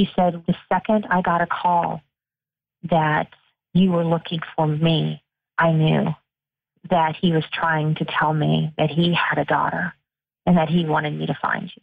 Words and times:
she 0.00 0.10
said, 0.16 0.42
the 0.46 0.54
second 0.72 1.06
I 1.10 1.20
got 1.20 1.42
a 1.42 1.46
call 1.46 2.00
that 2.84 3.28
you 3.74 3.92
were 3.92 4.04
looking 4.04 4.40
for 4.56 4.66
me, 4.66 5.22
I 5.58 5.72
knew 5.72 6.14
that 6.88 7.16
he 7.20 7.32
was 7.32 7.44
trying 7.52 7.96
to 7.96 8.06
tell 8.06 8.32
me 8.32 8.72
that 8.78 8.88
he 8.88 9.14
had 9.14 9.38
a 9.38 9.44
daughter 9.44 9.92
and 10.46 10.56
that 10.56 10.70
he 10.70 10.86
wanted 10.86 11.18
me 11.18 11.26
to 11.26 11.34
find 11.42 11.70
you. 11.76 11.82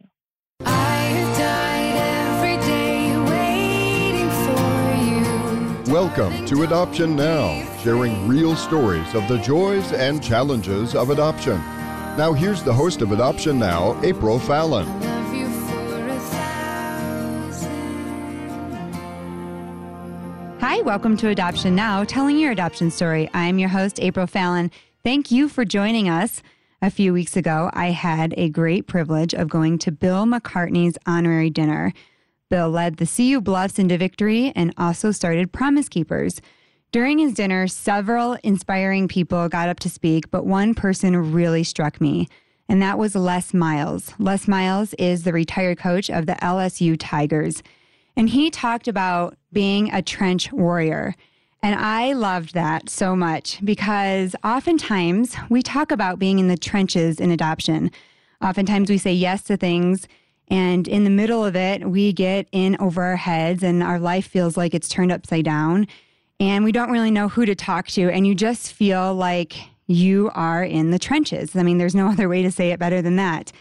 Welcome 5.93 6.45
to 6.47 6.63
Adoption 6.63 7.15
Now, 7.15 7.63
sharing 7.83 8.27
real 8.27 8.55
stories 8.55 9.13
of 9.13 9.27
the 9.27 9.37
joys 9.37 9.93
and 9.93 10.23
challenges 10.23 10.95
of 10.95 11.11
adoption. 11.11 11.57
Now, 12.17 12.33
here's 12.33 12.63
the 12.63 12.73
host 12.73 13.03
of 13.03 13.11
Adoption 13.11 13.59
Now, 13.59 13.99
April 14.03 14.39
Fallon. 14.39 15.06
Welcome 20.87 21.17
to 21.17 21.27
Adoption 21.27 21.75
Now, 21.75 22.05
telling 22.05 22.37
your 22.37 22.53
adoption 22.53 22.91
story. 22.91 23.29
I'm 23.33 23.59
your 23.59 23.67
host, 23.67 23.99
April 23.99 24.25
Fallon. 24.25 24.71
Thank 25.03 25.31
you 25.31 25.49
for 25.49 25.65
joining 25.65 26.07
us. 26.07 26.41
A 26.81 26.89
few 26.89 27.11
weeks 27.11 27.35
ago, 27.35 27.69
I 27.73 27.87
had 27.87 28.33
a 28.37 28.47
great 28.47 28.87
privilege 28.87 29.33
of 29.33 29.49
going 29.49 29.79
to 29.79 29.91
Bill 29.91 30.23
McCartney's 30.23 30.97
honorary 31.05 31.49
dinner. 31.49 31.91
Bill 32.49 32.69
led 32.69 32.97
the 32.97 33.05
CU 33.05 33.41
Buffs 33.41 33.77
into 33.77 33.97
victory 33.97 34.53
and 34.55 34.73
also 34.77 35.11
started 35.11 35.51
Promise 35.51 35.89
Keepers. 35.89 36.39
During 36.93 37.19
his 37.19 37.33
dinner, 37.33 37.67
several 37.67 38.37
inspiring 38.41 39.09
people 39.09 39.49
got 39.49 39.67
up 39.67 39.81
to 39.81 39.89
speak, 39.89 40.31
but 40.31 40.45
one 40.45 40.73
person 40.73 41.33
really 41.33 41.65
struck 41.65 41.99
me, 41.99 42.29
and 42.69 42.81
that 42.81 42.97
was 42.97 43.13
Les 43.13 43.53
Miles. 43.53 44.13
Les 44.19 44.47
Miles 44.47 44.93
is 44.93 45.25
the 45.25 45.33
retired 45.33 45.79
coach 45.79 46.09
of 46.09 46.27
the 46.27 46.37
LSU 46.41 46.95
Tigers. 46.97 47.61
And 48.17 48.27
he 48.27 48.49
talked 48.49 48.87
about 48.87 49.37
being 49.53 49.93
a 49.93 50.01
trench 50.01 50.51
warrior. 50.51 51.13
And 51.61 51.79
I 51.79 52.13
loved 52.13 52.55
that 52.55 52.89
so 52.89 53.15
much 53.15 53.59
because 53.63 54.35
oftentimes 54.43 55.35
we 55.49 55.61
talk 55.61 55.91
about 55.91 56.17
being 56.17 56.39
in 56.39 56.47
the 56.47 56.57
trenches 56.57 57.19
in 57.19 57.29
adoption. 57.29 57.91
Oftentimes 58.41 58.89
we 58.89 58.97
say 58.97 59.13
yes 59.13 59.43
to 59.43 59.57
things, 59.57 60.07
and 60.47 60.87
in 60.87 61.03
the 61.03 61.09
middle 61.09 61.45
of 61.45 61.55
it, 61.55 61.89
we 61.89 62.13
get 62.13 62.47
in 62.51 62.77
over 62.79 63.03
our 63.03 63.17
heads 63.17 63.63
and 63.63 63.83
our 63.83 63.99
life 63.99 64.27
feels 64.27 64.55
like 64.55 64.73
it's 64.73 64.87
turned 64.87 65.11
upside 65.11 65.45
down. 65.45 65.87
And 66.39 66.63
we 66.63 66.71
don't 66.71 66.91
really 66.91 67.11
know 67.11 67.27
who 67.27 67.45
to 67.45 67.55
talk 67.55 67.87
to. 67.89 68.09
And 68.09 68.25
you 68.25 68.33
just 68.33 68.71
feel 68.71 69.13
like 69.13 69.55
you 69.87 70.31
are 70.33 70.63
in 70.63 70.91
the 70.91 70.99
trenches. 70.99 71.55
I 71.55 71.63
mean, 71.63 71.77
there's 71.77 71.95
no 71.95 72.07
other 72.11 72.29
way 72.29 72.41
to 72.43 72.51
say 72.51 72.71
it 72.71 72.79
better 72.79 73.01
than 73.01 73.17
that. 73.17 73.51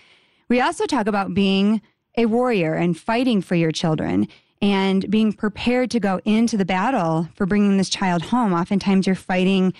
We 0.49 0.61
also 0.61 0.87
talk 0.87 1.07
about 1.07 1.35
being 1.35 1.83
a 2.17 2.27
warrior 2.27 2.75
and 2.75 2.97
fighting 2.97 3.43
for 3.43 3.57
your 3.57 3.73
children 3.73 4.29
and 4.63 5.11
being 5.11 5.33
prepared 5.33 5.91
to 5.93 6.01
go 6.01 6.21
into 6.25 6.57
the 6.57 6.65
battle 6.65 7.29
for 7.35 7.47
bringing 7.47 7.77
this 7.77 7.89
child 7.89 8.23
home. 8.23 8.53
Oftentimes, 8.53 9.07
you're 9.07 9.17
fighting 9.17 9.75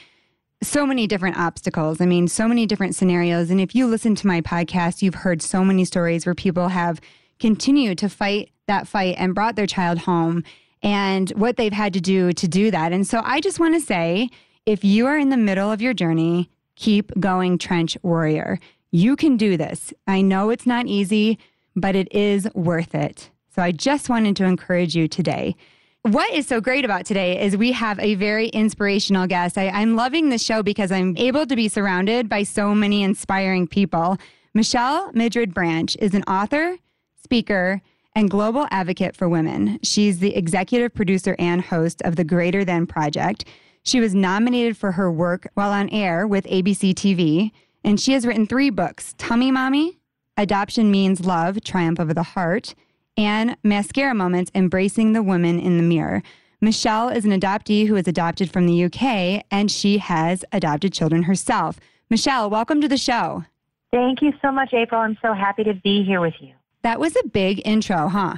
so 0.63 0.87
many 0.87 1.07
different 1.07 1.37
obstacles. 1.37 2.01
I 2.01 2.07
mean, 2.07 2.29
so 2.29 2.49
many 2.49 2.67
different 2.67 2.95
scenarios. 2.95 3.51
And 3.51 3.61
if 3.61 3.75
you 3.75 3.87
listen 3.87 4.15
to 4.17 4.27
my 4.27 4.41
podcast, 4.41 5.03
you've 5.03 5.17
heard 5.17 5.43
so 5.43 5.65
many 5.65 5.85
stories 5.85 6.25
where 6.25 6.35
people 6.35 6.69
have 6.69 7.01
continued 7.39 7.99
to 7.99 8.09
fight 8.09 8.51
that 8.67 8.89
fight 8.89 9.15
and 9.19 9.35
brought 9.35 9.57
their 9.57 9.67
child 9.67 9.99
home 9.99 10.43
and 10.83 11.31
what 11.31 11.57
they've 11.57 11.73
had 11.73 11.93
to 11.93 12.01
do 12.01 12.33
to 12.33 12.49
do 12.49 12.71
that. 12.71 12.93
And 12.93 13.07
so 13.07 13.21
I 13.25 13.41
just 13.41 13.61
want 13.61 13.75
to 13.75 13.81
say 13.81 14.29
if 14.65 14.85
you 14.85 15.07
are 15.07 15.19
in 15.19 15.29
the 15.29 15.37
middle 15.37 15.71
of 15.71 15.81
your 15.81 15.95
journey, 15.95 16.51
keep 16.75 17.13
going, 17.21 17.59
Trench 17.59 17.97
Warrior. 18.03 18.59
You 18.91 19.17
can 19.17 19.37
do 19.37 19.57
this. 19.57 19.93
I 20.07 20.23
know 20.23 20.51
it's 20.51 20.67
not 20.67 20.87
easy, 20.87 21.39
but 21.75 21.95
it 21.95 22.13
is 22.13 22.49
worth 22.55 22.95
it. 22.95 23.31
So 23.57 23.63
I 23.63 23.73
just 23.73 24.11
wanted 24.11 24.37
to 24.37 24.45
encourage 24.45 24.95
you 24.95 25.09
today. 25.09 25.57
What 26.03 26.31
is 26.35 26.47
so 26.47 26.61
great 26.61 26.85
about 26.85 27.07
today 27.07 27.43
is 27.43 27.57
we 27.57 27.73
have 27.73 27.99
a 27.99 28.15
very 28.15 28.49
inspirational 28.49 29.27
guest. 29.27 29.57
I, 29.57 29.81
am 29.81 29.97
loving 29.97 30.29
this 30.29 30.43
show 30.43 30.63
because 30.63 30.93
I'm 30.93 31.17
able 31.17 31.47
to 31.47 31.57
be 31.57 31.67
surrounded 31.67 32.29
by 32.29 32.43
so 32.43 32.75
many 32.75 33.03
inspiring 33.03 33.67
people. 33.67 34.19
Michelle 34.53 35.11
Madrid 35.15 35.55
Branch 35.55 35.97
is 36.01 36.13
an 36.13 36.23
author, 36.25 36.77
speaker, 37.25 37.81
and 38.15 38.29
global 38.31 38.69
advocate 38.71 39.17
for 39.17 39.27
women. 39.27 39.79
She's 39.83 40.19
the 40.19 40.37
executive 40.37 40.93
producer 40.93 41.35
and 41.39 41.63
host 41.63 42.03
of 42.03 42.17
the 42.17 42.25
Greater 42.25 42.63
Than 42.63 42.87
Project. 42.87 43.47
She 43.85 44.01
was 44.01 44.15
nominated 44.15 44.77
for 44.77 44.93
her 44.93 45.11
work 45.11 45.49
while 45.55 45.73
on 45.73 45.89
air 45.89 46.27
with 46.27 46.45
ABC 46.45 46.93
TV, 46.93 47.53
and 47.83 47.99
she 47.99 48.13
has 48.13 48.27
written 48.27 48.47
three 48.47 48.69
books 48.69 49.15
Tummy 49.17 49.51
Mommy, 49.51 49.99
Adoption 50.37 50.91
Means 50.91 51.25
Love, 51.25 51.63
Triumph 51.65 51.99
of 51.99 52.15
the 52.15 52.23
Heart, 52.23 52.75
and 53.17 53.57
Mascara 53.63 54.15
Moments 54.15 54.51
Embracing 54.55 55.13
the 55.13 55.23
Woman 55.23 55.59
in 55.59 55.77
the 55.77 55.83
Mirror. 55.83 56.23
Michelle 56.61 57.09
is 57.09 57.25
an 57.25 57.39
adoptee 57.39 57.87
who 57.87 57.95
was 57.95 58.09
adopted 58.09 58.51
from 58.51 58.67
the 58.67 58.85
UK 58.85 59.45
and 59.51 59.71
she 59.71 59.99
has 59.99 60.45
adopted 60.53 60.93
children 60.93 61.25
herself. 61.25 61.79
Michelle, 62.11 62.49
welcome 62.49 62.81
to 62.81 62.89
the 62.89 62.97
show. 62.97 63.45
Thank 63.93 64.23
you 64.23 64.33
so 64.43 64.51
much, 64.51 64.73
April. 64.73 65.01
I'm 65.01 65.19
so 65.23 65.33
happy 65.33 65.65
to 65.65 65.75
be 65.75 66.05
here 66.05 66.21
with 66.21 66.35
you. 66.41 66.53
That 66.83 67.01
was 67.01 67.17
a 67.17 67.27
big 67.27 67.63
intro, 67.65 68.09
huh? 68.09 68.37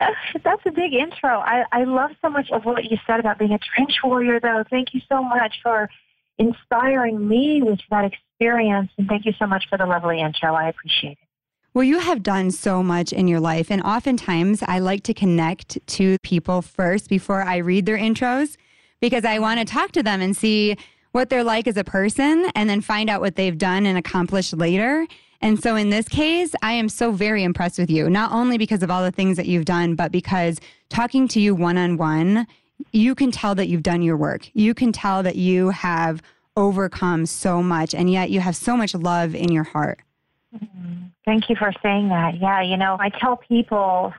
That's 0.00 0.62
a 0.66 0.70
big 0.70 0.92
intro. 0.92 1.38
I, 1.38 1.64
I 1.72 1.84
love 1.84 2.10
so 2.20 2.28
much 2.28 2.50
of 2.50 2.64
what 2.64 2.84
you 2.90 2.98
said 3.06 3.20
about 3.20 3.38
being 3.38 3.52
a 3.52 3.58
trench 3.58 3.92
warrior, 4.02 4.40
though. 4.40 4.64
Thank 4.68 4.94
you 4.94 5.00
so 5.08 5.22
much 5.22 5.54
for 5.62 5.88
inspiring 6.38 7.26
me 7.28 7.62
with 7.62 7.78
that 7.90 8.04
experience. 8.04 8.90
And 8.98 9.08
thank 9.08 9.24
you 9.24 9.32
so 9.38 9.46
much 9.46 9.64
for 9.68 9.78
the 9.78 9.86
lovely 9.86 10.20
intro. 10.20 10.54
I 10.54 10.68
appreciate 10.68 11.18
it. 11.22 11.23
Well, 11.74 11.82
you 11.82 11.98
have 11.98 12.22
done 12.22 12.52
so 12.52 12.84
much 12.84 13.12
in 13.12 13.26
your 13.26 13.40
life. 13.40 13.68
And 13.68 13.82
oftentimes 13.82 14.62
I 14.62 14.78
like 14.78 15.02
to 15.04 15.14
connect 15.14 15.84
to 15.88 16.18
people 16.20 16.62
first 16.62 17.08
before 17.08 17.42
I 17.42 17.56
read 17.56 17.84
their 17.84 17.98
intros 17.98 18.56
because 19.00 19.24
I 19.24 19.40
want 19.40 19.58
to 19.58 19.64
talk 19.64 19.90
to 19.92 20.02
them 20.02 20.20
and 20.20 20.36
see 20.36 20.76
what 21.10 21.30
they're 21.30 21.42
like 21.42 21.66
as 21.66 21.76
a 21.76 21.82
person 21.82 22.48
and 22.54 22.70
then 22.70 22.80
find 22.80 23.10
out 23.10 23.20
what 23.20 23.34
they've 23.34 23.58
done 23.58 23.86
and 23.86 23.98
accomplished 23.98 24.56
later. 24.56 25.04
And 25.40 25.60
so 25.60 25.74
in 25.74 25.90
this 25.90 26.08
case, 26.08 26.54
I 26.62 26.74
am 26.74 26.88
so 26.88 27.10
very 27.10 27.42
impressed 27.42 27.80
with 27.80 27.90
you, 27.90 28.08
not 28.08 28.30
only 28.30 28.56
because 28.56 28.84
of 28.84 28.90
all 28.90 29.02
the 29.02 29.10
things 29.10 29.36
that 29.36 29.46
you've 29.46 29.64
done, 29.64 29.96
but 29.96 30.12
because 30.12 30.60
talking 30.90 31.26
to 31.28 31.40
you 31.40 31.56
one 31.56 31.76
on 31.76 31.96
one, 31.96 32.46
you 32.92 33.16
can 33.16 33.32
tell 33.32 33.56
that 33.56 33.66
you've 33.66 33.82
done 33.82 34.00
your 34.00 34.16
work. 34.16 34.48
You 34.54 34.74
can 34.74 34.92
tell 34.92 35.24
that 35.24 35.34
you 35.34 35.70
have 35.70 36.22
overcome 36.56 37.26
so 37.26 37.64
much, 37.64 37.94
and 37.94 38.10
yet 38.10 38.30
you 38.30 38.38
have 38.38 38.54
so 38.54 38.76
much 38.76 38.94
love 38.94 39.34
in 39.34 39.50
your 39.50 39.64
heart. 39.64 40.00
Mm-hmm. 40.54 41.06
Thank 41.24 41.48
you 41.48 41.56
for 41.56 41.72
saying 41.82 42.08
that. 42.10 42.38
Yeah, 42.38 42.60
you 42.60 42.76
know, 42.76 42.96
I 43.00 43.08
tell 43.08 43.36
people 43.36 44.12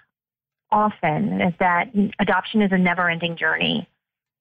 often 0.71 1.41
is 1.41 1.53
that 1.59 1.89
adoption 2.19 2.61
is 2.61 2.71
a 2.71 2.77
never 2.77 3.09
ending 3.09 3.37
journey. 3.37 3.87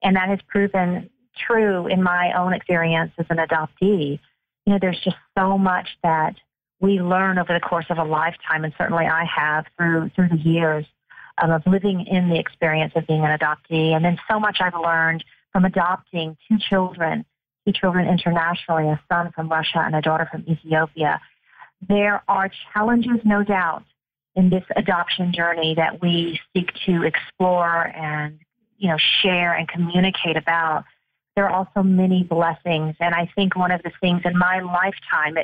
And 0.03 0.15
that 0.15 0.29
has 0.29 0.39
proven 0.47 1.09
true 1.35 1.87
in 1.87 2.01
my 2.01 2.33
own 2.33 2.53
experience 2.53 3.11
as 3.17 3.25
an 3.29 3.37
adoptee. 3.37 4.19
You 4.65 4.73
know, 4.73 4.79
there's 4.79 4.99
just 5.03 5.17
so 5.37 5.57
much 5.57 5.87
that 6.03 6.35
we 6.79 7.01
learn 7.01 7.37
over 7.37 7.53
the 7.53 7.59
course 7.59 7.85
of 7.89 7.97
a 7.97 8.03
lifetime, 8.03 8.63
and 8.63 8.73
certainly 8.77 9.05
I 9.05 9.25
have 9.25 9.65
through 9.77 10.11
through 10.15 10.29
the 10.29 10.37
years 10.37 10.85
um, 11.41 11.51
of 11.51 11.63
living 11.65 12.05
in 12.05 12.29
the 12.29 12.37
experience 12.37 12.93
of 12.95 13.07
being 13.07 13.23
an 13.23 13.37
adoptee. 13.37 13.95
And 13.95 14.03
then 14.03 14.17
so 14.29 14.39
much 14.39 14.57
I've 14.59 14.75
learned 14.75 15.23
from 15.51 15.65
adopting 15.65 16.37
two 16.47 16.57
children, 16.57 17.25
two 17.65 17.73
children 17.73 18.07
internationally, 18.07 18.89
a 18.89 18.99
son 19.11 19.31
from 19.33 19.49
Russia 19.49 19.79
and 19.79 19.95
a 19.95 20.01
daughter 20.01 20.27
from 20.29 20.43
Ethiopia. 20.47 21.21
There 21.87 22.23
are 22.27 22.49
challenges, 22.73 23.19
no 23.23 23.43
doubt, 23.43 23.83
in 24.35 24.49
this 24.49 24.63
adoption 24.75 25.33
journey 25.33 25.75
that 25.75 26.01
we 26.01 26.39
seek 26.53 26.71
to 26.85 27.03
explore 27.03 27.87
and 27.95 28.39
you 28.77 28.89
know 28.89 28.97
share 29.21 29.53
and 29.53 29.67
communicate 29.67 30.37
about. 30.37 30.85
There 31.35 31.49
are 31.49 31.53
also 31.53 31.83
many 31.83 32.23
blessings, 32.23 32.95
and 32.99 33.13
I 33.13 33.29
think 33.35 33.55
one 33.55 33.71
of 33.71 33.83
the 33.83 33.91
things 33.99 34.21
in 34.23 34.37
my 34.37 34.61
lifetime, 34.61 35.37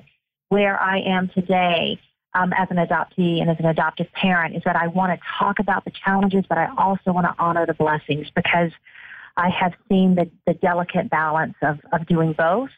where 0.49 0.81
I 0.81 0.99
am 0.99 1.29
today 1.29 1.99
um, 2.33 2.53
as 2.53 2.69
an 2.71 2.77
adoptee 2.77 3.41
and 3.41 3.49
as 3.49 3.57
an 3.59 3.65
adoptive 3.65 4.07
parent, 4.13 4.55
is 4.55 4.63
that 4.63 4.77
I 4.77 4.87
want 4.87 5.11
to 5.11 5.27
talk 5.37 5.59
about 5.59 5.83
the 5.83 5.91
challenges, 5.91 6.45
but 6.47 6.57
I 6.57 6.69
also 6.77 7.11
want 7.11 7.27
to 7.27 7.35
honor 7.37 7.65
the 7.65 7.73
blessings 7.73 8.27
because 8.33 8.71
I 9.35 9.49
have 9.49 9.73
seen 9.89 10.15
the, 10.15 10.29
the 10.45 10.53
delicate 10.53 11.09
balance 11.09 11.55
of, 11.61 11.79
of 11.91 12.07
doing 12.07 12.33
both. 12.33 12.69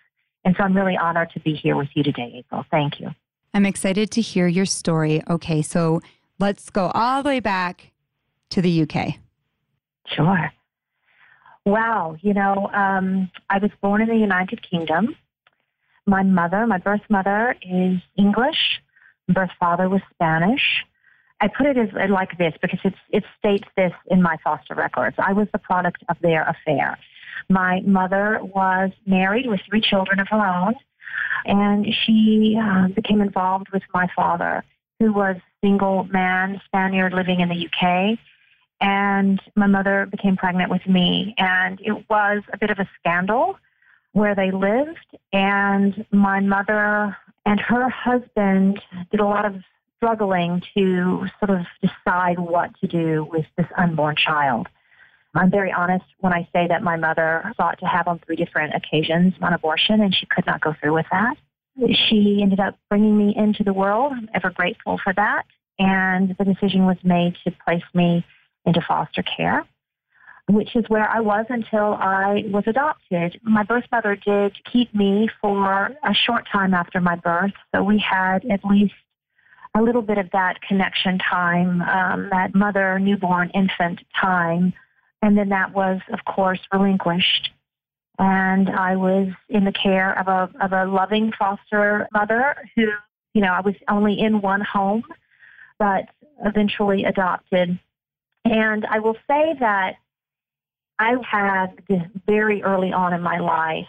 And 0.44 0.56
so 0.58 0.64
I'm 0.64 0.76
really 0.76 0.98
honored 0.98 1.32
to 1.32 1.40
be 1.40 1.54
here 1.54 1.76
with 1.76 1.90
you 1.94 2.04
today, 2.04 2.34
April. 2.38 2.66
Thank 2.70 3.00
you. 3.00 3.12
I'm 3.54 3.66
excited 3.66 4.10
to 4.12 4.22
hear 4.22 4.48
your 4.48 4.66
story. 4.66 5.22
Okay, 5.30 5.62
so 5.62 6.02
let's 6.40 6.70
go 6.70 6.92
all 6.94 7.22
the 7.22 7.30
way 7.30 7.40
back 7.40 7.92
to 8.50 8.62
the 8.62 8.82
UK. 8.82 9.16
Sure. 10.08 10.52
Wow, 11.66 12.18
you 12.22 12.34
know, 12.34 12.70
um, 12.74 13.32
I 13.50 13.60
was 13.60 13.72
born 13.82 14.02
in 14.02 14.10
the 14.10 14.16
United 14.16 14.68
Kingdom. 14.68 15.16
My 16.06 16.24
mother, 16.24 16.68
my 16.68 16.78
birth 16.78 17.02
mother, 17.10 17.56
is 17.62 18.00
English. 18.18 18.82
Birth 19.30 19.52
father 19.60 19.88
was 19.88 20.02
Spanish. 20.14 20.84
I 21.40 21.48
put 21.48 21.68
it 21.68 21.78
as 21.78 21.90
like 22.10 22.38
this 22.38 22.54
because 22.62 22.80
it 23.10 23.24
states 23.38 23.68
this 23.78 23.94
in 24.08 24.22
my 24.22 24.38
foster 24.44 24.76
records. 24.76 25.16
I 25.20 25.34
was 25.34 25.48
the 25.52 25.60
product 25.60 26.04
of 26.10 26.18
their 26.22 26.44
affair. 26.44 26.98
My 27.50 27.82
mother 27.82 28.40
was 28.42 28.92
married 29.06 29.48
with 29.48 29.62
three 29.70 29.82
children 29.82 30.20
of 30.20 30.28
her 30.30 30.46
own 30.46 30.74
and 31.46 31.86
she 32.06 32.58
uh, 32.62 32.88
became 32.90 33.22
involved 33.22 33.70
with 33.74 33.84
my 33.94 34.08
father, 34.16 34.64
who 35.00 35.12
was 35.14 35.36
single 35.62 36.06
man 36.06 36.62
Spaniard 36.66 37.14
living 37.14 37.40
in 37.40 37.50
the 37.50 37.68
UK. 37.68 38.18
and 38.82 39.42
my 39.56 39.68
mother 39.68 40.08
became 40.12 40.36
pregnant 40.36 40.70
with 40.70 40.86
me. 40.88 41.34
And 41.38 41.80
it 41.82 42.06
was 42.10 42.44
a 42.52 42.58
bit 42.58 42.70
of 42.70 42.80
a 42.80 42.90
scandal 43.00 43.58
where 44.12 44.36
they 44.36 44.52
lived. 44.52 45.18
And 45.32 46.06
my 46.12 46.40
mother 46.42 47.16
and 47.46 47.60
her 47.60 47.90
husband 47.90 48.82
did 49.12 49.20
a 49.20 49.26
lot 49.26 49.46
of 49.46 49.56
struggling 49.98 50.62
to 50.76 51.26
sort 51.40 51.58
of 51.60 51.66
decide 51.82 52.40
what 52.40 52.72
to 52.82 52.88
do 52.88 53.26
with 53.32 53.46
this 53.58 53.68
unborn 53.78 54.16
child. 54.18 54.68
I'm 55.36 55.50
very 55.50 55.72
honest 55.72 56.06
when 56.20 56.32
I 56.32 56.48
say 56.54 56.68
that 56.68 56.84
my 56.84 56.96
mother 56.96 57.52
sought 57.58 57.80
to 57.80 57.86
have 57.86 58.08
on 58.08 58.20
three 58.20 58.36
different 58.36 58.74
occasions 58.76 59.34
an 59.42 59.54
abortion, 59.54 60.02
and 60.02 60.14
she 60.14 60.28
could 60.28 60.46
not 60.46 60.62
go 60.62 60.74
through 60.80 60.94
with 60.94 61.08
that. 61.12 61.36
She 62.10 62.40
ended 62.42 62.60
up 62.60 62.78
bringing 62.90 63.18
me 63.18 63.34
into 63.36 63.64
the 63.64 63.74
world. 63.74 64.14
I'm 64.16 64.30
ever 64.36 64.52
grateful 64.52 65.00
for 65.04 65.12
that. 65.14 65.44
And 65.80 66.36
the 66.38 66.46
decision 66.46 66.86
was 66.86 66.98
made 67.04 67.36
to 67.46 67.52
place 67.66 67.84
me 67.96 68.24
into 68.66 68.80
foster 68.88 69.24
care, 69.24 69.66
which 70.48 70.76
is 70.76 70.86
where 70.88 71.10
I 71.10 71.20
was 71.20 71.48
until 71.50 71.96
I 71.96 72.44
was 72.48 72.66
adopted. 72.68 73.40
My 73.42 73.64
birth 73.64 73.86
mother 73.92 74.16
did 74.16 74.56
keep 74.72 74.94
me 74.94 75.30
for 75.42 75.88
a 76.04 76.14
short 76.14 76.48
time 76.52 76.76
after 76.76 77.02
my 77.02 77.16
birth, 77.16 77.54
so 77.74 77.84
we 77.84 77.98
had 77.98 78.46
at 78.52 78.64
least 78.64 78.94
a 79.76 79.82
little 79.82 80.04
bit 80.04 80.20
of 80.20 80.30
that 80.32 80.62
connection 80.62 81.18
time, 81.18 81.82
um, 81.82 82.30
that 82.30 82.54
mother, 82.54 83.00
newborn, 83.00 83.50
infant 83.56 84.00
time. 84.22 84.74
And 85.24 85.38
then 85.38 85.50
that 85.50 85.74
was, 85.74 86.02
of 86.12 86.20
course, 86.26 86.60
relinquished. 86.74 87.50
And 88.20 88.70
I 88.70 88.98
was 88.98 89.30
in 89.48 89.64
the 89.64 89.72
care 89.72 90.20
of 90.20 90.28
a, 90.28 90.50
of 90.62 90.74
a 90.74 90.86
loving 90.86 91.32
foster 91.40 92.10
mother 92.12 92.58
who, 92.76 92.90
you 93.34 93.42
know, 93.42 93.54
I 93.54 93.62
was 93.62 93.74
only 93.88 94.20
in 94.20 94.42
one 94.42 94.60
home, 94.60 95.04
but 95.80 96.10
eventually 96.44 97.06
adopted. 97.06 97.80
And 98.44 98.86
I 98.86 99.00
will 99.00 99.16
say 99.26 99.56
that 99.62 99.96
I 101.00 101.16
had 101.26 101.82
very 102.28 102.62
early 102.62 102.92
on 102.92 103.14
in 103.14 103.22
my 103.22 103.40
life 103.40 103.88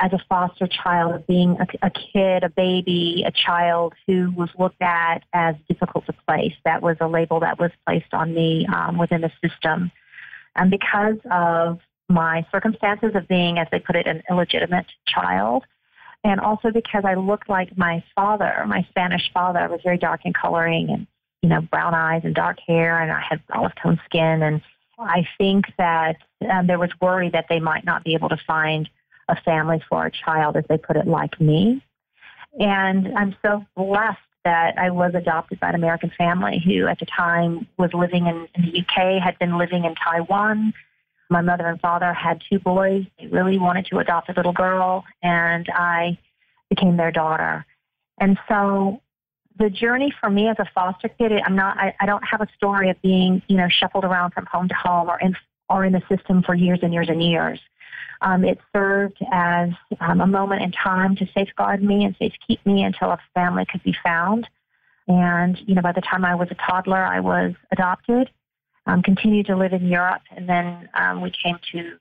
as 0.00 0.14
a 0.14 0.24
foster 0.26 0.66
child 0.66 1.16
of 1.16 1.26
being 1.26 1.58
a, 1.60 1.86
a, 1.86 1.90
kid, 1.90 2.44
a 2.44 2.48
baby, 2.48 3.24
a 3.26 3.30
child 3.30 3.92
who 4.06 4.32
was 4.34 4.48
looked 4.58 4.80
at 4.80 5.18
as 5.34 5.54
difficult 5.68 6.06
to 6.06 6.14
place. 6.26 6.54
That 6.64 6.80
was 6.80 6.96
a 7.02 7.06
label 7.06 7.40
that 7.40 7.58
was 7.58 7.72
placed 7.86 8.14
on 8.14 8.32
me 8.32 8.66
um, 8.74 8.96
within 8.96 9.20
the 9.20 9.30
system. 9.46 9.92
And 10.56 10.70
because 10.70 11.16
of 11.30 11.80
my 12.08 12.46
circumstances 12.52 13.12
of 13.14 13.26
being, 13.28 13.58
as 13.58 13.66
they 13.72 13.78
put 13.78 13.96
it, 13.96 14.06
an 14.06 14.22
illegitimate 14.28 14.86
child, 15.06 15.64
and 16.24 16.40
also 16.40 16.70
because 16.70 17.04
I 17.04 17.14
looked 17.14 17.48
like 17.48 17.76
my 17.76 18.02
father, 18.14 18.64
my 18.66 18.86
Spanish 18.90 19.30
father, 19.32 19.58
I 19.58 19.66
was 19.66 19.80
very 19.82 19.98
dark 19.98 20.20
in 20.24 20.32
coloring 20.32 20.90
and, 20.90 21.06
you 21.42 21.48
know, 21.48 21.62
brown 21.62 21.94
eyes 21.94 22.22
and 22.24 22.34
dark 22.34 22.58
hair, 22.66 23.00
and 23.00 23.10
I 23.10 23.20
had 23.28 23.42
olive 23.52 23.72
tone 23.82 24.00
skin. 24.04 24.42
And 24.42 24.62
I 24.98 25.26
think 25.38 25.64
that 25.78 26.16
um, 26.48 26.66
there 26.66 26.78
was 26.78 26.90
worry 27.00 27.30
that 27.30 27.46
they 27.48 27.58
might 27.58 27.84
not 27.84 28.04
be 28.04 28.14
able 28.14 28.28
to 28.28 28.38
find 28.46 28.88
a 29.28 29.36
family 29.42 29.82
for 29.88 30.06
a 30.06 30.10
child, 30.12 30.56
as 30.56 30.64
they 30.68 30.78
put 30.78 30.96
it, 30.96 31.06
like 31.06 31.40
me. 31.40 31.82
And 32.60 33.16
I'm 33.16 33.34
so 33.42 33.64
blessed 33.76 34.18
that 34.44 34.76
I 34.78 34.90
was 34.90 35.12
adopted 35.14 35.60
by 35.60 35.68
an 35.68 35.74
American 35.74 36.10
family 36.16 36.60
who, 36.64 36.86
at 36.86 36.98
the 36.98 37.06
time, 37.06 37.66
was 37.78 37.90
living 37.94 38.26
in, 38.26 38.48
in 38.54 38.72
the 38.72 38.80
UK, 38.80 39.22
had 39.22 39.38
been 39.38 39.56
living 39.56 39.84
in 39.84 39.94
Taiwan. 39.94 40.74
My 41.30 41.40
mother 41.40 41.66
and 41.66 41.80
father 41.80 42.12
had 42.12 42.42
two 42.50 42.58
boys. 42.58 43.04
They 43.18 43.28
really 43.28 43.58
wanted 43.58 43.86
to 43.86 43.98
adopt 43.98 44.28
a 44.28 44.32
little 44.32 44.52
girl, 44.52 45.04
and 45.22 45.66
I 45.72 46.18
became 46.68 46.96
their 46.96 47.12
daughter. 47.12 47.64
And 48.20 48.38
so 48.48 49.00
the 49.58 49.70
journey 49.70 50.12
for 50.20 50.30
me 50.30 50.48
as 50.48 50.56
a 50.58 50.66
foster 50.74 51.08
kid, 51.08 51.32
I'm 51.44 51.56
not, 51.56 51.76
I, 51.78 51.94
I 52.00 52.06
don't 52.06 52.22
have 52.22 52.40
a 52.40 52.48
story 52.56 52.90
of 52.90 53.00
being, 53.02 53.42
you 53.48 53.56
know, 53.56 53.68
shuffled 53.68 54.04
around 54.04 54.32
from 54.32 54.46
home 54.46 54.68
to 54.68 54.74
home 54.74 55.08
or 55.08 55.20
in, 55.20 55.36
or 55.68 55.84
in 55.84 55.92
the 55.92 56.02
system 56.08 56.42
for 56.42 56.54
years 56.54 56.80
and 56.82 56.92
years 56.92 57.08
and 57.08 57.22
years. 57.22 57.60
Um, 58.20 58.44
it 58.44 58.58
served 58.72 59.18
as 59.32 59.70
um, 60.00 60.20
a 60.20 60.26
moment 60.26 60.62
in 60.62 60.72
time 60.72 61.16
to 61.16 61.26
safeguard 61.34 61.82
me 61.82 62.04
and 62.04 62.16
safekeep 62.18 62.64
me 62.64 62.84
until 62.84 63.10
a 63.10 63.18
family 63.34 63.64
could 63.70 63.82
be 63.82 63.96
found. 64.02 64.48
And, 65.08 65.58
you 65.66 65.74
know, 65.74 65.82
by 65.82 65.92
the 65.92 66.00
time 66.00 66.24
I 66.24 66.34
was 66.34 66.48
a 66.50 66.54
toddler, 66.54 67.04
I 67.04 67.20
was 67.20 67.54
adopted, 67.72 68.30
um, 68.86 69.02
continued 69.02 69.46
to 69.46 69.56
live 69.56 69.72
in 69.72 69.86
Europe, 69.86 70.22
and 70.30 70.48
then 70.48 70.88
um, 70.94 71.20
we 71.20 71.32
came 71.42 71.58
to 71.72 71.96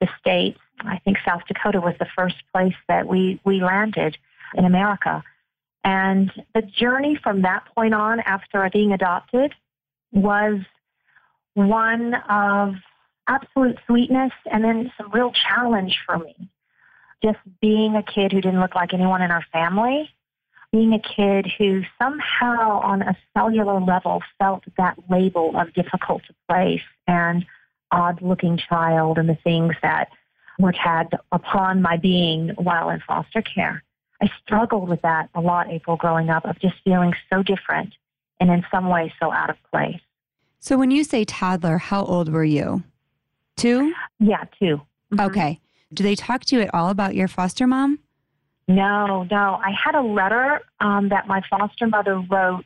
the 0.00 0.08
States. 0.20 0.58
I 0.80 0.98
think 0.98 1.18
South 1.24 1.42
Dakota 1.48 1.80
was 1.80 1.94
the 1.98 2.06
first 2.16 2.36
place 2.52 2.74
that 2.88 3.06
we, 3.06 3.40
we 3.44 3.60
landed 3.60 4.16
in 4.54 4.64
America. 4.64 5.22
And 5.82 6.32
the 6.54 6.62
journey 6.62 7.18
from 7.22 7.42
that 7.42 7.64
point 7.74 7.94
on, 7.94 8.20
after 8.20 8.68
being 8.72 8.92
adopted, 8.92 9.52
was 10.12 10.60
one 11.54 12.14
of 12.28 12.74
absolute 13.28 13.78
sweetness 13.86 14.32
and 14.50 14.64
then 14.64 14.92
some 14.98 15.10
real 15.10 15.32
challenge 15.32 15.98
for 16.06 16.18
me. 16.18 16.34
Just 17.22 17.38
being 17.60 17.96
a 17.96 18.02
kid 18.02 18.32
who 18.32 18.40
didn't 18.40 18.60
look 18.60 18.74
like 18.74 18.92
anyone 18.92 19.22
in 19.22 19.30
our 19.30 19.44
family, 19.52 20.10
being 20.72 20.92
a 20.92 20.98
kid 20.98 21.50
who 21.56 21.82
somehow 22.02 22.80
on 22.80 23.02
a 23.02 23.16
cellular 23.36 23.80
level 23.80 24.22
felt 24.38 24.64
that 24.76 24.98
label 25.08 25.56
of 25.56 25.72
difficult 25.72 26.22
to 26.26 26.34
place 26.48 26.82
and 27.06 27.46
odd 27.90 28.20
looking 28.20 28.58
child 28.58 29.18
and 29.18 29.28
the 29.28 29.38
things 29.44 29.74
that 29.82 30.08
were 30.58 30.72
tagged 30.72 31.14
upon 31.32 31.80
my 31.80 31.96
being 31.96 32.50
while 32.56 32.90
in 32.90 33.00
foster 33.06 33.42
care. 33.42 33.82
I 34.20 34.30
struggled 34.42 34.88
with 34.88 35.02
that 35.02 35.28
a 35.34 35.40
lot, 35.40 35.70
April, 35.70 35.96
growing 35.96 36.30
up, 36.30 36.44
of 36.44 36.58
just 36.58 36.76
feeling 36.84 37.14
so 37.32 37.42
different 37.42 37.94
and 38.40 38.50
in 38.50 38.64
some 38.70 38.88
ways 38.88 39.12
so 39.20 39.32
out 39.32 39.50
of 39.50 39.56
place. 39.72 40.00
So, 40.60 40.76
when 40.76 40.90
you 40.90 41.04
say 41.04 41.24
toddler, 41.24 41.78
how 41.78 42.04
old 42.04 42.32
were 42.32 42.44
you? 42.44 42.84
Two? 43.56 43.92
Yeah, 44.18 44.44
2 44.58 44.64
mm-hmm. 44.64 45.20
Okay. 45.20 45.60
Do 45.92 46.02
they 46.02 46.14
talk 46.14 46.44
to 46.46 46.56
you 46.56 46.62
at 46.62 46.74
all 46.74 46.90
about 46.90 47.14
your 47.14 47.28
foster 47.28 47.66
mom? 47.66 48.00
No, 48.66 49.24
no. 49.30 49.60
I 49.62 49.72
had 49.72 49.94
a 49.94 50.02
letter 50.02 50.60
um, 50.80 51.08
that 51.10 51.26
my 51.26 51.42
foster 51.48 51.86
mother 51.86 52.18
wrote 52.18 52.64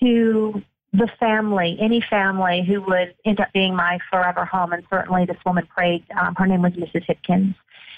to 0.00 0.62
the 0.92 1.08
family, 1.18 1.76
any 1.80 2.00
family 2.08 2.64
who 2.66 2.80
would 2.82 3.14
end 3.24 3.40
up 3.40 3.52
being 3.52 3.74
my 3.74 3.98
forever 4.10 4.44
home. 4.44 4.72
And 4.72 4.84
certainly 4.88 5.26
this 5.26 5.36
woman 5.44 5.66
prayed, 5.66 6.04
um, 6.18 6.34
her 6.36 6.46
name 6.46 6.62
was 6.62 6.72
Mrs. 6.72 7.04
Hipkins. 7.06 7.54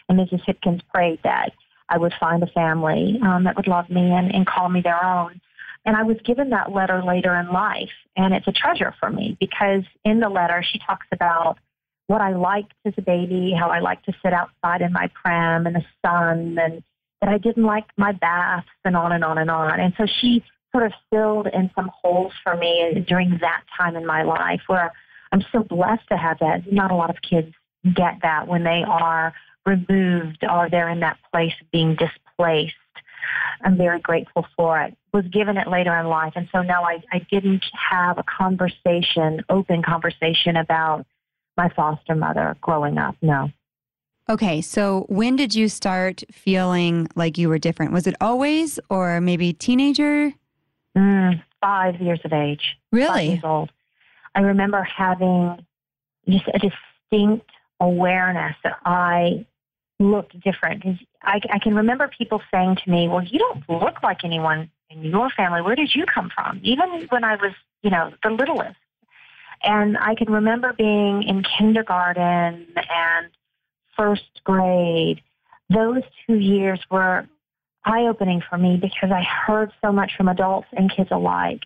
And 0.09 0.19
Mrs. 0.19 0.43
Hipkins 0.47 0.81
prayed 0.93 1.21
that 1.23 1.53
I 1.89 1.99
would 1.99 2.15
find 2.19 2.43
a 2.43 2.47
family 2.49 3.21
um, 3.23 3.45
that 3.45 3.57
would 3.57 3.69
love 3.69 3.91
me 3.91 4.13
and, 4.13 4.35
and 4.35 4.47
call 4.47 4.69
me 4.69 4.81
their 4.81 5.05
own. 5.05 5.41
And 5.85 5.95
I 5.95 6.03
was 6.03 6.17
given 6.25 6.51
that 6.51 6.73
letter 6.73 7.03
later 7.05 7.35
in 7.35 7.53
life. 7.53 7.91
And 8.17 8.33
it's 8.33 8.49
a 8.49 8.53
treasure 8.53 8.95
for 8.99 9.11
me 9.11 9.37
because 9.39 9.83
in 10.05 10.21
the 10.21 10.29
letter, 10.29 10.65
she 10.69 10.79
talks 10.79 11.07
about 11.13 11.59
what 12.07 12.21
I 12.21 12.33
liked 12.33 12.75
as 12.85 12.95
a 12.97 13.03
baby, 13.03 13.53
how 13.59 13.69
I 13.69 13.81
liked 13.81 14.07
to 14.07 14.13
sit 14.23 14.33
outside 14.33 14.83
in 14.83 14.93
my 14.93 15.11
pram 15.23 15.67
in 15.67 15.75
the 15.75 15.85
sun, 16.05 16.59
and 16.59 16.83
that 17.21 17.29
I 17.29 17.39
didn't 17.39 17.65
like 17.65 17.87
my 17.97 18.13
baths, 18.13 18.69
and 18.85 18.97
on 18.97 19.13
and 19.13 19.25
on 19.25 19.39
and 19.39 19.51
on. 19.51 19.81
And 19.81 19.93
so 19.97 20.07
she 20.21 20.45
sort 20.73 20.87
of 20.87 20.93
filled 21.11 21.47
in 21.49 21.71
some 21.75 21.91
holes 22.03 22.33
for 22.43 22.57
me 22.57 23.05
during 23.09 23.39
that 23.41 23.63
time 23.77 23.97
in 23.97 24.07
my 24.07 24.23
life 24.23 24.61
where 24.67 24.93
I'm 25.33 25.43
so 25.53 25.63
blessed 25.63 26.09
to 26.11 26.17
have 26.17 26.39
that. 26.41 26.71
Not 26.71 26.91
a 26.91 26.95
lot 26.95 27.11
of 27.11 27.17
kids 27.23 27.53
get 27.95 28.19
that 28.23 28.47
when 28.47 28.65
they 28.65 28.85
are 28.87 29.33
removed 29.65 30.45
or 30.49 30.69
they're 30.71 30.89
in 30.89 31.01
that 31.01 31.19
place 31.33 31.53
of 31.61 31.71
being 31.71 31.97
displaced. 31.97 32.75
I'm 33.65 33.77
very 33.77 34.01
grateful 34.01 34.47
for 34.57 34.81
it. 34.83 34.97
Was 35.13 35.25
given 35.33 35.57
it 35.57 35.67
later 35.67 35.97
in 35.97 36.07
life, 36.07 36.35
and 36.37 36.49
so 36.53 36.63
now 36.63 36.85
I, 36.85 37.03
I 37.11 37.27
didn't 37.31 37.65
have 37.73 38.19
a 38.19 38.23
conversation, 38.23 39.43
open 39.49 39.83
conversation 39.83 40.57
about 40.57 41.07
my 41.57 41.69
foster 41.71 42.15
mother 42.15 42.57
growing 42.61 42.99
up. 42.99 43.17
No. 43.23 43.51
Okay, 44.29 44.61
so 44.61 45.07
when 45.09 45.37
did 45.37 45.55
you 45.55 45.69
start 45.69 46.25
feeling 46.33 47.09
like 47.15 47.39
you 47.39 47.49
were 47.49 47.59
different? 47.59 47.93
Was 47.93 48.07
it 48.07 48.17
always, 48.21 48.81
or 48.91 49.21
maybe 49.21 49.53
teenager? 49.53 50.33
Mm, 50.97 51.43
five 51.61 52.01
years 52.01 52.21
of 52.25 52.33
age. 52.33 52.77
Really? 52.91 53.09
Five 53.09 53.27
years 53.27 53.45
old. 53.45 53.71
I 54.35 54.41
remember 54.41 54.83
having 54.83 55.65
just 56.29 56.49
a 56.53 56.59
distinct 56.59 57.49
awareness 57.81 58.57
that 58.65 58.79
I 58.85 59.47
looked 60.01 60.39
different. 60.41 60.85
I, 61.23 61.41
I 61.51 61.59
can 61.59 61.75
remember 61.75 62.09
people 62.09 62.43
saying 62.53 62.79
to 62.85 62.91
me, 62.91 63.09
"Well, 63.09 63.23
you 63.23 63.39
don't 63.39 63.69
look 63.69 64.03
like 64.03 64.25
anyone 64.25 64.71
in 64.91 65.05
your 65.05 65.31
family. 65.31 65.63
Where 65.63 65.77
did 65.77 65.95
you 65.95 66.05
come 66.05 66.31
from?" 66.35 66.61
Even 66.63 67.07
when 67.11 67.23
I 67.25 67.37
was, 67.37 67.53
you 67.83 67.91
know, 67.91 68.13
the 68.23 68.31
littlest. 68.31 68.77
And 69.63 69.97
I 69.99 70.15
can 70.15 70.33
remember 70.33 70.73
being 70.73 71.23
in 71.23 71.45
kindergarten 71.59 72.67
and 72.77 73.29
first 73.97 74.43
grade. 74.45 75.23
Those 75.71 76.03
two 76.27 76.37
years 76.37 76.81
were 76.91 77.27
eye 77.85 78.07
opening 78.07 78.43
for 78.49 78.59
me 78.59 78.77
because 78.77 79.11
I 79.11 79.23
heard 79.23 79.73
so 79.83 79.93
much 79.93 80.13
from 80.17 80.29
adults 80.29 80.69
and 80.73 80.95
kids 80.95 81.11
alike 81.13 81.63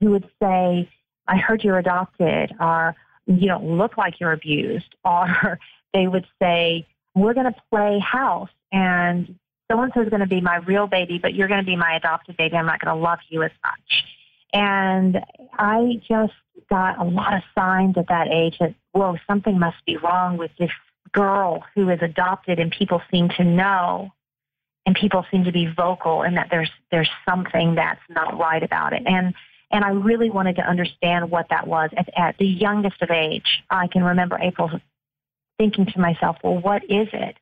who 0.00 0.10
would 0.10 0.28
say, 0.40 0.88
I 1.26 1.36
heard 1.36 1.64
you're 1.64 1.78
adopted, 1.78 2.54
or 2.60 2.94
you 3.26 3.48
don't 3.48 3.78
look 3.78 3.96
like 3.96 4.20
you're 4.20 4.32
abused, 4.32 4.94
or 5.04 5.58
they 5.92 6.06
would 6.06 6.26
say, 6.40 6.86
We're 7.14 7.34
going 7.34 7.52
to 7.52 7.60
play 7.70 7.98
house 7.98 8.50
and 8.72 9.38
so 9.70 9.80
and 9.80 9.90
so 9.94 10.02
is 10.02 10.08
going 10.10 10.20
to 10.20 10.26
be 10.26 10.40
my 10.40 10.56
real 10.56 10.86
baby, 10.86 11.18
but 11.18 11.34
you're 11.34 11.48
going 11.48 11.60
to 11.60 11.66
be 11.66 11.76
my 11.76 11.96
adopted 11.96 12.36
baby. 12.36 12.56
I'm 12.56 12.66
not 12.66 12.80
going 12.80 12.94
to 12.94 13.02
love 13.02 13.20
you 13.28 13.42
as 13.42 13.50
much. 13.64 14.04
And 14.54 15.20
I 15.58 16.00
just 16.08 16.32
got 16.70 16.98
a 16.98 17.04
lot 17.04 17.34
of 17.34 17.42
signs 17.54 17.98
at 17.98 18.08
that 18.08 18.28
age 18.28 18.56
that, 18.60 18.74
whoa, 18.92 19.16
something 19.26 19.58
must 19.58 19.84
be 19.84 19.96
wrong 19.96 20.36
with 20.38 20.52
this 20.58 20.70
girl 21.12 21.64
who 21.74 21.90
is 21.90 21.98
adopted 22.00 22.58
and 22.58 22.70
people 22.70 23.02
seem 23.10 23.28
to 23.36 23.44
know 23.44 24.12
and 24.86 24.94
people 24.94 25.24
seem 25.30 25.44
to 25.44 25.52
be 25.52 25.66
vocal 25.66 26.22
and 26.22 26.36
that 26.36 26.48
there's 26.50 26.70
there's 26.90 27.10
something 27.28 27.74
that's 27.74 28.00
not 28.08 28.38
right 28.38 28.62
about 28.62 28.92
it. 28.92 29.02
And 29.06 29.34
and 29.70 29.84
I 29.84 29.90
really 29.90 30.30
wanted 30.30 30.56
to 30.56 30.62
understand 30.62 31.30
what 31.30 31.48
that 31.50 31.66
was 31.66 31.90
at, 31.96 32.08
at 32.16 32.38
the 32.38 32.46
youngest 32.46 33.02
of 33.02 33.10
age. 33.10 33.64
I 33.70 33.88
can 33.88 34.04
remember 34.04 34.38
April 34.40 34.70
thinking 35.58 35.86
to 35.86 36.00
myself, 36.00 36.36
well, 36.44 36.58
what 36.58 36.84
is 36.84 37.08
it 37.12 37.36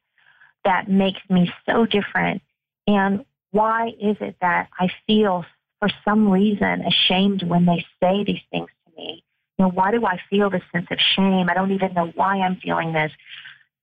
that 0.65 0.89
makes 0.89 1.21
me 1.29 1.53
so 1.67 1.85
different? 1.85 2.43
And 2.87 3.25
why 3.51 3.89
is 4.01 4.17
it 4.21 4.37
that 4.41 4.69
I 4.79 4.89
feel 5.07 5.45
for 5.83 5.91
some 6.05 6.31
reason 6.31 6.83
ashamed 6.83 7.43
when 7.43 7.67
they 7.67 7.85
say 8.01 8.23
these 8.23 8.41
things 8.53 8.69
to 8.87 8.97
me? 8.97 9.25
You 9.59 9.65
know, 9.65 9.71
why 9.73 9.91
do 9.91 10.07
I 10.07 10.21
feel 10.31 10.49
this 10.49 10.63
sense 10.71 10.87
of 10.93 10.99
shame? 11.17 11.49
I 11.51 11.55
don't 11.55 11.73
even 11.73 11.93
know 11.93 12.13
why 12.15 12.39
I'm 12.39 12.57
feeling 12.63 12.93
this. 12.93 13.11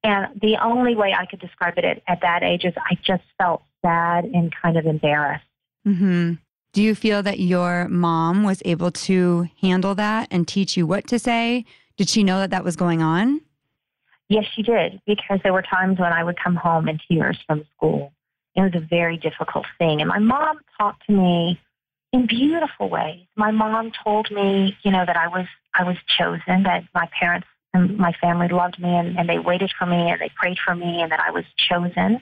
And 0.01 0.39
the 0.41 0.56
only 0.63 0.96
way 0.96 1.13
I 1.13 1.25
could 1.25 1.41
describe 1.41 1.74
it 1.77 1.84
at, 1.84 2.01
at 2.08 2.22
that 2.22 2.41
age 2.41 2.63
is 2.63 2.74
I 2.77 2.96
just 3.03 3.24
felt 3.38 3.63
sad 3.82 4.24
and 4.24 4.53
kind 4.56 4.77
of 4.77 4.86
embarrassed. 4.86 5.44
Mm-hmm. 5.86 6.36
Do 6.72 6.82
you 6.82 6.96
feel 6.96 7.22
that 7.22 7.39
your 7.39 7.89
mom 7.89 8.44
was 8.44 8.62
able 8.63 8.91
to 8.91 9.50
handle 9.62 9.94
that 9.96 10.29
and 10.32 10.48
teach 10.48 10.77
you 10.77 10.88
what 10.88 11.06
to 11.08 11.20
say? 11.20 11.65
Did 11.98 12.08
she 12.08 12.24
know 12.24 12.39
that 12.39 12.51
that 12.51 12.63
was 12.63 12.77
going 12.77 13.01
on? 13.01 13.41
Yes, 14.29 14.46
she 14.56 14.62
did, 14.62 15.01
because 15.06 15.39
there 15.44 15.51
were 15.51 15.63
times 15.63 16.00
when 16.00 16.13
I 16.13 16.24
would 16.24 16.39
come 16.41 16.56
home 16.56 16.88
in 16.88 16.98
tears 17.10 17.38
from 17.46 17.65
school. 17.75 18.13
It 18.56 18.62
was 18.62 18.72
a 18.75 18.79
very 18.79 19.18
difficult 19.18 19.65
thing. 19.77 20.00
And 20.00 20.08
my 20.08 20.20
mom 20.20 20.60
talked 20.77 21.06
to 21.08 21.12
me 21.12 21.60
in 22.11 22.25
beautiful 22.27 22.89
ways. 22.89 23.25
My 23.35 23.51
mom 23.51 23.91
told 24.03 24.31
me, 24.31 24.77
you 24.83 24.91
know, 24.91 25.05
that 25.05 25.17
I 25.17 25.27
was 25.27 25.45
I 25.73 25.83
was 25.83 25.97
chosen, 26.17 26.63
that 26.63 26.83
my 26.93 27.07
parents 27.19 27.47
and 27.73 27.97
my 27.97 28.13
family 28.13 28.47
loved 28.47 28.79
me 28.79 28.89
and, 28.89 29.17
and 29.17 29.29
they 29.29 29.37
waited 29.37 29.71
for 29.77 29.85
me 29.85 30.09
and 30.09 30.19
they 30.19 30.31
prayed 30.35 30.57
for 30.65 30.73
me 30.75 31.01
and 31.01 31.11
that 31.11 31.19
I 31.19 31.31
was 31.31 31.45
chosen. 31.57 32.21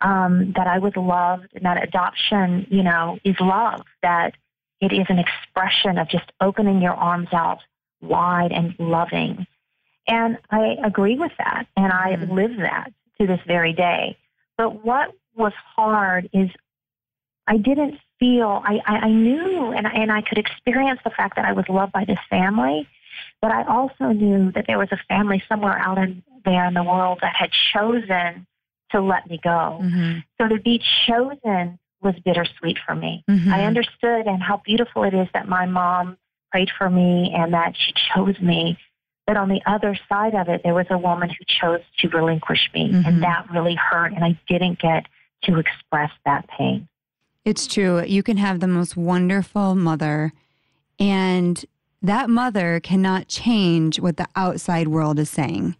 Um, 0.00 0.52
that 0.56 0.66
I 0.66 0.78
was 0.78 0.94
loved 0.96 1.48
and 1.54 1.64
that 1.64 1.82
adoption, 1.82 2.66
you 2.70 2.82
know, 2.82 3.18
is 3.24 3.36
love, 3.38 3.82
that 4.02 4.34
it 4.80 4.92
is 4.92 5.06
an 5.08 5.18
expression 5.18 5.96
of 5.98 6.08
just 6.08 6.30
opening 6.40 6.82
your 6.82 6.94
arms 6.94 7.28
out 7.32 7.60
wide 8.00 8.50
and 8.50 8.74
loving 8.80 9.46
and 10.06 10.38
I 10.50 10.76
agree 10.84 11.16
with 11.16 11.32
that, 11.38 11.66
and 11.76 11.92
I 11.92 12.16
mm-hmm. 12.16 12.32
live 12.32 12.56
that 12.58 12.92
to 13.20 13.26
this 13.26 13.40
very 13.46 13.72
day. 13.72 14.16
But 14.56 14.84
what 14.84 15.12
was 15.34 15.52
hard 15.76 16.28
is 16.32 16.50
I 17.46 17.56
didn't 17.56 17.98
feel, 18.18 18.62
I, 18.64 18.80
I, 18.86 18.96
I 18.98 19.10
knew 19.10 19.72
and, 19.72 19.86
and 19.86 20.12
I 20.12 20.22
could 20.22 20.38
experience 20.38 21.00
the 21.04 21.10
fact 21.10 21.36
that 21.36 21.44
I 21.44 21.52
was 21.52 21.64
loved 21.68 21.92
by 21.92 22.04
this 22.04 22.18
family, 22.30 22.88
but 23.40 23.50
I 23.50 23.64
also 23.64 24.12
knew 24.12 24.52
that 24.52 24.66
there 24.66 24.78
was 24.78 24.88
a 24.92 24.98
family 25.08 25.42
somewhere 25.48 25.78
out 25.78 25.98
in 25.98 26.22
there 26.44 26.66
in 26.66 26.74
the 26.74 26.82
world 26.82 27.18
that 27.22 27.34
had 27.36 27.50
chosen 27.72 28.46
to 28.90 29.00
let 29.00 29.28
me 29.28 29.40
go. 29.42 29.80
Mm-hmm. 29.82 30.18
So 30.40 30.48
to 30.48 30.60
be 30.60 30.82
chosen 31.06 31.78
was 32.00 32.14
bittersweet 32.24 32.78
for 32.84 32.94
me. 32.94 33.24
Mm-hmm. 33.28 33.52
I 33.52 33.64
understood 33.64 34.26
and 34.26 34.42
how 34.42 34.60
beautiful 34.64 35.04
it 35.04 35.14
is 35.14 35.28
that 35.34 35.48
my 35.48 35.66
mom 35.66 36.16
prayed 36.50 36.70
for 36.76 36.90
me 36.90 37.32
and 37.34 37.54
that 37.54 37.74
she 37.76 37.92
chose 38.14 38.38
me 38.40 38.76
but 39.26 39.36
on 39.36 39.48
the 39.48 39.62
other 39.66 39.96
side 40.08 40.34
of 40.34 40.48
it, 40.48 40.62
there 40.64 40.74
was 40.74 40.86
a 40.90 40.98
woman 40.98 41.30
who 41.30 41.44
chose 41.46 41.80
to 42.00 42.08
relinquish 42.08 42.68
me, 42.74 42.90
mm-hmm. 42.90 43.06
and 43.06 43.22
that 43.22 43.46
really 43.52 43.76
hurt, 43.76 44.12
and 44.12 44.24
I 44.24 44.38
didn't 44.48 44.80
get 44.80 45.06
to 45.44 45.58
express 45.58 46.10
that 46.24 46.48
pain. 46.48 46.88
It's 47.44 47.66
true. 47.66 48.04
You 48.04 48.22
can 48.22 48.36
have 48.36 48.60
the 48.60 48.68
most 48.68 48.96
wonderful 48.96 49.74
mother, 49.74 50.32
and 50.98 51.64
that 52.00 52.30
mother 52.30 52.80
cannot 52.80 53.28
change 53.28 54.00
what 54.00 54.16
the 54.16 54.28
outside 54.36 54.88
world 54.88 55.18
is 55.18 55.30
saying. 55.30 55.76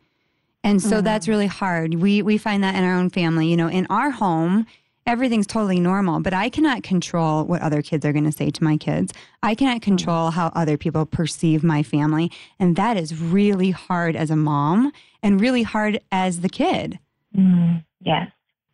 And 0.65 0.81
so 0.81 0.97
mm-hmm. 0.97 1.05
that's 1.05 1.29
really 1.29 1.47
hard. 1.47 1.95
We 1.95 2.23
we 2.23 2.39
find 2.39 2.63
that 2.63 2.75
in 2.75 2.85
our 2.85 2.97
own 2.97 3.11
family. 3.11 3.49
You 3.49 3.57
know, 3.57 3.69
in 3.69 3.87
our 3.91 4.11
home, 4.11 4.67
everything's 5.07 5.47
totally 5.47 5.81
normal, 5.81 6.21
but 6.21 6.33
I 6.33 6.49
cannot 6.49 6.83
control 6.83 7.45
what 7.45 7.63
other 7.63 7.83
kids 7.83 8.05
are 8.05 8.13
going 8.13 8.25
to 8.25 8.33
say 8.33 8.51
to 8.51 8.65
my 8.65 8.77
kids. 8.77 9.13
I 9.43 9.55
cannot 9.55 9.79
mm. 9.79 9.83
control 9.83 10.31
how 10.31 10.49
other 10.49 10.77
people 10.77 11.07
perceive 11.07 11.65
my 11.65 11.83
family. 11.83 12.31
And 12.59 12.77
that 12.77 12.97
is 12.97 13.21
really 13.21 13.71
hard 13.71 14.17
as 14.17 14.31
a 14.31 14.37
mom 14.37 14.93
and 15.23 15.41
really 15.41 15.63
hard 15.63 16.01
as 16.11 16.41
the 16.41 16.49
kid. 16.49 16.99
Mm, 17.37 17.85
yes. 18.01 18.31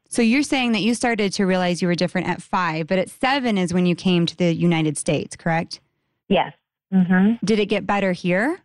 So 0.08 0.22
you're 0.22 0.42
saying 0.42 0.72
that 0.72 0.80
you 0.80 0.94
started 0.94 1.32
to 1.34 1.44
realize 1.44 1.82
you 1.82 1.88
were 1.88 1.94
different 1.94 2.28
at 2.28 2.42
five, 2.42 2.86
but 2.86 2.98
at 2.98 3.10
seven 3.10 3.58
is 3.58 3.74
when 3.74 3.84
you 3.84 3.94
came 3.94 4.24
to 4.26 4.36
the 4.36 4.54
United 4.54 4.96
States, 4.96 5.36
correct? 5.36 5.80
Yes. 6.28 6.54
Mm-hmm. 6.92 7.44
Did 7.44 7.58
it 7.58 7.66
get 7.66 7.86
better 7.86 8.12
here? 8.12 8.58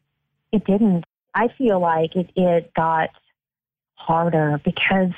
It 0.53 0.65
didn't. 0.65 1.03
I 1.35 1.50
feel 1.57 1.79
like 1.79 2.15
it, 2.15 2.29
it 2.35 2.73
got 2.73 3.09
harder 3.95 4.62
because 4.63 5.12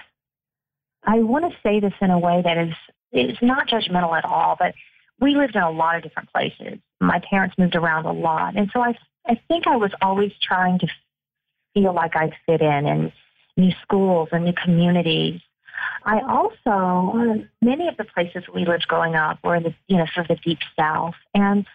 I 1.03 1.20
want 1.20 1.51
to 1.51 1.58
say 1.62 1.79
this 1.79 1.94
in 2.01 2.10
a 2.10 2.20
way 2.20 2.41
that 2.44 2.58
is 2.58 2.74
is 3.12 3.38
not 3.41 3.67
judgmental 3.67 4.17
at 4.17 4.25
all, 4.25 4.55
but 4.58 4.74
we 5.20 5.36
lived 5.36 5.55
in 5.55 5.62
a 5.62 5.72
lot 5.72 5.96
of 5.96 6.03
different 6.03 6.29
places. 6.32 6.79
My 7.00 7.22
parents 7.29 7.55
moved 7.58 7.75
around 7.75 8.05
a 8.05 8.12
lot, 8.12 8.55
and 8.55 8.70
so 8.74 8.82
I 8.82 8.98
I 9.27 9.39
think 9.48 9.67
I 9.67 9.75
was 9.75 9.91
always 10.01 10.32
trying 10.41 10.79
to 10.79 10.88
feel 11.74 11.94
like 11.94 12.15
I 12.15 12.32
fit 12.46 12.62
in 12.62 12.88
in 12.88 13.12
new 13.58 13.72
schools 13.84 14.29
and 14.32 14.46
new 14.46 14.53
communities. 14.53 15.41
I 16.03 16.20
also 16.22 17.46
many 17.62 17.88
of 17.88 17.98
the 17.98 18.05
places 18.05 18.44
we 18.53 18.65
lived 18.65 18.88
growing 18.88 19.15
up 19.15 19.39
were 19.44 19.55
in 19.55 19.63
the 19.63 19.74
you 19.88 19.98
know 19.98 20.05
sort 20.13 20.29
of 20.29 20.38
the 20.38 20.44
deep 20.44 20.60
south, 20.77 21.15
and 21.34 21.65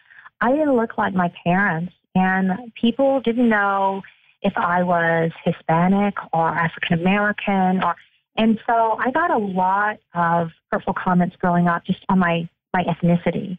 I 0.41 0.53
didn't 0.53 0.77
look 0.77 0.99
like 0.99 1.15
my 1.15 1.33
parents, 1.45 1.93
and 2.15 2.73
people 2.81 3.21
didn't 3.21 3.49
know 3.49 4.03
if 4.43 4.57
I 4.57 4.83
was 4.83 5.33
Hispanic 5.45 6.15
or 6.33 6.49
African 6.49 7.01
American 7.01 7.83
or 7.83 7.97
and 8.37 8.59
so 8.67 8.97
I 8.99 9.11
got 9.11 9.31
a 9.31 9.39
lot 9.39 9.99
of 10.15 10.51
hurtful 10.71 10.95
comments 10.95 11.37
growing 11.37 11.69
up 11.69 11.85
just 11.85 12.01
on 12.09 12.19
my, 12.19 12.49
my 12.73 12.85
ethnicity. 12.85 13.59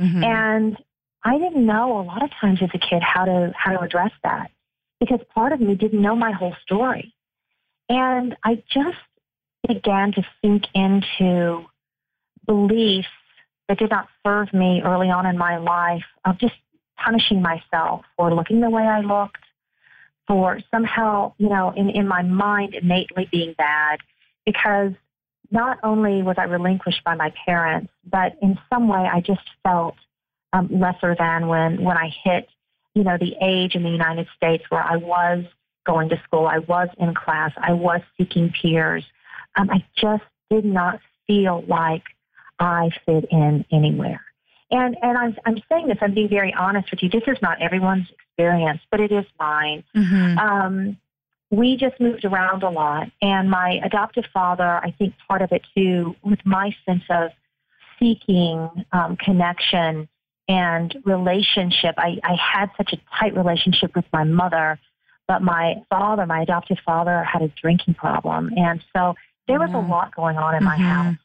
Mm-hmm. 0.00 0.22
And 0.22 0.76
I 1.24 1.38
didn't 1.38 1.64
know 1.66 2.00
a 2.00 2.04
lot 2.04 2.22
of 2.22 2.30
times 2.40 2.60
as 2.62 2.70
a 2.74 2.78
kid 2.78 3.02
how 3.02 3.24
to 3.24 3.52
how 3.56 3.72
to 3.72 3.80
address 3.80 4.10
that 4.22 4.50
because 5.00 5.20
part 5.34 5.52
of 5.52 5.60
me 5.60 5.74
didn't 5.74 6.00
know 6.00 6.16
my 6.16 6.32
whole 6.32 6.54
story. 6.64 7.14
And 7.88 8.36
I 8.44 8.62
just 8.70 8.98
began 9.66 10.12
to 10.12 10.22
sink 10.40 10.64
into 10.74 11.64
beliefs 12.46 13.08
that 13.68 13.78
did 13.78 13.90
not 13.90 14.08
serve 14.26 14.52
me 14.52 14.82
early 14.84 15.08
on 15.08 15.26
in 15.26 15.38
my 15.38 15.56
life 15.56 16.04
of 16.24 16.38
just 16.38 16.54
punishing 16.96 17.42
myself 17.42 18.04
for 18.16 18.32
looking 18.34 18.60
the 18.60 18.70
way 18.70 18.82
I 18.82 19.00
looked, 19.00 19.38
for 20.26 20.60
somehow, 20.70 21.34
you 21.38 21.48
know, 21.48 21.72
in, 21.76 21.90
in 21.90 22.06
my 22.06 22.22
mind 22.22 22.74
innately 22.74 23.28
being 23.30 23.54
bad 23.58 24.00
because 24.46 24.92
not 25.50 25.78
only 25.82 26.22
was 26.22 26.36
I 26.38 26.44
relinquished 26.44 27.04
by 27.04 27.14
my 27.14 27.32
parents, 27.44 27.92
but 28.10 28.36
in 28.40 28.58
some 28.70 28.88
way 28.88 29.00
I 29.00 29.20
just 29.20 29.42
felt 29.62 29.94
um, 30.52 30.68
lesser 30.70 31.14
than 31.18 31.46
when, 31.48 31.82
when 31.82 31.96
I 31.96 32.10
hit, 32.24 32.48
you 32.94 33.04
know, 33.04 33.16
the 33.18 33.34
age 33.42 33.74
in 33.74 33.82
the 33.82 33.90
United 33.90 34.26
States 34.36 34.64
where 34.70 34.82
I 34.82 34.96
was 34.96 35.44
going 35.84 36.08
to 36.10 36.20
school, 36.24 36.46
I 36.46 36.58
was 36.58 36.88
in 36.98 37.14
class, 37.14 37.52
I 37.56 37.72
was 37.72 38.00
seeking 38.16 38.52
peers. 38.60 39.04
Um, 39.56 39.70
I 39.70 39.84
just 39.96 40.24
did 40.50 40.64
not 40.64 41.00
feel 41.26 41.64
like 41.66 42.02
I 42.58 42.90
fit 43.06 43.26
in 43.30 43.64
anywhere. 43.70 44.20
And 44.70 44.96
and 45.02 45.18
I'm 45.18 45.36
I'm 45.44 45.62
saying 45.68 45.88
this. 45.88 45.98
I'm 46.00 46.14
being 46.14 46.28
very 46.28 46.54
honest 46.54 46.90
with 46.90 47.02
you. 47.02 47.10
This 47.10 47.24
is 47.26 47.36
not 47.42 47.60
everyone's 47.60 48.08
experience, 48.10 48.80
but 48.90 49.00
it 49.00 49.12
is 49.12 49.26
mine. 49.38 49.84
Mm-hmm. 49.94 50.38
Um, 50.38 50.96
we 51.50 51.76
just 51.76 52.00
moved 52.00 52.24
around 52.24 52.62
a 52.62 52.70
lot, 52.70 53.08
and 53.20 53.50
my 53.50 53.78
adoptive 53.84 54.24
father, 54.32 54.64
I 54.82 54.94
think 54.98 55.14
part 55.28 55.42
of 55.42 55.52
it 55.52 55.62
too, 55.76 56.16
with 56.24 56.38
my 56.46 56.74
sense 56.86 57.02
of 57.10 57.30
seeking 57.98 58.86
um, 58.92 59.16
connection 59.16 60.08
and 60.48 60.96
relationship. 61.04 61.94
I, 61.98 62.18
I 62.24 62.34
had 62.34 62.70
such 62.78 62.94
a 62.94 62.98
tight 63.20 63.36
relationship 63.36 63.94
with 63.94 64.06
my 64.12 64.24
mother, 64.24 64.78
but 65.28 65.42
my 65.42 65.82
father, 65.90 66.24
my 66.24 66.40
adoptive 66.40 66.78
father, 66.84 67.22
had 67.22 67.42
a 67.42 67.48
drinking 67.60 67.94
problem, 67.94 68.50
and 68.56 68.82
so 68.96 69.14
there 69.48 69.58
was 69.58 69.70
mm-hmm. 69.70 69.86
a 69.86 69.90
lot 69.90 70.14
going 70.14 70.36
on 70.36 70.54
in 70.54 70.64
my 70.64 70.76
mm-hmm. 70.76 70.84
house 70.84 71.16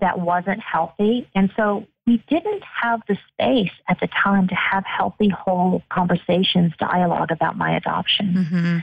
that 0.00 0.20
wasn't 0.20 0.60
healthy, 0.60 1.28
and 1.34 1.50
so 1.56 1.86
we 2.06 2.22
didn't 2.28 2.62
have 2.82 3.00
the 3.08 3.18
space 3.32 3.72
at 3.88 3.98
the 4.00 4.06
time 4.06 4.46
to 4.48 4.54
have 4.54 4.84
healthy, 4.84 5.28
whole 5.28 5.82
conversations, 5.90 6.72
dialogue 6.78 7.32
about 7.32 7.56
my 7.56 7.76
adoption. 7.76 8.34
Mm-hmm. 8.34 8.78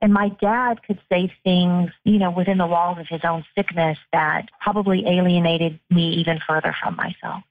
And 0.00 0.12
my 0.12 0.28
dad 0.40 0.82
could 0.82 1.00
say 1.10 1.32
things, 1.44 1.90
you 2.04 2.18
know, 2.18 2.30
within 2.30 2.58
the 2.58 2.66
walls 2.66 2.98
of 2.98 3.06
his 3.08 3.22
own 3.24 3.44
sickness 3.56 3.98
that 4.12 4.50
probably 4.60 5.04
alienated 5.06 5.80
me 5.90 6.10
even 6.14 6.38
further 6.46 6.76
from 6.80 6.94
myself. 6.94 7.42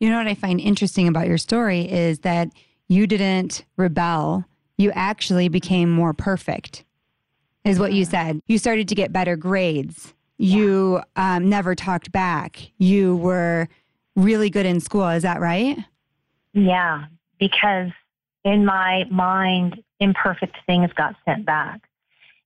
You 0.00 0.10
know 0.10 0.18
what 0.18 0.26
I 0.26 0.34
find 0.34 0.60
interesting 0.60 1.08
about 1.08 1.28
your 1.28 1.38
story 1.38 1.90
is 1.90 2.18
that 2.20 2.48
you 2.88 3.06
didn't 3.06 3.64
rebel. 3.76 4.44
You 4.76 4.90
actually 4.92 5.48
became 5.48 5.90
more 5.90 6.12
perfect, 6.12 6.83
is 7.64 7.78
what 7.78 7.92
you 7.92 8.04
said. 8.04 8.40
You 8.46 8.58
started 8.58 8.88
to 8.88 8.94
get 8.94 9.12
better 9.12 9.36
grades. 9.36 10.12
You 10.36 11.00
um, 11.16 11.48
never 11.48 11.74
talked 11.74 12.12
back. 12.12 12.60
You 12.78 13.16
were 13.16 13.68
really 14.16 14.50
good 14.50 14.66
in 14.66 14.80
school. 14.80 15.08
Is 15.08 15.22
that 15.22 15.40
right? 15.40 15.78
Yeah, 16.52 17.06
because 17.38 17.90
in 18.44 18.64
my 18.64 19.04
mind, 19.10 19.82
imperfect 20.00 20.56
things 20.66 20.92
got 20.92 21.16
sent 21.24 21.46
back. 21.46 21.88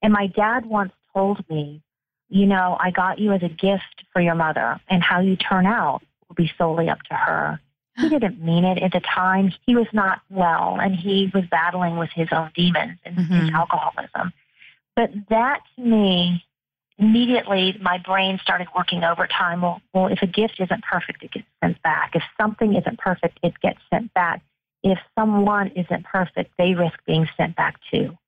And 0.03 0.13
my 0.13 0.29
dad 0.29 0.65
once 0.67 0.93
told 1.13 1.49
me, 1.51 1.83
you 2.29 2.47
know, 2.47 2.77
I 2.79 2.91
got 2.91 3.19
you 3.19 3.33
as 3.33 3.43
a 3.43 3.49
gift 3.49 4.05
for 4.13 4.21
your 4.21 4.35
mother, 4.35 4.79
and 4.89 5.03
how 5.03 5.21
you 5.21 5.37
turn 5.37 5.67
out 5.67 6.03
will 6.29 6.35
be 6.35 6.53
solely 6.59 6.89
up 6.89 7.03
to 7.05 7.15
her. 7.15 7.61
He 7.97 8.09
didn't 8.09 8.41
mean 8.41 8.65
it 8.65 8.81
at 8.83 8.93
the 8.93 9.01
time. 9.01 9.53
He 9.67 9.75
was 9.75 9.87
not 9.93 10.21
well, 10.31 10.79
and 10.81 10.95
he 10.95 11.31
was 11.35 11.45
battling 11.51 11.97
with 11.97 12.11
his 12.15 12.29
own 12.31 12.51
demons 12.55 12.99
and 13.05 13.17
mm-hmm. 13.17 13.35
his 13.35 13.51
alcoholism. 13.51 14.33
But 14.99 15.13
that 15.31 15.61
to 15.77 15.81
me, 15.81 16.45
immediately 16.99 17.79
my 17.81 17.99
brain 17.99 18.41
started 18.43 18.67
working 18.75 19.05
overtime. 19.05 19.63
Well, 19.63 19.81
well, 19.95 20.09
if 20.09 20.23
a 20.23 20.27
gift 20.27 20.55
isn't 20.59 20.83
perfect, 20.83 21.23
it 21.23 21.31
gets 21.31 21.47
sent 21.63 21.81
back. 21.83 22.17
If 22.17 22.25
something 22.37 22.75
isn't 22.75 22.99
perfect, 22.99 23.39
it 23.45 23.55
gets 23.63 23.79
sent 23.95 24.13
back. 24.15 24.43
If 24.83 24.99
someone 25.17 25.69
isn't 25.77 26.05
perfect, 26.05 26.51
they 26.59 26.75
risk 26.75 26.99
being 27.07 27.29
sent 27.37 27.55
back 27.55 27.77
too. 27.93 28.19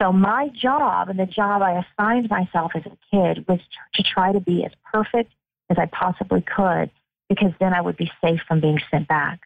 So 0.00 0.14
my 0.14 0.48
job 0.48 1.10
and 1.10 1.18
the 1.18 1.26
job 1.26 1.60
I 1.60 1.84
assigned 1.84 2.30
myself 2.30 2.72
as 2.74 2.84
a 2.86 2.96
kid 3.10 3.46
was 3.46 3.60
to 3.92 4.02
try 4.02 4.32
to 4.32 4.40
be 4.40 4.64
as 4.64 4.72
perfect 4.90 5.30
as 5.68 5.76
I 5.76 5.84
possibly 5.92 6.40
could 6.40 6.90
because 7.28 7.52
then 7.60 7.74
I 7.74 7.82
would 7.82 7.98
be 7.98 8.10
safe 8.24 8.40
from 8.48 8.62
being 8.62 8.80
sent 8.90 9.08
back. 9.08 9.40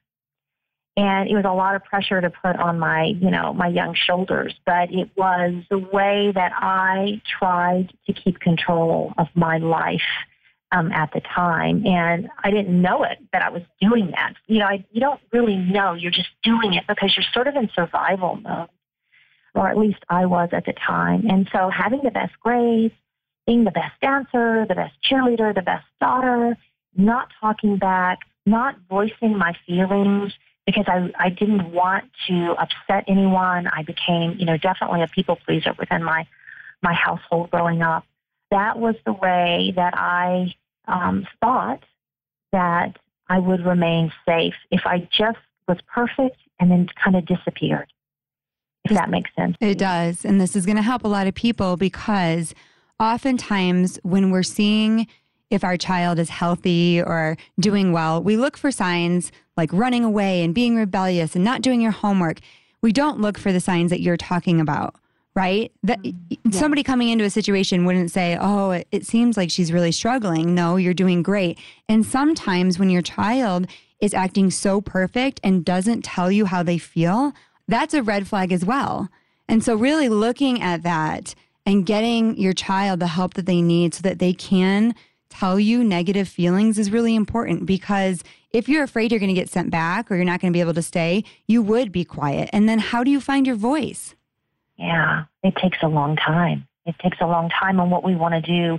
And 0.97 1.29
it 1.29 1.35
was 1.35 1.45
a 1.45 1.53
lot 1.53 1.75
of 1.75 1.85
pressure 1.85 2.21
to 2.21 2.31
put 2.31 2.57
on 2.57 2.79
my, 2.79 3.05
you 3.21 3.31
know, 3.31 3.53
my 3.53 3.69
young 3.69 3.95
shoulders, 3.95 4.55
but 4.65 4.91
it 4.91 5.11
was 5.15 5.63
the 5.69 5.79
way 5.79 6.33
that 6.35 6.53
I 6.55 7.21
tried 7.39 7.93
to 8.07 8.13
keep 8.15 8.41
control 8.41 9.13
of 9.19 9.27
my 9.35 9.59
life 9.59 10.01
um, 10.73 10.91
at 10.93 11.13
the 11.13 11.21
time. 11.21 11.87
And 11.87 12.29
I 12.43 12.51
didn't 12.51 12.81
know 12.81 13.05
it 13.05 13.19
that 13.33 13.43
I 13.43 13.51
was 13.51 13.63
doing 13.79 14.11
that. 14.13 14.35
You 14.47 14.61
know, 14.61 14.67
I, 14.67 14.85
you 14.91 15.01
don't 15.01 15.21
really 15.33 15.57
know. 15.57 15.93
You're 15.93 16.11
just 16.11 16.31
doing 16.43 16.73
it 16.73 16.85
because 16.89 17.15
you're 17.15 17.27
sort 17.35 17.47
of 17.47 17.57
in 17.57 17.69
survival 17.75 18.37
mode 18.37 18.69
or 19.57 19.69
at 19.69 19.79
least 19.79 19.99
I 20.09 20.27
was 20.27 20.51
at 20.53 20.67
the 20.67 20.75
time. 20.75 21.27
And 21.29 21.49
so 21.51 21.71
having 21.71 22.03
the 22.05 22.11
best 22.11 22.39
grades, 22.41 22.95
being 23.47 23.65
the 23.65 23.71
best 23.71 23.99
dancer, 24.01 24.67
the 24.69 24.75
best 24.75 24.95
cheerleader, 25.11 25.55
the 25.55 25.63
best 25.63 25.87
daughter, 26.01 26.57
not 26.95 27.29
talking 27.41 27.79
back, 27.79 28.19
not 28.45 28.77
voicing 28.89 29.37
my 29.37 29.55
feelings 29.67 30.33
because 30.67 30.85
I, 30.89 31.11
I 31.19 31.31
didn't 31.31 31.73
want 31.73 32.05
to 32.29 32.55
upset 32.59 33.05
anyone. 33.07 33.69
I 33.69 33.83
became, 33.83 34.37
you 34.39 34.45
know, 34.45 34.57
definitely 34.57 35.03
a 35.03 35.09
people 35.09 35.37
pleaser 35.37 35.73
within 35.79 36.03
my, 36.03 36.27
my 36.83 36.93
household 36.93 37.51
growing 37.51 37.83
up. 37.83 38.05
That 38.51 38.79
was 38.79 38.97
the 39.05 39.13
way 39.13 39.73
that 39.77 39.95
I 39.97 40.55
um, 40.87 41.27
thought 41.41 41.83
that 42.53 42.99
I 43.29 43.39
would 43.39 43.65
remain 43.65 44.13
safe 44.27 44.55
if 44.71 44.83
I 44.85 45.09
just 45.11 45.39
was 45.69 45.79
perfect 45.87 46.37
and 46.61 46.71
then 46.71 46.89
kind 47.03 47.17
of 47.17 47.27
disappeared 47.27 47.93
if 48.91 48.97
that 48.97 49.11
makes 49.11 49.31
sense. 49.35 49.57
It 49.61 49.79
does. 49.79 50.25
And 50.25 50.41
this 50.41 50.57
is 50.57 50.65
going 50.65 50.77
to 50.77 50.83
help 50.83 51.05
a 51.05 51.09
lot 51.09 51.27
of 51.27 51.35
people 51.35 51.77
because 51.77 52.55
oftentimes 53.01 53.99
when 54.03 54.31
we're 54.31 54.43
seeing 54.43 55.07
if 55.51 55.65
our 55.65 55.77
child 55.77 56.19
is 56.19 56.31
healthy 56.31 57.01
or 57.01 57.37
doing 57.59 57.93
well, 57.93 58.23
we 58.23 58.37
look 58.37 58.57
for 58.57 58.71
signs 58.71 59.31
like 59.57 59.73
running 59.73 60.05
away 60.05 60.43
and 60.43 60.55
being 60.55 60.77
rebellious 60.77 61.35
and 61.35 61.45
not 61.45 61.63
doing 61.63 61.81
your 61.81 61.93
homework. 61.93 62.41
We 62.83 62.93
don't 62.93 63.21
look 63.21 63.39
for 63.39 63.53
the 63.53 63.61
signs 63.61 63.91
that 63.91 64.01
you're 64.01 64.17
talking 64.17 64.61
about, 64.61 64.97
right? 65.35 65.73
That 65.83 66.03
mm-hmm. 66.03 66.35
yeah. 66.51 66.59
somebody 66.59 66.83
coming 66.83 67.09
into 67.09 67.25
a 67.25 67.31
situation 67.31 67.85
wouldn't 67.85 68.11
say, 68.11 68.37
"Oh, 68.41 68.73
it, 68.73 68.89
it 68.93 69.07
seems 69.07 69.37
like 69.37 69.51
she's 69.51 69.73
really 69.73 69.93
struggling." 69.93 70.55
No, 70.55 70.77
you're 70.77 70.95
doing 70.95 71.23
great. 71.23 71.59
And 71.89 72.05
sometimes 72.05 72.79
when 72.79 72.91
your 72.91 73.03
child 73.03 73.67
is 74.01 74.15
acting 74.15 74.51
so 74.51 74.81
perfect 74.81 75.41
and 75.43 75.65
doesn't 75.65 76.03
tell 76.03 76.31
you 76.31 76.45
how 76.45 76.63
they 76.63 76.79
feel, 76.79 77.33
that's 77.67 77.95
a 77.95 78.03
red 78.03 78.29
flag 78.29 78.53
as 78.53 78.65
well. 78.65 79.09
And 79.49 79.63
so, 79.63 79.75
really 79.75 80.09
looking 80.09 80.61
at 80.61 80.83
that 80.83 81.35
and 81.65 81.87
getting 81.87 82.37
your 82.37 82.53
child 82.53 83.01
the 83.01 83.09
help 83.09 83.35
that 83.35 83.47
they 83.47 83.61
need 83.61 83.95
so 83.95 84.03
that 84.03 84.19
they 84.19 84.33
can 84.33 84.95
tell 85.39 85.61
you 85.61 85.85
negative 85.85 86.29
feelings 86.29 86.79
is 86.79 86.91
really 86.91 87.15
important 87.15 87.67
because 87.67 88.23
if 88.51 88.69
you're 88.69 88.83
afraid 88.83 89.11
you're 89.11 89.21
going 89.21 89.35
to 89.35 89.41
get 89.41 89.51
sent 89.51 89.71
back 89.71 90.11
or 90.11 90.17
you're 90.17 90.25
not 90.25 90.41
going 90.41 90.53
to 90.53 90.57
be 90.57 90.61
able 90.61 90.75
to 90.75 90.83
stay, 90.83 91.25
you 91.47 91.63
would 91.63 91.93
be 91.93 92.05
quiet. 92.05 92.49
And 92.53 92.69
then, 92.69 92.79
how 92.79 93.05
do 93.05 93.11
you 93.11 93.21
find 93.21 93.47
your 93.47 93.57
voice? 93.57 94.15
Yeah, 94.77 95.25
it 95.43 95.55
takes 95.57 95.79
a 95.83 95.89
long 95.89 96.17
time. 96.17 96.67
It 96.87 96.95
takes 97.03 97.19
a 97.21 97.27
long 97.27 97.51
time. 97.51 97.81
And 97.81 97.91
what 97.91 98.05
we 98.05 98.15
want 98.15 98.35
to 98.35 98.41
do 98.41 98.79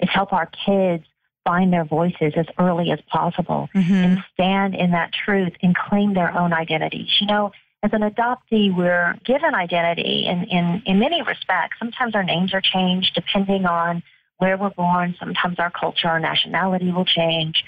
is 0.00 0.08
help 0.10 0.32
our 0.32 0.50
kids 0.66 1.04
find 1.44 1.72
their 1.72 1.84
voices 1.84 2.32
as 2.36 2.46
early 2.58 2.90
as 2.90 3.00
possible 3.02 3.68
mm-hmm. 3.74 3.92
and 3.92 4.24
stand 4.32 4.74
in 4.74 4.90
that 4.92 5.12
truth 5.12 5.52
and 5.62 5.76
claim 5.76 6.14
their 6.14 6.36
own 6.36 6.52
identities. 6.52 7.08
You 7.20 7.26
know, 7.26 7.52
as 7.82 7.92
an 7.92 8.00
adoptee, 8.00 8.74
we're 8.74 9.14
given 9.24 9.54
identity 9.54 10.26
in, 10.26 10.44
in, 10.44 10.82
in 10.86 10.98
many 10.98 11.22
respects. 11.22 11.76
Sometimes 11.78 12.14
our 12.14 12.24
names 12.24 12.54
are 12.54 12.62
changed 12.62 13.12
depending 13.14 13.66
on 13.66 14.02
where 14.44 14.58
we're 14.58 14.70
born. 14.70 15.16
Sometimes 15.18 15.58
our 15.58 15.70
culture 15.70 16.08
our 16.08 16.20
nationality 16.20 16.92
will 16.92 17.06
change. 17.06 17.64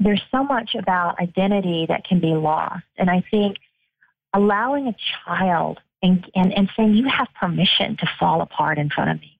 There's 0.00 0.22
so 0.30 0.42
much 0.42 0.74
about 0.74 1.20
identity 1.20 1.86
that 1.88 2.04
can 2.04 2.20
be 2.20 2.34
lost. 2.34 2.84
And 2.98 3.08
I 3.08 3.22
think 3.30 3.58
allowing 4.34 4.88
a 4.88 4.96
child 5.24 5.78
and, 6.02 6.28
and, 6.34 6.52
and 6.52 6.68
saying, 6.76 6.94
you 6.94 7.08
have 7.08 7.28
permission 7.40 7.96
to 7.98 8.10
fall 8.18 8.42
apart 8.42 8.78
in 8.78 8.90
front 8.90 9.10
of 9.10 9.20
me. 9.20 9.38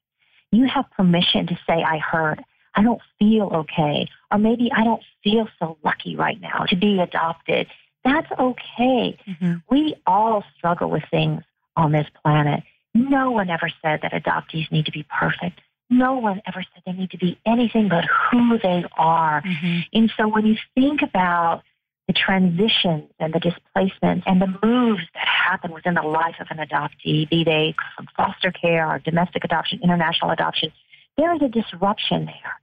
You 0.53 0.67
have 0.67 0.91
permission 0.97 1.49
to 1.49 1.59
say, 1.67 1.83
I 1.83 1.99
hurt. 1.99 2.39
I 2.75 2.83
don't 2.83 3.03
feel 3.19 3.51
okay. 3.53 4.09
Or 4.31 4.39
maybe 4.39 4.71
I 4.75 4.85
don't 4.85 5.03
feel 5.25 5.49
so 5.59 5.77
lucky 5.83 6.15
right 6.15 6.41
now 6.41 6.65
to 6.69 6.77
be 6.77 7.01
adopted 7.01 7.67
that's 8.07 8.31
okay. 8.39 9.19
Mm-hmm. 9.27 9.55
We 9.69 9.97
all 10.07 10.45
struggle 10.57 10.91
with 10.91 11.03
things 11.11 11.43
on 11.75 11.91
this 11.91 12.07
planet. 12.23 12.63
No 12.95 13.33
one 13.33 13.51
ever 13.51 13.69
said 13.83 14.01
that 14.03 14.13
adoptees 14.13 14.71
need 14.71 14.87
to 14.87 14.93
be 14.93 15.05
perfect. 15.19 15.61
No 15.89 16.15
one 16.15 16.43
ever 16.47 16.65
said 16.75 16.83
they 16.85 16.93
need 16.93 17.11
to 17.11 17.19
be 17.19 17.39
anything 17.47 17.89
but 17.89 18.05
who 18.31 18.59
they 18.59 18.85
are. 18.97 19.43
Mm-hmm. 19.43 19.79
And 19.93 20.13
so 20.17 20.27
when 20.29 20.47
you 20.47 20.57
think 20.75 21.03
about 21.03 21.63
the 22.07 22.13
transitions 22.13 23.11
and 23.19 23.33
the 23.33 23.41
displacements 23.41 24.25
and 24.27 24.41
the 24.41 24.59
moves 24.63 25.03
that 25.15 25.27
happen 25.27 25.73
within 25.73 25.95
the 25.95 26.03
life 26.03 26.37
of 26.41 26.47
an 26.51 26.59
adoptee, 26.59 27.29
be 27.29 27.45
they 27.45 27.75
from 27.97 28.07
foster 28.17 28.51
care 28.53 28.89
or 28.89 28.99
domestic 28.99 29.45
adoption, 29.45 29.81
international 29.83 30.31
adoption, 30.31 30.73
there 31.17 31.35
is 31.35 31.43
a 31.43 31.49
disruption 31.49 32.27
there. 32.27 32.61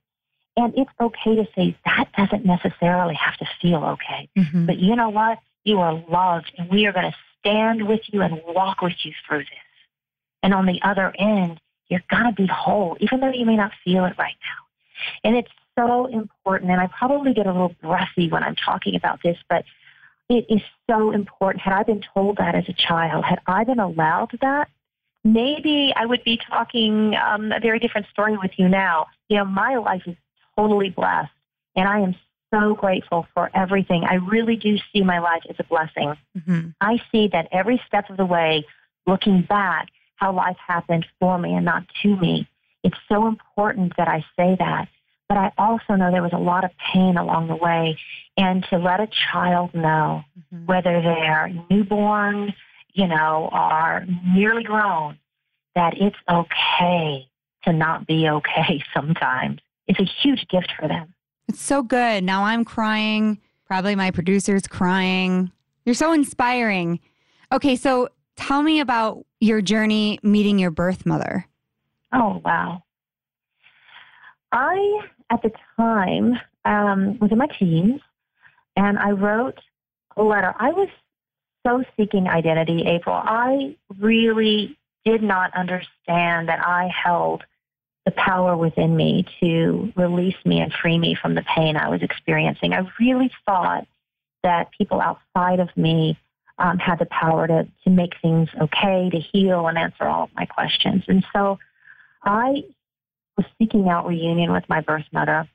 And 0.56 0.72
it's 0.76 0.90
okay 1.00 1.34
to 1.34 1.46
say 1.56 1.76
that 1.84 2.10
doesn't 2.16 2.46
necessarily 2.46 3.14
have 3.14 3.36
to 3.38 3.46
feel 3.60 3.84
okay. 3.84 4.28
Mm-hmm. 4.36 4.66
But 4.66 4.78
you 4.78 4.94
know 4.96 5.10
what? 5.10 5.38
You 5.64 5.80
are 5.80 5.94
loved, 6.08 6.52
and 6.56 6.70
we 6.70 6.86
are 6.86 6.92
going 6.92 7.10
to 7.10 7.16
stand 7.40 7.88
with 7.88 8.00
you 8.12 8.22
and 8.22 8.40
walk 8.46 8.80
with 8.80 8.94
you 9.02 9.12
through 9.26 9.40
this. 9.40 9.48
And 10.42 10.54
on 10.54 10.66
the 10.66 10.80
other 10.82 11.12
end, 11.18 11.58
you're 11.94 12.02
going 12.10 12.34
to 12.34 12.42
be 12.42 12.46
whole, 12.46 12.96
even 13.00 13.20
though 13.20 13.32
you 13.32 13.46
may 13.46 13.56
not 13.56 13.72
feel 13.84 14.04
it 14.04 14.14
right 14.18 14.34
now. 14.42 15.28
And 15.28 15.36
it's 15.36 15.50
so 15.78 16.06
important. 16.06 16.70
And 16.70 16.80
I 16.80 16.88
probably 16.88 17.32
get 17.32 17.46
a 17.46 17.52
little 17.52 17.74
breathy 17.82 18.28
when 18.28 18.42
I'm 18.42 18.56
talking 18.56 18.96
about 18.96 19.22
this, 19.22 19.38
but 19.48 19.64
it 20.28 20.46
is 20.48 20.60
so 20.90 21.12
important. 21.12 21.62
Had 21.62 21.74
I 21.74 21.82
been 21.82 22.02
told 22.14 22.38
that 22.38 22.54
as 22.54 22.64
a 22.68 22.72
child, 22.72 23.24
had 23.24 23.40
I 23.46 23.64
been 23.64 23.78
allowed 23.78 24.36
that, 24.40 24.68
maybe 25.22 25.92
I 25.94 26.06
would 26.06 26.24
be 26.24 26.38
talking 26.50 27.14
um, 27.14 27.52
a 27.52 27.60
very 27.60 27.78
different 27.78 28.06
story 28.08 28.36
with 28.36 28.52
you 28.56 28.68
now. 28.68 29.06
You 29.28 29.38
know, 29.38 29.44
my 29.44 29.76
life 29.76 30.02
is 30.06 30.16
totally 30.56 30.90
blessed. 30.90 31.30
And 31.76 31.88
I 31.88 32.00
am 32.00 32.14
so 32.52 32.74
grateful 32.74 33.26
for 33.34 33.50
everything. 33.54 34.04
I 34.04 34.14
really 34.14 34.56
do 34.56 34.78
see 34.92 35.02
my 35.02 35.18
life 35.18 35.42
as 35.48 35.56
a 35.58 35.64
blessing. 35.64 36.14
Mm-hmm. 36.36 36.68
I 36.80 37.00
see 37.10 37.28
that 37.28 37.48
every 37.52 37.80
step 37.86 38.10
of 38.10 38.16
the 38.16 38.24
way, 38.24 38.64
looking 39.06 39.42
back, 39.42 39.88
how 40.16 40.32
life 40.32 40.56
happened 40.66 41.06
for 41.18 41.38
me 41.38 41.54
and 41.54 41.64
not 41.64 41.84
to 42.02 42.16
me. 42.16 42.48
It's 42.82 42.96
so 43.08 43.26
important 43.26 43.94
that 43.96 44.08
I 44.08 44.24
say 44.36 44.56
that. 44.58 44.88
But 45.28 45.38
I 45.38 45.52
also 45.56 45.94
know 45.94 46.10
there 46.10 46.22
was 46.22 46.34
a 46.34 46.38
lot 46.38 46.64
of 46.64 46.70
pain 46.92 47.16
along 47.16 47.48
the 47.48 47.56
way. 47.56 47.98
And 48.36 48.64
to 48.70 48.76
let 48.76 49.00
a 49.00 49.08
child 49.32 49.74
know, 49.74 50.22
mm-hmm. 50.38 50.66
whether 50.66 51.00
they're 51.00 51.50
newborn, 51.70 52.52
you 52.92 53.06
know, 53.06 53.48
or 53.52 54.04
nearly 54.34 54.62
grown, 54.62 55.18
that 55.74 55.94
it's 55.96 56.16
okay 56.30 57.26
to 57.64 57.72
not 57.72 58.06
be 58.06 58.28
okay 58.28 58.84
sometimes 58.94 59.60
it's 59.86 60.00
a 60.00 60.04
huge 60.04 60.46
gift 60.48 60.72
for 60.78 60.88
them. 60.88 61.14
It's 61.48 61.60
so 61.60 61.82
good. 61.82 62.24
Now 62.24 62.44
I'm 62.44 62.64
crying. 62.64 63.40
Probably 63.66 63.94
my 63.94 64.10
producer's 64.10 64.66
crying. 64.66 65.50
You're 65.84 65.94
so 65.94 66.12
inspiring. 66.12 67.00
Okay, 67.52 67.76
so 67.76 68.08
tell 68.36 68.62
me 68.62 68.80
about 68.80 69.24
your 69.40 69.60
journey 69.60 70.18
meeting 70.22 70.58
your 70.58 70.70
birth 70.70 71.06
mother. 71.06 71.46
Oh, 72.12 72.40
wow. 72.44 72.82
I, 74.52 75.00
at 75.30 75.42
the 75.42 75.50
time, 75.76 76.38
um, 76.64 77.18
was 77.18 77.32
in 77.32 77.38
my 77.38 77.48
teens 77.58 78.00
and 78.76 78.98
I 78.98 79.10
wrote 79.10 79.58
a 80.16 80.22
letter. 80.22 80.54
I 80.58 80.70
was 80.70 80.88
so 81.66 81.82
seeking 81.96 82.28
identity, 82.28 82.84
April. 82.86 83.14
I 83.14 83.76
really 83.98 84.76
did 85.04 85.22
not 85.22 85.54
understand 85.54 86.48
that 86.48 86.64
I 86.64 86.88
held 86.88 87.42
the 88.04 88.12
power 88.12 88.56
within 88.56 88.96
me 88.96 89.24
to 89.40 89.92
release 89.96 90.36
me 90.44 90.60
and 90.60 90.72
free 90.72 90.98
me 90.98 91.16
from 91.20 91.34
the 91.34 91.44
pain 91.54 91.76
I 91.76 91.88
was 91.88 92.02
experiencing. 92.02 92.74
I 92.74 92.86
really 93.00 93.30
thought 93.46 93.86
that 94.42 94.70
people 94.76 95.00
outside 95.00 95.58
of 95.58 95.74
me 95.76 96.18
um, 96.58 96.78
had 96.78 96.98
the 96.98 97.06
power 97.06 97.46
to, 97.46 97.66
to 97.84 97.90
make 97.90 98.14
things 98.22 98.48
okay, 98.60 99.10
to 99.10 99.18
heal 99.18 99.66
and 99.66 99.76
answer 99.76 100.04
all 100.04 100.24
of 100.24 100.30
my 100.34 100.46
questions. 100.46 101.02
And 101.08 101.24
so 101.32 101.58
I 102.22 102.64
was 103.36 103.46
seeking 103.58 103.88
out 103.88 104.06
reunion 104.06 104.52
with 104.52 104.64
my 104.68 104.80
birth 104.80 105.06
mother. 105.12 105.48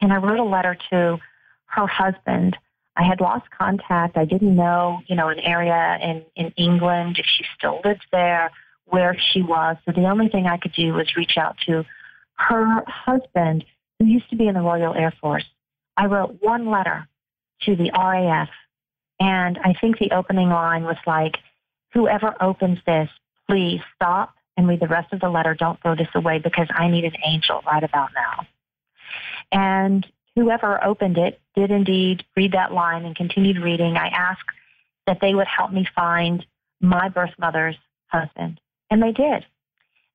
And 0.00 0.12
I 0.12 0.16
wrote 0.16 0.38
a 0.38 0.44
letter 0.44 0.76
to 0.90 1.18
her 1.66 1.86
husband. 1.86 2.56
I 2.96 3.04
had 3.04 3.20
lost 3.20 3.46
contact. 3.56 4.16
I 4.16 4.24
didn't 4.24 4.54
know, 4.54 5.00
you 5.06 5.16
know, 5.16 5.28
an 5.28 5.38
area 5.40 5.98
in, 6.02 6.24
in 6.36 6.52
England, 6.56 7.18
if 7.18 7.26
she 7.26 7.44
still 7.56 7.80
lived 7.84 8.06
there, 8.12 8.50
where 8.86 9.16
she 9.32 9.42
was. 9.42 9.76
So 9.84 9.92
the 9.92 10.08
only 10.08 10.28
thing 10.28 10.46
I 10.46 10.58
could 10.58 10.72
do 10.72 10.92
was 10.92 11.16
reach 11.16 11.36
out 11.36 11.56
to 11.66 11.84
her 12.34 12.84
husband, 12.86 13.64
who 13.98 14.06
used 14.06 14.28
to 14.30 14.36
be 14.36 14.48
in 14.48 14.54
the 14.54 14.60
Royal 14.60 14.94
Air 14.94 15.12
Force. 15.20 15.44
I 15.96 16.06
wrote 16.06 16.38
one 16.40 16.70
letter 16.70 17.06
to 17.62 17.76
the 17.76 17.90
RAF, 17.92 18.48
and 19.20 19.58
I 19.62 19.74
think 19.78 19.98
the 19.98 20.12
opening 20.12 20.48
line 20.48 20.84
was 20.84 20.96
like, 21.06 21.36
whoever 21.92 22.34
opens 22.40 22.78
this, 22.86 23.08
please 23.48 23.80
stop 23.94 24.34
and 24.56 24.66
read 24.66 24.80
the 24.80 24.88
rest 24.88 25.12
of 25.12 25.20
the 25.20 25.28
letter. 25.28 25.54
Don't 25.54 25.80
throw 25.82 25.94
this 25.94 26.08
away 26.14 26.38
because 26.38 26.68
I 26.70 26.88
need 26.88 27.04
an 27.04 27.16
angel 27.24 27.62
right 27.66 27.84
about 27.84 28.10
now. 28.14 28.46
And 29.52 30.06
whoever 30.34 30.82
opened 30.82 31.18
it 31.18 31.40
did 31.54 31.70
indeed 31.70 32.24
read 32.36 32.52
that 32.52 32.72
line 32.72 33.04
and 33.04 33.14
continued 33.14 33.58
reading. 33.58 33.96
I 33.96 34.08
asked 34.08 34.40
that 35.06 35.18
they 35.20 35.34
would 35.34 35.46
help 35.46 35.72
me 35.72 35.86
find 35.94 36.44
my 36.80 37.08
birth 37.08 37.34
mother's 37.38 37.76
husband. 38.06 38.60
And 38.90 39.02
they 39.02 39.12
did. 39.12 39.44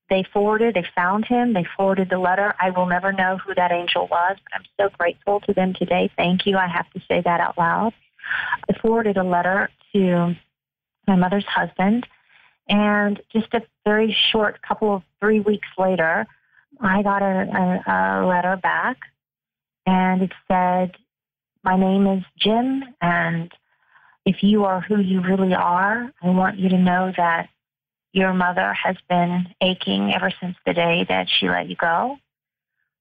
They 0.09 0.23
forwarded, 0.31 0.75
they 0.75 0.85
found 0.95 1.25
him, 1.25 1.53
they 1.53 1.65
forwarded 1.75 2.09
the 2.09 2.19
letter. 2.19 2.53
I 2.59 2.69
will 2.69 2.85
never 2.85 3.11
know 3.11 3.37
who 3.37 3.55
that 3.55 3.71
angel 3.71 4.07
was, 4.07 4.37
but 4.43 4.53
I'm 4.53 4.65
so 4.79 4.95
grateful 4.97 5.39
to 5.41 5.53
them 5.53 5.73
today. 5.73 6.11
Thank 6.15 6.45
you. 6.45 6.57
I 6.57 6.67
have 6.67 6.89
to 6.91 6.99
say 7.07 7.21
that 7.21 7.39
out 7.39 7.57
loud. 7.57 7.93
I 8.69 8.79
forwarded 8.81 9.17
a 9.17 9.23
letter 9.23 9.69
to 9.93 10.35
my 11.07 11.15
mother's 11.15 11.45
husband, 11.45 12.05
and 12.67 13.21
just 13.31 13.53
a 13.53 13.61
very 13.85 14.15
short 14.31 14.61
couple 14.61 14.95
of 14.95 15.03
three 15.19 15.39
weeks 15.39 15.67
later, 15.77 16.25
I 16.81 17.03
got 17.03 17.21
a, 17.21 17.83
a, 17.85 17.93
a 17.93 18.25
letter 18.27 18.57
back, 18.57 18.97
and 19.85 20.21
it 20.23 20.31
said, 20.47 20.93
My 21.63 21.77
name 21.77 22.07
is 22.07 22.23
Jim, 22.37 22.83
and 23.01 23.51
if 24.25 24.41
you 24.41 24.65
are 24.65 24.81
who 24.81 24.99
you 24.99 25.21
really 25.21 25.53
are, 25.53 26.11
I 26.21 26.29
want 26.29 26.57
you 26.57 26.69
to 26.69 26.77
know 26.77 27.13
that 27.15 27.49
your 28.11 28.33
mother 28.33 28.73
has 28.73 28.95
been 29.09 29.45
aching 29.61 30.13
ever 30.15 30.31
since 30.39 30.55
the 30.65 30.73
day 30.73 31.05
that 31.09 31.27
she 31.29 31.49
let 31.49 31.69
you 31.69 31.75
go. 31.75 32.17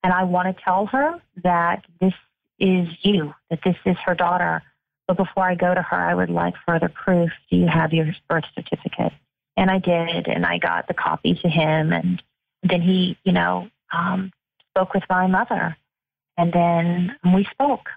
And 0.03 0.13
I 0.13 0.23
want 0.23 0.55
to 0.55 0.63
tell 0.63 0.85
her 0.87 1.19
that 1.43 1.83
this 1.99 2.13
is 2.59 2.87
you, 3.01 3.33
that 3.49 3.59
this 3.63 3.77
is 3.85 3.95
her 4.05 4.13
daughter. 4.13 4.61
But 5.07 5.17
before 5.17 5.43
I 5.43 5.55
go 5.55 5.73
to 5.73 5.81
her, 5.81 5.97
I 5.97 6.15
would 6.15 6.29
like 6.29 6.55
further 6.65 6.89
proof. 6.89 7.29
Do 7.49 7.57
you 7.57 7.67
have 7.67 7.93
your 7.93 8.07
birth 8.27 8.45
certificate? 8.55 9.13
And 9.57 9.69
I 9.69 9.79
did, 9.79 10.27
and 10.27 10.45
I 10.45 10.57
got 10.57 10.87
the 10.87 10.93
copy 10.93 11.35
to 11.35 11.47
him. 11.47 11.93
And 11.93 12.21
then 12.63 12.81
he, 12.81 13.17
you 13.23 13.31
know, 13.31 13.69
um, 13.93 14.31
spoke 14.71 14.93
with 14.93 15.03
my 15.09 15.27
mother. 15.27 15.77
And 16.37 16.51
then 16.51 17.15
we 17.33 17.45
spoke. 17.51 17.87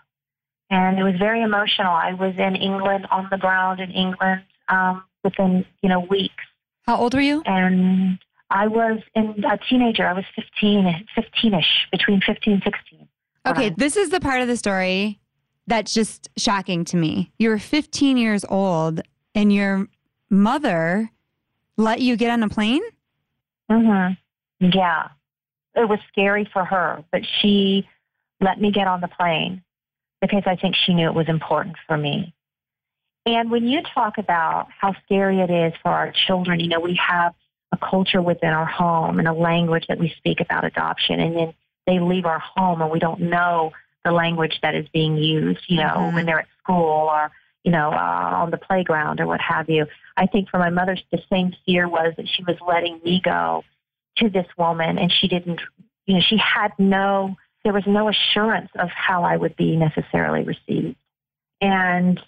And 0.71 0.99
it 0.99 1.03
was 1.03 1.15
very 1.19 1.43
emotional. 1.43 1.91
I 1.91 2.13
was 2.13 2.35
in 2.37 2.55
England, 2.55 3.07
on 3.11 3.29
the 3.31 3.39
ground 3.39 3.81
in 3.81 3.91
England, 3.91 4.43
um, 4.69 5.03
within, 5.25 5.65
you 5.83 5.89
know, 5.89 6.01
weeks. 6.01 6.45
How 6.83 6.97
old 6.97 7.15
were 7.15 7.21
you? 7.21 7.43
And 7.47 8.19
I 8.51 8.67
was 8.67 9.01
in 9.15 9.45
a 9.45 9.59
teenager. 9.69 10.07
I 10.07 10.13
was 10.13 10.25
15, 10.37 11.07
15-ish, 11.17 11.89
between 11.91 12.21
15 12.21 12.53
and 12.53 12.63
16. 12.63 13.09
Okay, 13.47 13.71
this 13.71 13.97
is 13.97 14.11
the 14.11 14.21
part 14.21 14.43
of 14.43 14.49
the 14.49 14.57
story 14.59 15.19
that's 15.69 15.95
just 15.95 16.29
shocking 16.37 16.85
to 16.87 16.97
me. 16.97 17.31
You 17.39 17.51
were 17.51 17.59
15 17.59 18.17
years 18.17 18.45
old 18.49 19.03
and 19.35 19.53
your 19.53 19.87
mother 20.31 21.11
let 21.77 22.01
you 22.01 22.17
get 22.17 22.31
on 22.31 22.43
a 22.43 22.49
plane? 22.49 22.83
Mm-hmm. 23.71 24.67
Yeah. 24.73 25.09
It 25.77 25.89
was 25.89 26.01
scary 26.09 26.49
for 26.53 26.65
her, 26.65 27.05
but 27.13 27.23
she 27.41 27.87
let 28.41 28.61
me 28.61 28.73
get 28.73 28.87
on 28.87 29.01
the 29.01 29.09
plane 29.09 29.63
because 30.21 30.43
I 30.47 30.57
think 30.57 30.75
she 30.75 30.95
knew 30.95 31.07
it 31.07 31.15
was 31.15 31.29
important 31.29 31.77
for 31.87 31.97
me. 31.97 32.35
And 33.27 33.51
when 33.51 33.69
you 33.69 33.83
talk 33.95 34.17
about 34.17 34.69
how 34.81 34.95
scary 35.05 35.41
it 35.41 35.51
is 35.51 35.75
for 35.83 35.91
our 35.91 36.13
children, 36.27 36.61
you 36.61 36.69
know, 36.69 36.81
we 36.81 36.99
have 37.07 37.35
a 37.73 37.77
culture 37.77 38.23
within 38.23 38.51
our 38.51 38.65
home 38.65 39.19
and 39.19 39.29
a 39.29 39.33
language 39.35 39.85
that 39.89 39.99
we 39.99 40.15
speak 40.17 40.41
about 40.41 40.65
adoption, 40.65 41.21
and 41.21 41.37
then 41.37 41.55
they 41.87 42.01
leave 42.01 42.25
our 42.25 42.39
home 42.39 42.81
and 42.81 42.91
we 42.91 42.99
don't 42.99 43.21
know 43.21 43.73
the 44.09 44.15
language 44.15 44.59
that 44.63 44.75
is 44.75 44.87
being 44.93 45.17
used, 45.17 45.61
you 45.67 45.77
know, 45.77 45.85
mm-hmm. 45.85 46.15
when 46.15 46.27
they're 46.27 46.41
at 46.41 46.49
school 46.63 47.09
or, 47.11 47.31
you 47.63 47.71
know, 47.71 47.93
uh, 47.93 48.33
on 48.43 48.51
the 48.51 48.57
playground 48.57 49.21
or 49.21 49.27
what 49.27 49.41
have 49.41 49.69
you. 49.69 49.87
I 50.17 50.27
think 50.27 50.49
for 50.49 50.59
my 50.59 50.71
mother, 50.71 50.97
the 51.13 51.21
same 51.31 51.55
fear 51.67 51.87
was 51.87 52.15
that 52.17 52.27
she 52.27 52.43
was 52.45 52.57
letting 52.67 53.01
me 53.05 53.21
go 53.23 53.65
to 54.17 54.31
this 54.31 54.47
woman 54.57 54.97
and 54.99 55.13
she 55.13 55.29
didn't, 55.29 55.61
you 56.07 56.15
know, 56.15 56.21
she 56.27 56.39
had 56.39 56.73
no, 56.79 57.37
there 57.65 57.75
was 57.75 57.85
no 57.87 58.09
assurance 58.09 58.71
of 58.79 58.89
how 58.89 59.25
I 59.25 59.37
would 59.37 59.57
be 59.57 59.77
necessarily 59.77 60.43
received. 60.43 60.97
And 61.61 62.19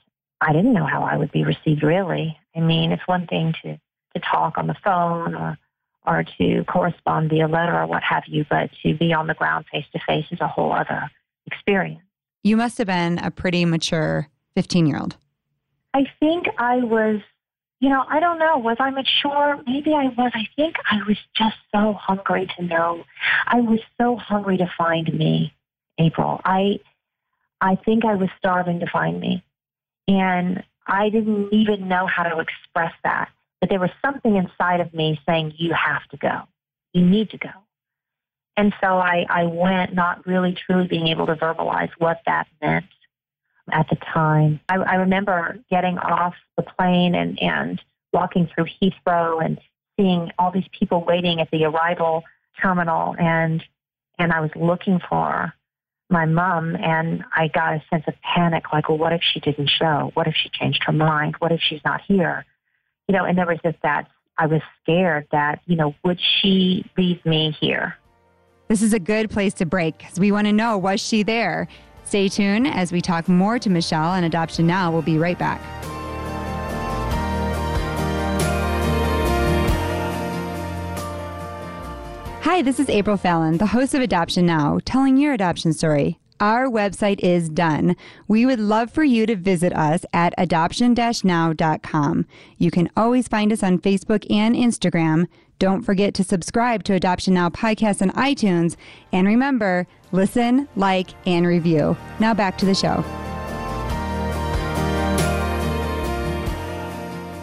I 0.40 0.52
didn't 0.52 0.74
know 0.74 0.86
how 0.86 1.02
I 1.02 1.16
would 1.16 1.32
be 1.32 1.44
received 1.44 1.82
really. 1.82 2.38
I 2.54 2.60
mean, 2.60 2.92
it's 2.92 3.06
one 3.08 3.26
thing 3.26 3.54
to, 3.62 3.80
to 4.14 4.20
talk 4.20 4.58
on 4.58 4.66
the 4.66 4.76
phone 4.84 5.34
or, 5.34 5.58
or 6.06 6.24
to 6.36 6.64
correspond 6.64 7.30
via 7.30 7.48
letter 7.48 7.74
or 7.74 7.86
what 7.86 8.02
have 8.02 8.24
you, 8.26 8.44
but 8.50 8.68
to 8.82 8.94
be 8.94 9.14
on 9.14 9.28
the 9.28 9.34
ground 9.34 9.64
face 9.72 9.86
to 9.92 10.00
face 10.06 10.26
is 10.30 10.40
a 10.40 10.48
whole 10.48 10.72
other 10.72 11.10
experience. 11.50 12.02
You 12.42 12.56
must 12.56 12.78
have 12.78 12.86
been 12.86 13.18
a 13.18 13.30
pretty 13.30 13.64
mature 13.64 14.28
15 14.54 14.86
year 14.86 14.98
old. 14.98 15.16
I 15.92 16.04
think 16.20 16.46
I 16.58 16.76
was, 16.76 17.20
you 17.80 17.88
know, 17.88 18.04
I 18.08 18.20
don't 18.20 18.38
know. 18.38 18.58
Was 18.58 18.76
I 18.80 18.90
mature? 18.90 19.60
Maybe 19.66 19.92
I 19.92 20.06
was. 20.06 20.30
I 20.34 20.46
think 20.56 20.76
I 20.90 20.98
was 21.06 21.16
just 21.36 21.56
so 21.74 21.92
hungry 21.94 22.48
to 22.56 22.64
know. 22.64 23.04
I 23.46 23.60
was 23.60 23.80
so 24.00 24.16
hungry 24.16 24.56
to 24.58 24.70
find 24.78 25.12
me, 25.12 25.54
April. 25.98 26.40
I, 26.44 26.80
I 27.60 27.76
think 27.76 28.04
I 28.04 28.14
was 28.14 28.28
starving 28.38 28.80
to 28.80 28.86
find 28.86 29.20
me. 29.20 29.42
And 30.08 30.62
I 30.86 31.08
didn't 31.08 31.52
even 31.52 31.88
know 31.88 32.06
how 32.06 32.22
to 32.22 32.38
express 32.40 32.92
that. 33.04 33.30
But 33.60 33.68
there 33.68 33.80
was 33.80 33.90
something 34.02 34.36
inside 34.36 34.80
of 34.80 34.94
me 34.94 35.20
saying, 35.26 35.54
you 35.56 35.72
have 35.74 36.06
to 36.10 36.16
go. 36.16 36.42
You 36.92 37.04
need 37.04 37.30
to 37.30 37.38
go. 37.38 37.50
And 38.60 38.74
so 38.78 38.98
I, 38.98 39.24
I 39.30 39.44
went 39.44 39.94
not 39.94 40.26
really 40.26 40.54
truly 40.66 40.86
being 40.86 41.06
able 41.06 41.24
to 41.24 41.34
verbalize 41.34 41.88
what 41.96 42.20
that 42.26 42.46
meant 42.60 42.84
at 43.72 43.88
the 43.88 43.96
time. 43.96 44.60
I, 44.68 44.74
I 44.76 44.94
remember 44.96 45.58
getting 45.70 45.96
off 45.96 46.34
the 46.58 46.64
plane 46.64 47.14
and, 47.14 47.40
and 47.40 47.80
walking 48.12 48.50
through 48.54 48.66
Heathrow 48.66 49.42
and 49.42 49.58
seeing 49.98 50.30
all 50.38 50.52
these 50.52 50.68
people 50.78 51.02
waiting 51.06 51.40
at 51.40 51.50
the 51.50 51.64
arrival 51.64 52.22
terminal 52.60 53.16
and 53.18 53.64
and 54.18 54.30
I 54.30 54.40
was 54.40 54.50
looking 54.54 55.00
for 55.08 55.54
my 56.10 56.26
mom 56.26 56.76
and 56.76 57.24
I 57.34 57.48
got 57.48 57.76
a 57.76 57.82
sense 57.88 58.04
of 58.08 58.14
panic 58.20 58.64
like, 58.74 58.90
well, 58.90 58.98
what 58.98 59.14
if 59.14 59.22
she 59.22 59.40
didn't 59.40 59.70
show? 59.70 60.10
What 60.12 60.26
if 60.26 60.34
she 60.34 60.50
changed 60.50 60.82
her 60.84 60.92
mind? 60.92 61.36
What 61.38 61.50
if 61.50 61.60
she's 61.66 61.80
not 61.82 62.02
here? 62.06 62.44
You 63.08 63.14
know, 63.14 63.24
and 63.24 63.38
there 63.38 63.46
was 63.46 63.56
just 63.64 63.78
that 63.84 64.08
I 64.36 64.48
was 64.48 64.60
scared 64.82 65.28
that, 65.32 65.62
you 65.64 65.76
know, 65.76 65.94
would 66.04 66.20
she 66.20 66.84
leave 66.98 67.24
me 67.24 67.56
here? 67.58 67.96
This 68.70 68.82
is 68.82 68.92
a 68.92 69.00
good 69.00 69.30
place 69.30 69.52
to 69.54 69.66
break 69.66 69.98
because 69.98 70.20
we 70.20 70.30
want 70.30 70.46
to 70.46 70.52
know 70.52 70.78
was 70.78 71.00
she 71.00 71.24
there? 71.24 71.66
Stay 72.04 72.28
tuned 72.28 72.68
as 72.68 72.92
we 72.92 73.00
talk 73.00 73.26
more 73.26 73.58
to 73.58 73.68
Michelle 73.68 74.10
on 74.10 74.22
Adoption 74.22 74.64
Now. 74.64 74.92
We'll 74.92 75.02
be 75.02 75.18
right 75.18 75.36
back. 75.36 75.60
Hi, 82.44 82.62
this 82.62 82.78
is 82.78 82.88
April 82.88 83.16
Fallon, 83.16 83.58
the 83.58 83.66
host 83.66 83.92
of 83.94 84.02
Adoption 84.02 84.46
Now, 84.46 84.78
telling 84.84 85.16
your 85.16 85.32
adoption 85.32 85.72
story. 85.72 86.20
Our 86.38 86.66
website 86.68 87.18
is 87.24 87.48
done. 87.48 87.96
We 88.28 88.46
would 88.46 88.60
love 88.60 88.92
for 88.92 89.02
you 89.02 89.26
to 89.26 89.34
visit 89.34 89.72
us 89.72 90.06
at 90.12 90.32
adoption 90.38 90.94
now.com. 90.94 92.26
You 92.56 92.70
can 92.70 92.88
always 92.96 93.26
find 93.26 93.52
us 93.52 93.64
on 93.64 93.80
Facebook 93.80 94.24
and 94.30 94.54
Instagram. 94.54 95.26
Don't 95.60 95.82
forget 95.82 96.14
to 96.14 96.24
subscribe 96.24 96.84
to 96.84 96.94
Adoption 96.94 97.34
Now 97.34 97.50
podcast 97.50 98.00
on 98.00 98.10
iTunes. 98.12 98.76
And 99.12 99.26
remember, 99.26 99.86
listen, 100.10 100.66
like, 100.74 101.10
and 101.26 101.46
review. 101.46 101.98
Now 102.18 102.32
back 102.32 102.56
to 102.58 102.64
the 102.64 102.74
show. 102.74 103.04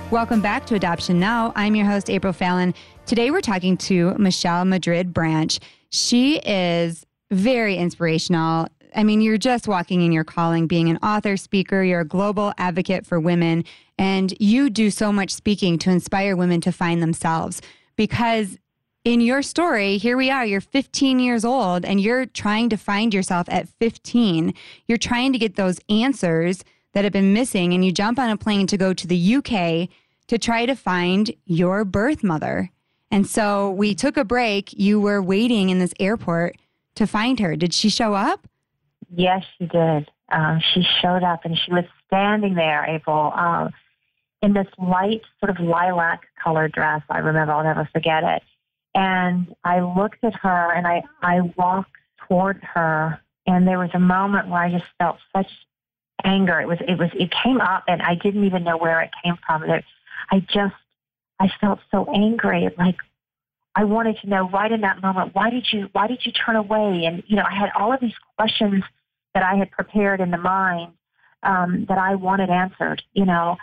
Welcome 0.10 0.42
back 0.42 0.66
to 0.66 0.74
Adoption 0.74 1.20
Now. 1.20 1.54
I'm 1.56 1.76
your 1.76 1.86
host, 1.86 2.10
April 2.10 2.34
Fallon. 2.34 2.74
Today 3.06 3.30
we're 3.30 3.40
talking 3.40 3.78
to 3.78 4.16
Michelle 4.18 4.66
Madrid 4.66 5.14
Branch. 5.14 5.60
She 5.92 6.40
is 6.40 7.06
very 7.30 7.78
inspirational. 7.78 8.68
I 8.96 9.04
mean, 9.04 9.22
you're 9.22 9.38
just 9.38 9.68
walking 9.68 10.02
in 10.02 10.12
your 10.12 10.24
calling, 10.24 10.66
being 10.66 10.90
an 10.90 10.98
author, 11.04 11.38
speaker, 11.38 11.84
you're 11.84 12.00
a 12.00 12.06
global 12.06 12.52
advocate 12.58 13.06
for 13.06 13.20
women, 13.20 13.64
and 14.00 14.34
you 14.40 14.72
do 14.72 14.90
so 14.90 15.14
much 15.14 15.30
speaking 15.32 15.78
to 15.80 15.92
inspire 15.92 16.36
women 16.36 16.62
to 16.62 16.72
find 16.72 17.00
themselves 17.04 17.62
because 17.98 18.58
in 19.04 19.20
your 19.20 19.42
story, 19.42 19.98
here 19.98 20.16
we 20.16 20.30
are, 20.30 20.46
you're 20.46 20.62
15 20.62 21.20
years 21.20 21.44
old 21.44 21.84
and 21.84 22.00
you're 22.00 22.26
trying 22.26 22.70
to 22.70 22.78
find 22.78 23.14
yourself 23.14 23.48
at 23.50 23.68
15. 23.68 24.54
You're 24.88 24.98
trying 24.98 25.34
to 25.34 25.40
get 25.40 25.56
those 25.56 25.80
answers 25.90 26.64
that 26.94 27.04
have 27.04 27.14
been 27.14 27.34
missing, 27.34 27.74
and 27.74 27.86
you 27.86 27.92
jump 27.92 28.18
on 28.18 28.30
a 28.30 28.38
plane 28.38 28.66
to 28.68 28.78
go 28.78 28.94
to 28.94 29.06
the 29.06 29.36
UK 29.36 29.90
to 30.28 30.38
try 30.38 30.66
to 30.66 30.76
find 30.76 31.32
your 31.46 31.86
birth 31.86 32.24
mother. 32.24 32.72
And 33.12 33.28
so 33.28 33.72
we 33.72 33.94
took 33.94 34.18
a 34.18 34.26
break. 34.26 34.74
You 34.74 35.00
were 35.00 35.22
waiting 35.22 35.70
in 35.70 35.80
this 35.80 35.94
airport 36.00 36.58
to 36.96 37.06
find 37.06 37.40
her. 37.40 37.56
Did 37.56 37.74
she 37.74 37.90
show 37.90 38.14
up? 38.14 38.48
Yes, 39.14 39.44
she 39.58 39.68
did. 39.68 40.10
Um, 40.32 40.60
she 40.74 40.86
showed 41.02 41.24
up 41.24 41.46
and 41.46 41.58
she 41.58 41.72
was 41.72 41.86
standing 42.08 42.56
there, 42.56 42.84
April, 42.86 43.32
uh, 43.34 43.70
in 44.42 44.54
this 44.54 44.68
light, 44.78 45.22
sort 45.40 45.50
of 45.50 45.60
lilac 45.60 46.22
colored 46.42 46.72
dress. 46.72 47.02
I 47.10 47.20
remember, 47.20 47.54
I'll 47.54 47.64
never 47.64 47.90
forget 47.92 48.24
it. 48.24 48.44
And 48.94 49.56
I 49.64 49.80
looked 49.82 50.24
at 50.24 50.34
her 50.36 50.74
and 50.74 50.88
I, 50.88 51.04
I 51.22 51.42
walked 51.56 51.92
toward 52.28 52.64
her 52.64 53.20
and 53.46 53.68
there 53.68 53.80
was 53.80 53.90
a 53.94 54.00
moment 54.00 54.50
where 54.50 54.62
I 54.62 54.72
just 54.72 54.86
felt 55.00 55.18
such 55.36 55.48
anger. 56.24 56.60
It 56.60 56.68
was, 56.68 56.80
it 56.88 56.98
was, 56.98 57.10
it 57.14 57.32
came 57.44 57.62
up 57.62 57.84
and 57.88 58.02
I 58.02 58.16
didn't 58.16 58.44
even 58.46 58.64
know 58.64 58.78
where 58.78 59.02
it 59.02 59.12
came 59.24 59.38
from. 59.46 59.64
It, 59.64 59.86
I 60.32 60.40
just, 60.40 60.76
I 61.40 61.50
felt 61.62 61.80
so 61.92 62.12
angry. 62.14 62.70
Like 62.78 62.98
I 63.76 63.84
wanted 63.84 64.18
to 64.22 64.30
know 64.30 64.50
right 64.50 64.72
in 64.72 64.82
that 64.82 65.02
moment, 65.02 65.36
why 65.36 65.50
did 65.50 65.68
you, 65.72 65.90
why 65.92 66.08
did 66.08 66.26
you 66.26 66.32
turn 66.32 66.56
away? 66.56 67.06
And, 67.06 67.24
you 67.28 67.36
know, 67.36 67.46
I 67.50 67.56
had 67.56 67.70
all 67.78 67.94
of 67.94 68.00
these 68.02 68.16
questions 68.36 68.84
that 69.34 69.44
I 69.44 69.56
had 69.56 69.70
prepared 69.72 70.20
in 70.20 70.32
the 70.32 70.38
mind 70.38 70.94
um, 71.44 71.86
that 71.88 71.98
I 71.98 72.16
wanted 72.16 72.50
answered, 72.50 73.04
you 73.14 73.26
know. 73.26 73.58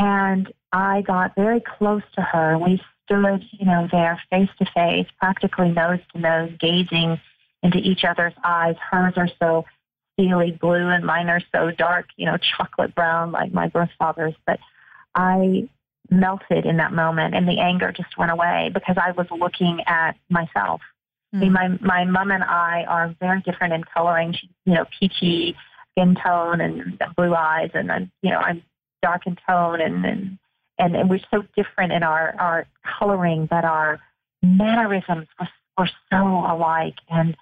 And 0.00 0.50
I 0.72 1.02
got 1.02 1.34
very 1.36 1.60
close 1.60 2.02
to 2.14 2.22
her. 2.22 2.58
We 2.58 2.80
stood, 3.04 3.44
you 3.52 3.66
know, 3.66 3.86
there 3.92 4.18
face 4.30 4.48
to 4.58 4.64
face, 4.74 5.06
practically 5.18 5.68
nose 5.70 5.98
to 6.14 6.18
nose, 6.18 6.52
gazing 6.58 7.20
into 7.62 7.76
each 7.76 8.02
other's 8.04 8.32
eyes. 8.42 8.76
Hers 8.90 9.12
are 9.18 9.28
so 9.38 9.66
steely 10.14 10.52
blue 10.58 10.88
and 10.88 11.04
mine 11.04 11.28
are 11.28 11.42
so 11.52 11.70
dark, 11.70 12.06
you 12.16 12.24
know, 12.24 12.38
chocolate 12.56 12.94
brown 12.94 13.30
like 13.30 13.52
my 13.52 13.68
birth 13.68 13.90
father's. 13.98 14.32
But 14.46 14.58
I 15.14 15.68
melted 16.08 16.64
in 16.64 16.78
that 16.78 16.94
moment 16.94 17.34
and 17.34 17.46
the 17.46 17.60
anger 17.60 17.92
just 17.92 18.16
went 18.16 18.30
away 18.30 18.70
because 18.72 18.96
I 18.96 19.12
was 19.12 19.26
looking 19.30 19.82
at 19.86 20.16
myself. 20.30 20.80
Mm. 21.34 21.36
I 21.36 21.40
mean, 21.40 21.52
my 21.52 21.68
my 21.80 22.04
mom 22.06 22.30
and 22.30 22.42
I 22.42 22.84
are 22.88 23.14
very 23.20 23.42
different 23.42 23.74
in 23.74 23.84
coloring. 23.84 24.32
She's, 24.32 24.48
you 24.64 24.72
know, 24.72 24.86
peachy 24.98 25.56
skin 25.92 26.16
tone 26.24 26.62
and 26.62 26.98
blue 27.16 27.34
eyes, 27.34 27.70
and 27.74 27.90
then 27.90 28.10
you 28.22 28.30
know 28.30 28.38
I'm 28.38 28.62
dark 29.02 29.26
in 29.26 29.36
tone, 29.48 29.80
and 29.80 30.04
and 30.04 30.38
and, 30.78 30.96
and 30.96 31.10
we're 31.10 31.20
so 31.30 31.44
different 31.56 31.92
in 31.92 32.02
our 32.02 32.34
our 32.38 32.66
coloring, 32.98 33.46
but 33.46 33.64
our 33.64 34.00
mannerisms 34.42 35.26
were, 35.38 35.48
were 35.78 35.90
so 36.10 36.16
alike, 36.16 36.96
and 37.08 37.36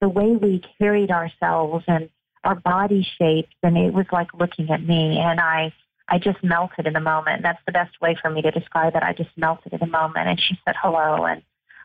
the 0.00 0.08
way 0.08 0.32
we 0.36 0.62
carried 0.78 1.10
ourselves 1.10 1.84
and 1.86 2.08
our 2.44 2.54
body 2.54 3.06
shapes, 3.18 3.54
and 3.62 3.76
it 3.76 3.92
was 3.92 4.06
like 4.12 4.28
looking 4.34 4.70
at 4.70 4.82
me, 4.82 5.18
and 5.18 5.40
I. 5.40 5.72
I 6.12 6.18
just 6.18 6.42
melted 6.42 6.88
in 6.88 6.92
the 6.92 6.98
moment. 6.98 7.44
That's 7.44 7.62
the 7.66 7.70
best 7.70 8.00
way 8.00 8.16
for 8.20 8.30
me 8.30 8.42
to 8.42 8.50
describe 8.50 8.96
it. 8.96 9.02
I 9.04 9.12
just 9.12 9.30
melted 9.36 9.72
in 9.72 9.78
the 9.78 9.86
moment. 9.86 10.26
And 10.26 10.40
she 10.40 10.58
said 10.64 10.74
hello. 10.82 11.24
And 11.24 11.40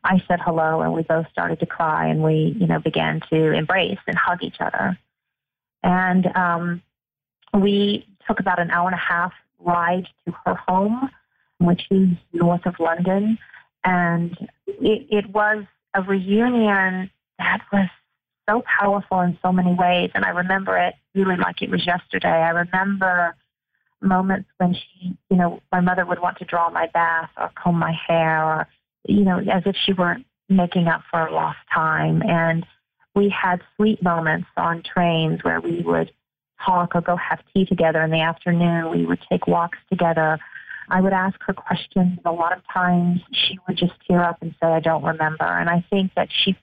I 0.06 0.22
said 0.28 0.40
hello 0.40 0.82
and 0.82 0.94
we 0.94 1.02
both 1.02 1.26
started 1.32 1.60
to 1.60 1.66
cry 1.66 2.08
and 2.08 2.24
we, 2.24 2.56
you 2.60 2.68
know, 2.68 2.80
began 2.80 3.22
to 3.32 3.52
embrace 3.52 3.98
and 4.08 4.16
hug 4.16 4.44
each 4.44 4.58
other. 4.60 4.98
And 5.84 6.28
um, 6.36 6.82
we 7.62 8.06
took 8.28 8.40
about 8.40 8.60
an 8.60 8.72
hour 8.72 8.88
and 8.88 8.96
a 8.96 8.98
half 8.98 9.34
ride 9.60 10.08
to 10.26 10.34
her 10.46 10.56
home, 10.56 11.10
which 11.60 11.88
is 11.92 12.10
north 12.34 12.66
of 12.66 12.76
London. 12.80 13.38
And 13.84 14.38
it, 14.68 15.08
it 15.10 15.30
was 15.30 15.64
a 15.94 16.02
reunion 16.02 17.10
that 17.40 17.62
was 17.72 17.88
so 18.50 18.64
powerful 18.80 19.22
in 19.22 19.38
so 19.42 19.52
many 19.52 19.74
ways. 19.74 20.12
And 20.14 20.26
I 20.26 20.30
remember 20.30 20.78
it 20.78 20.96
really 21.14 21.38
like 21.38 21.62
it 21.62 21.70
was 21.70 21.86
yesterday. 21.86 22.28
I 22.28 22.50
remember 22.50 23.36
moments 24.02 24.50
when 24.58 24.74
she, 24.74 25.18
you 25.30 25.38
know, 25.38 25.62
my 25.72 25.80
mother 25.80 26.06
would 26.06 26.20
want 26.20 26.38
to 26.40 26.46
draw 26.46 26.70
my 26.70 26.88
bath 26.94 27.30
or 27.38 27.52
comb 27.56 27.80
my 27.80 27.94
hair 28.08 28.44
or 28.44 28.68
you 29.08 29.24
know, 29.24 29.40
as 29.40 29.64
if 29.66 29.76
she 29.86 29.94
weren't 29.94 30.26
making 30.50 30.88
up 30.88 31.02
for 31.10 31.30
lost 31.32 31.58
time. 31.74 32.22
And 32.24 32.66
we 33.16 33.30
had 33.30 33.62
sweet 33.76 34.02
moments 34.04 34.48
on 34.58 34.84
trains 34.84 35.44
where 35.44 35.62
we 35.62 35.82
would 35.82 36.12
talk 36.64 36.96
or 36.96 37.02
go 37.02 37.16
have 37.16 37.40
tea 37.54 37.66
together 37.66 38.02
in 38.04 38.12
the 38.12 38.22
afternoon. 38.22 38.92
We 38.92 39.06
would 39.06 39.20
take 39.30 39.48
walks 39.48 39.78
together. 39.90 40.40
I 40.90 41.02
would 41.02 41.14
ask 41.14 41.36
her 41.48 41.54
questions. 41.54 42.20
A 42.26 42.32
lot 42.32 42.56
of 42.56 42.62
times 42.72 43.22
she 43.32 43.58
would 43.68 43.78
just 43.78 43.94
tear 44.08 44.24
up 44.24 44.38
and 44.42 44.54
say, 44.62 44.68
I 44.68 44.80
don't 44.80 45.04
remember. 45.04 45.46
And 45.46 45.70
I 45.70 45.84
think 45.90 46.12
that 46.16 46.30
she, 46.32 46.56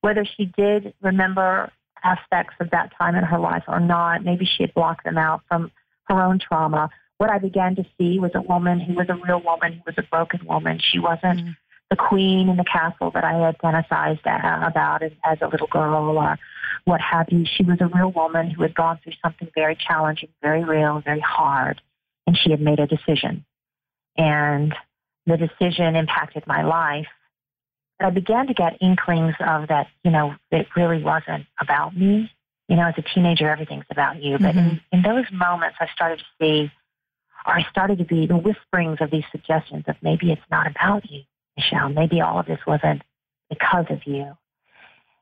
whether 0.00 0.24
she 0.24 0.46
did 0.56 0.94
remember 1.02 1.70
aspects 2.04 2.54
of 2.60 2.70
that 2.70 2.92
time 2.96 3.16
in 3.16 3.24
her 3.24 3.38
life 3.38 3.64
or 3.66 3.80
not, 3.80 4.24
maybe 4.24 4.44
she 4.44 4.62
had 4.62 4.74
blocked 4.74 5.04
them 5.04 5.18
out 5.18 5.42
from 5.48 5.72
her 6.04 6.22
own 6.22 6.38
trauma. 6.38 6.90
What 7.18 7.30
I 7.30 7.38
began 7.38 7.74
to 7.76 7.84
see 7.98 8.20
was 8.20 8.30
a 8.34 8.42
woman 8.42 8.78
who 8.78 8.94
was 8.94 9.08
a 9.08 9.16
real 9.16 9.42
woman, 9.42 9.72
who 9.72 9.82
was 9.84 9.96
a 9.98 10.02
broken 10.02 10.46
woman. 10.46 10.78
She 10.80 10.98
wasn't 10.98 11.40
mm 11.40 11.56
the 11.90 11.96
queen 11.96 12.48
in 12.48 12.56
the 12.56 12.64
castle 12.64 13.10
that 13.12 13.24
I 13.24 13.32
had 13.38 13.58
fantasized 13.58 14.20
about 14.20 15.02
as, 15.02 15.12
as 15.24 15.38
a 15.40 15.48
little 15.48 15.68
girl 15.68 16.18
or 16.18 16.38
what 16.84 17.00
have 17.00 17.26
you. 17.30 17.44
She 17.56 17.64
was 17.64 17.78
a 17.80 17.86
real 17.86 18.10
woman 18.10 18.50
who 18.50 18.62
had 18.62 18.74
gone 18.74 18.98
through 19.02 19.14
something 19.22 19.48
very 19.54 19.76
challenging, 19.76 20.30
very 20.42 20.64
real, 20.64 21.00
very 21.00 21.20
hard, 21.20 21.80
and 22.26 22.36
she 22.36 22.50
had 22.50 22.60
made 22.60 22.78
a 22.80 22.86
decision. 22.86 23.44
And 24.16 24.74
the 25.26 25.36
decision 25.36 25.96
impacted 25.96 26.46
my 26.46 26.62
life. 26.62 27.06
But 27.98 28.06
I 28.06 28.10
began 28.10 28.46
to 28.46 28.54
get 28.54 28.78
inklings 28.80 29.34
of 29.40 29.68
that, 29.68 29.88
you 30.04 30.10
know, 30.10 30.34
it 30.50 30.66
really 30.76 31.02
wasn't 31.02 31.46
about 31.60 31.96
me. 31.96 32.30
You 32.68 32.76
know, 32.76 32.88
as 32.88 32.94
a 32.98 33.02
teenager, 33.14 33.48
everything's 33.50 33.86
about 33.90 34.22
you. 34.22 34.38
But 34.38 34.54
mm-hmm. 34.54 34.58
in, 34.58 34.80
in 34.92 35.02
those 35.02 35.24
moments, 35.32 35.76
I 35.80 35.88
started 35.94 36.18
to 36.18 36.24
see, 36.40 36.70
or 37.46 37.54
I 37.54 37.66
started 37.70 37.98
to 37.98 38.04
be 38.04 38.26
the 38.26 38.36
whisperings 38.36 38.98
of 39.00 39.10
these 39.10 39.24
suggestions 39.32 39.84
of 39.88 39.96
maybe 40.02 40.30
it's 40.30 40.42
not 40.50 40.66
about 40.66 41.10
you 41.10 41.22
Michelle, 41.58 41.88
maybe 41.88 42.20
all 42.20 42.38
of 42.38 42.46
this 42.46 42.60
wasn't 42.66 43.02
because 43.50 43.86
of 43.90 44.06
you. 44.06 44.36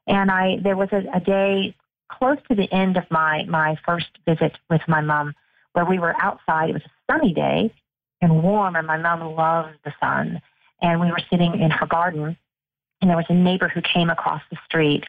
And 0.07 0.31
I, 0.31 0.59
there 0.63 0.77
was 0.77 0.89
a, 0.93 1.03
a 1.15 1.21
day 1.21 1.75
close 2.11 2.39
to 2.49 2.55
the 2.55 2.73
end 2.73 2.97
of 2.97 3.05
my, 3.11 3.45
my 3.45 3.77
first 3.85 4.07
visit 4.27 4.53
with 4.71 4.83
my 4.87 5.01
mom 5.01 5.35
where 5.73 5.85
we 5.85 5.99
were 5.99 6.15
outside. 6.21 6.71
It 6.71 6.75
was 6.75 6.83
a 6.83 7.13
sunny 7.13 7.35
day 7.35 7.73
and 8.21 8.43
warm, 8.43 8.77
and 8.77 8.87
my 8.87 8.97
mom 8.97 9.35
loved 9.35 9.77
the 9.85 9.93
sun. 10.01 10.41
And 10.81 11.01
we 11.01 11.11
were 11.11 11.21
sitting 11.31 11.61
in 11.61 11.71
her 11.71 11.87
garden, 11.87 12.37
and 13.01 13.11
there 13.11 13.17
was 13.17 13.27
a 13.29 13.35
neighbor 13.35 13.69
who 13.69 13.83
came 13.83 14.11
across 14.11 14.43
the 14.51 14.59
street, 14.67 15.05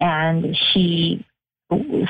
and 0.00 0.56
she 0.72 1.24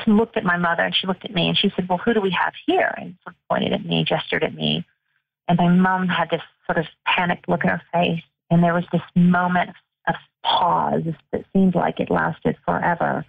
looked 0.05 0.37
at 0.37 0.43
my 0.43 0.57
mother 0.57 0.83
and 0.83 0.95
she 0.95 1.07
looked 1.07 1.25
at 1.25 1.33
me 1.33 1.47
and 1.47 1.57
she 1.57 1.71
said, 1.75 1.89
Well, 1.89 1.97
who 1.97 2.13
do 2.13 2.21
we 2.21 2.29
have 2.31 2.53
here? 2.65 2.93
And 2.97 3.15
sort 3.23 3.35
of 3.35 3.47
pointed 3.49 3.73
at 3.73 3.85
me, 3.85 4.03
gestured 4.03 4.43
at 4.43 4.53
me. 4.53 4.85
And 5.47 5.57
my 5.57 5.69
mom 5.69 6.07
had 6.07 6.29
this 6.29 6.41
sort 6.65 6.77
of 6.77 6.85
panicked 7.05 7.49
look 7.49 7.63
in 7.63 7.69
her 7.69 7.81
face. 7.91 8.21
And 8.51 8.63
there 8.63 8.73
was 8.73 8.83
this 8.91 9.01
moment 9.15 9.69
of 9.69 9.75
pause 10.47 11.03
that 11.31 11.45
seemed 11.53 11.75
like 11.75 11.99
it 11.99 12.09
lasted 12.09 12.55
forever. 12.65 13.25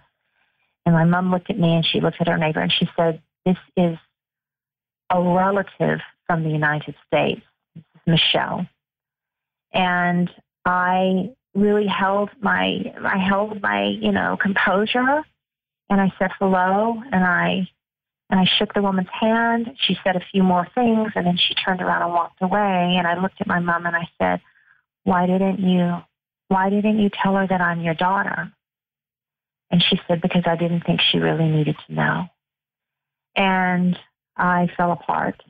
And 0.85 0.95
my 0.95 1.05
mom 1.05 1.31
looked 1.31 1.49
at 1.49 1.59
me 1.59 1.75
and 1.75 1.85
she 1.85 1.99
looked 1.99 2.21
at 2.21 2.27
her 2.27 2.37
neighbor 2.37 2.61
and 2.61 2.71
she 2.71 2.87
said, 2.95 3.21
This 3.45 3.57
is 3.75 3.97
a 5.09 5.21
relative 5.21 5.99
from 6.25 6.43
the 6.43 6.49
United 6.49 6.95
States. 7.07 7.41
This 7.75 7.83
is 7.95 8.01
Michelle. 8.07 8.67
And 9.73 10.29
I 10.65 11.31
really 11.53 11.87
held 11.87 12.29
my 12.41 12.93
I 13.03 13.17
held 13.17 13.61
my, 13.61 13.85
you 13.85 14.11
know, 14.11 14.37
composure 14.41 15.23
and 15.89 16.01
I 16.01 16.11
said 16.17 16.31
hello 16.39 17.01
and 17.11 17.23
I 17.23 17.67
and 18.31 18.39
I 18.39 18.45
shook 18.57 18.73
the 18.73 18.81
woman's 18.81 19.09
hand. 19.11 19.71
She 19.81 19.97
said 20.03 20.15
a 20.15 20.25
few 20.31 20.43
more 20.43 20.67
things 20.75 21.11
and 21.15 21.25
then 21.25 21.37
she 21.37 21.55
turned 21.55 21.81
around 21.81 22.03
and 22.03 22.13
walked 22.13 22.41
away 22.41 22.95
and 22.97 23.07
I 23.07 23.19
looked 23.19 23.41
at 23.41 23.47
my 23.47 23.59
mom 23.59 23.85
and 23.85 23.95
I 23.95 24.07
said, 24.19 24.41
why 25.03 25.25
didn't 25.25 25.59
you 25.59 25.97
why 26.49 26.69
didn't 26.69 26.99
you 26.99 27.09
tell 27.09 27.35
her 27.35 27.47
that 27.47 27.61
I'm 27.61 27.81
your 27.81 27.93
daughter? 27.93 28.51
And 29.71 29.83
she 29.87 29.99
said, 30.07 30.21
because 30.21 30.43
I 30.45 30.55
didn't 30.55 30.81
think 30.81 30.99
she 30.99 31.19
really 31.19 31.47
needed 31.47 31.77
to 31.87 31.93
know. 31.93 32.25
And 33.35 33.97
I 34.35 34.67
fell 34.75 34.91
apart. 34.91 35.41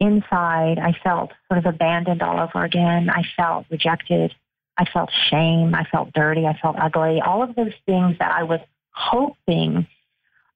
Inside, 0.00 0.78
I 0.78 0.96
felt 1.02 1.32
sort 1.48 1.58
of 1.58 1.66
abandoned 1.66 2.22
all 2.22 2.40
over 2.40 2.64
again. 2.64 3.10
I 3.10 3.22
felt 3.36 3.66
rejected. 3.70 4.34
I 4.76 4.84
felt 4.86 5.10
shame. 5.30 5.74
I 5.74 5.84
felt 5.84 6.12
dirty. 6.12 6.46
I 6.46 6.56
felt 6.60 6.76
ugly. 6.80 7.20
All 7.20 7.42
of 7.42 7.54
those 7.54 7.74
things 7.84 8.16
that 8.18 8.32
I 8.32 8.44
was 8.44 8.60
hoping 8.90 9.86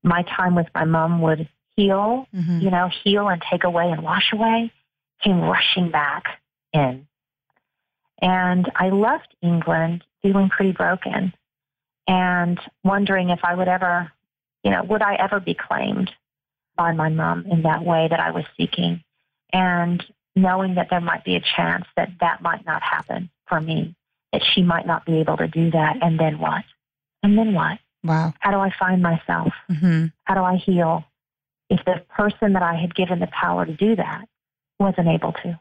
my 0.02 0.22
time 0.22 0.54
with 0.54 0.68
my 0.74 0.84
mom 0.84 1.20
would 1.22 1.48
heal, 1.76 2.26
mm-hmm. 2.34 2.60
you 2.60 2.70
know, 2.70 2.88
heal 3.04 3.28
and 3.28 3.42
take 3.50 3.64
away 3.64 3.90
and 3.90 4.02
wash 4.02 4.32
away 4.32 4.72
came 5.22 5.40
rushing 5.40 5.90
back 5.90 6.24
in. 6.72 7.06
And 8.22 8.70
I 8.76 8.88
left 8.88 9.34
England 9.42 10.04
feeling 10.22 10.48
pretty 10.48 10.72
broken 10.72 11.34
and 12.06 12.58
wondering 12.84 13.30
if 13.30 13.40
I 13.44 13.54
would 13.54 13.68
ever, 13.68 14.10
you 14.62 14.70
know, 14.70 14.82
would 14.84 15.02
I 15.02 15.16
ever 15.16 15.40
be 15.40 15.54
claimed 15.54 16.10
by 16.76 16.92
my 16.92 17.08
mom 17.08 17.46
in 17.46 17.62
that 17.62 17.84
way 17.84 18.06
that 18.08 18.20
I 18.20 18.30
was 18.30 18.44
seeking? 18.56 19.02
And 19.52 20.02
knowing 20.34 20.76
that 20.76 20.88
there 20.88 21.00
might 21.00 21.24
be 21.24 21.36
a 21.36 21.42
chance 21.56 21.84
that 21.96 22.12
that 22.20 22.40
might 22.40 22.64
not 22.64 22.82
happen 22.82 23.28
for 23.46 23.60
me, 23.60 23.94
that 24.32 24.42
she 24.54 24.62
might 24.62 24.86
not 24.86 25.04
be 25.04 25.18
able 25.18 25.36
to 25.36 25.48
do 25.48 25.70
that. 25.72 25.96
And 26.00 26.18
then 26.18 26.38
what? 26.38 26.64
And 27.22 27.36
then 27.36 27.52
what? 27.52 27.78
Wow. 28.04 28.32
How 28.38 28.52
do 28.52 28.58
I 28.58 28.72
find 28.78 29.02
myself? 29.02 29.52
Mm-hmm. 29.70 30.06
How 30.24 30.34
do 30.34 30.40
I 30.40 30.56
heal? 30.56 31.04
if 31.72 31.84
the 31.86 32.02
person 32.14 32.52
that 32.52 32.62
I 32.62 32.74
had 32.74 32.94
given 32.94 33.18
the 33.18 33.28
power 33.28 33.64
to 33.64 33.72
do 33.72 33.96
that 33.96 34.26
wasn't 34.78 35.08
able 35.08 35.32
to. 35.32 35.58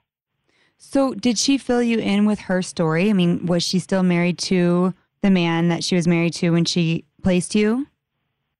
So, 0.83 1.13
did 1.13 1.37
she 1.37 1.59
fill 1.59 1.83
you 1.83 1.99
in 1.99 2.25
with 2.25 2.39
her 2.39 2.63
story? 2.63 3.11
I 3.11 3.13
mean, 3.13 3.45
was 3.45 3.61
she 3.61 3.77
still 3.77 4.01
married 4.01 4.39
to 4.39 4.95
the 5.21 5.29
man 5.29 5.69
that 5.69 5.83
she 5.83 5.95
was 5.95 6.07
married 6.07 6.33
to 6.33 6.49
when 6.49 6.65
she 6.65 7.05
placed 7.21 7.53
you? 7.53 7.87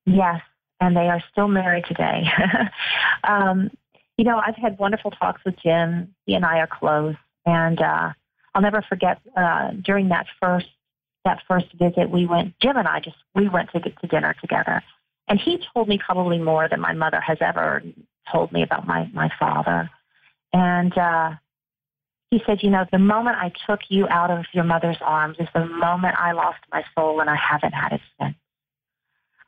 Yes, 0.05 0.39
and 0.79 0.95
they 0.95 1.09
are 1.09 1.21
still 1.31 1.47
married 1.47 1.83
today. 1.87 2.23
um, 3.23 3.71
you 4.17 4.23
know, 4.23 4.37
I've 4.37 4.55
had 4.55 4.77
wonderful 4.77 5.09
talks 5.09 5.43
with 5.43 5.55
Jim. 5.61 6.13
He 6.27 6.35
and 6.35 6.45
I 6.45 6.59
are 6.59 6.67
close, 6.67 7.15
and 7.47 7.81
uh, 7.81 8.13
I'll 8.53 8.61
never 8.61 8.83
forget 8.83 9.19
uh, 9.35 9.71
during 9.83 10.09
that 10.09 10.27
first 10.39 10.67
that 11.25 11.41
first 11.47 11.73
visit, 11.73 12.11
we 12.11 12.27
went. 12.27 12.53
Jim 12.61 12.77
and 12.77 12.87
I 12.87 12.99
just 12.99 13.17
we 13.33 13.49
went 13.49 13.71
to 13.71 13.79
to 13.79 14.07
dinner 14.07 14.35
together, 14.39 14.83
and 15.27 15.39
he 15.39 15.59
told 15.73 15.87
me 15.87 15.97
probably 15.97 16.37
more 16.37 16.69
than 16.69 16.81
my 16.81 16.93
mother 16.93 17.19
has 17.19 17.39
ever 17.41 17.81
told 18.31 18.51
me 18.51 18.61
about 18.61 18.85
my 18.85 19.09
my 19.11 19.29
father. 19.39 19.89
And 20.53 20.95
uh, 20.95 21.31
he 22.31 22.41
said, 22.45 22.63
you 22.63 22.69
know, 22.69 22.85
the 22.91 22.97
moment 22.97 23.35
I 23.37 23.51
took 23.67 23.81
you 23.89 24.07
out 24.07 24.31
of 24.31 24.45
your 24.53 24.63
mother's 24.63 24.97
arms 25.01 25.35
is 25.37 25.49
the 25.53 25.65
moment 25.65 26.15
I 26.17 26.31
lost 26.31 26.59
my 26.71 26.83
soul, 26.95 27.19
and 27.19 27.29
I 27.29 27.35
haven't 27.35 27.73
had 27.73 27.91
it 27.91 28.01
since. 28.19 28.35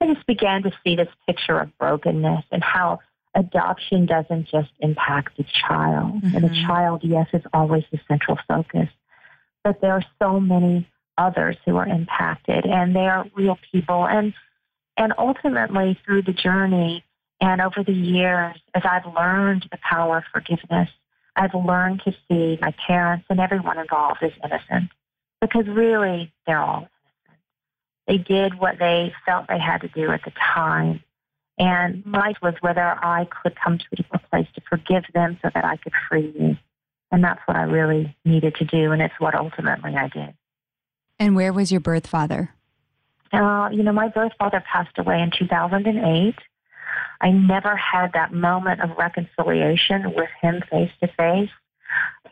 I 0.02 0.14
just 0.14 0.28
began 0.28 0.64
to 0.64 0.72
see 0.84 0.98
this 0.98 1.08
picture 1.26 1.58
of 1.60 1.76
brokenness 1.78 2.44
and 2.52 2.62
how 2.62 3.00
adoption 3.36 4.06
doesn't 4.06 4.50
just 4.50 4.70
impact 4.80 5.38
the 5.38 5.46
child. 5.68 6.16
Mm-hmm. 6.16 6.36
And 6.36 6.44
the 6.44 6.50
mm-hmm. 6.50 6.68
child, 6.68 7.02
yes, 7.04 7.28
is 7.32 7.42
always 7.54 7.86
the 7.90 8.00
central 8.06 8.38
focus, 8.50 8.90
but 9.64 9.80
there 9.80 9.94
are 9.94 10.04
so 10.22 10.42
many 10.42 10.86
others 11.18 11.56
who 11.66 11.78
are 11.78 11.88
impacted, 11.88 12.66
and 12.66 12.94
they 12.94 13.08
are 13.08 13.26
real 13.34 13.58
people. 13.72 14.06
And 14.06 14.34
and 14.98 15.14
ultimately, 15.18 15.98
through 16.06 16.24
the 16.24 16.34
journey 16.34 17.04
and 17.40 17.62
over 17.62 17.84
the 17.84 17.94
years, 17.94 18.58
as 18.76 18.84
I've 18.86 19.06
learned 19.06 19.68
the 19.72 19.80
power 19.90 20.18
of 20.18 20.24
forgiveness, 20.32 20.90
I've 21.36 21.54
learned 21.54 22.02
to 22.06 22.14
see 22.28 22.60
my 22.62 22.74
parents 22.86 23.26
and 23.30 23.40
everyone 23.40 23.80
involved 23.80 24.22
as 24.22 24.32
innocent, 24.44 24.92
because 25.42 25.68
really, 25.68 26.32
they're 26.46 26.62
all 26.62 26.88
innocent. 26.88 26.90
They 28.08 28.18
did 28.18 28.60
what 28.60 28.80
they 28.80 29.14
felt 29.26 29.48
they 29.48 29.60
had 29.60 29.82
to 29.82 29.88
do 29.88 30.12
at 30.12 30.24
the 30.24 30.32
time 30.32 31.04
and 31.58 32.06
my 32.06 32.34
was 32.42 32.56
whether 32.62 32.82
I 32.82 33.26
could 33.26 33.56
come 33.56 33.78
to 33.78 33.86
a 34.12 34.20
place 34.20 34.48
to 34.56 34.62
forgive 34.70 35.04
them 35.14 35.38
so 35.42 35.50
that 35.54 35.64
I 35.64 35.78
could 35.78 35.94
free 36.10 36.34
you. 36.38 36.58
And 37.12 37.24
that's 37.24 37.42
what 37.46 37.56
I 37.56 37.64
really 37.64 38.16
needed 38.26 38.56
to 38.56 38.66
do, 38.66 38.92
and 38.92 39.02
it's 39.02 39.14
what 39.20 39.36
ultimately 39.36 39.96
I 39.96 40.08
did. 40.08 40.34
And 41.20 41.36
where 41.36 41.54
was 41.54 41.72
your 41.72 41.80
birth 41.80 42.08
father? 42.08 42.56
Uh, 43.32 43.70
you 43.72 43.84
know, 43.84 43.92
my 43.92 44.08
birth 44.08 44.32
father 44.40 44.64
passed 44.72 44.98
away 44.98 45.22
in 45.22 45.32
2008. 45.38 46.36
I 47.24 47.32
never 47.32 47.76
had 47.78 48.12
that 48.14 48.34
moment 48.34 48.82
of 48.82 48.98
reconciliation 48.98 50.14
with 50.14 50.30
him 50.42 50.62
face 50.70 50.92
to 51.00 51.08
face. 51.08 51.50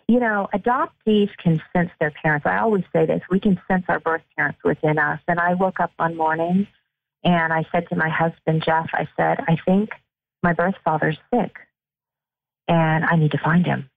You 0.10 0.20
know, 0.20 0.50
adoptees 0.54 1.30
can 1.38 1.62
sense 1.72 1.92
their 2.02 2.12
parents. 2.12 2.46
I 2.46 2.58
always 2.58 2.84
say 2.92 3.06
this 3.06 3.22
we 3.30 3.40
can 3.40 3.60
sense 3.70 3.86
our 3.88 4.02
birth 4.02 4.22
parents 4.36 4.60
within 4.66 5.00
us. 5.00 5.22
And 5.30 5.40
I 5.40 5.54
woke 5.54 5.80
up 5.80 5.94
one 5.96 6.18
morning 6.18 6.68
and 7.24 7.54
I 7.54 7.66
said 7.72 7.88
to 7.90 7.96
my 7.96 8.10
husband, 8.10 8.64
Jeff, 8.66 8.90
I 8.94 9.08
said, 9.16 9.40
I 9.48 9.56
think 9.64 9.92
my 10.44 10.52
birth 10.52 10.76
father's 10.84 11.18
sick 11.34 11.56
and 12.68 13.06
I 13.06 13.16
need 13.16 13.32
to 13.32 13.38
find 13.38 13.66
him. 13.66 13.90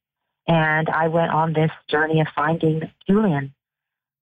And 0.47 0.89
I 0.89 1.09
went 1.09 1.33
on 1.33 1.55
this 1.55 1.73
journey 1.89 2.21
of 2.21 2.29
finding 2.37 2.89
Julian, 3.09 3.53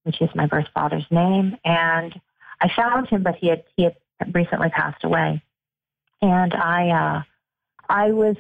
which 0.05 0.23
is 0.23 0.31
my 0.35 0.47
birth 0.47 0.69
father's 0.73 1.07
name. 1.11 1.59
And 1.67 2.19
I 2.63 2.71
found 2.75 3.09
him, 3.09 3.23
but 3.23 3.35
he 3.35 3.49
had, 3.49 3.65
he 3.77 3.83
had 3.83 3.97
recently 4.35 4.71
passed 4.71 5.05
away. 5.05 5.43
And 6.23 6.55
I, 6.55 6.89
uh, 6.91 7.23
I 7.89 8.13
was, 8.13 8.37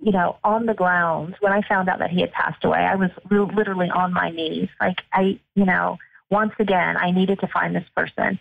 you 0.00 0.12
know, 0.12 0.36
on 0.44 0.66
the 0.66 0.74
ground 0.74 1.36
when 1.40 1.52
I 1.52 1.62
found 1.62 1.88
out 1.88 1.98
that 1.98 2.10
he 2.10 2.20
had 2.20 2.32
passed 2.32 2.64
away. 2.64 2.78
I 2.78 2.94
was 2.94 3.10
literally 3.30 3.90
on 3.90 4.12
my 4.12 4.30
knees. 4.30 4.68
Like 4.80 5.02
I, 5.12 5.40
you 5.54 5.64
know, 5.64 5.98
once 6.30 6.52
again, 6.58 6.96
I 6.96 7.10
needed 7.10 7.40
to 7.40 7.48
find 7.48 7.74
this 7.74 7.88
person. 7.96 8.38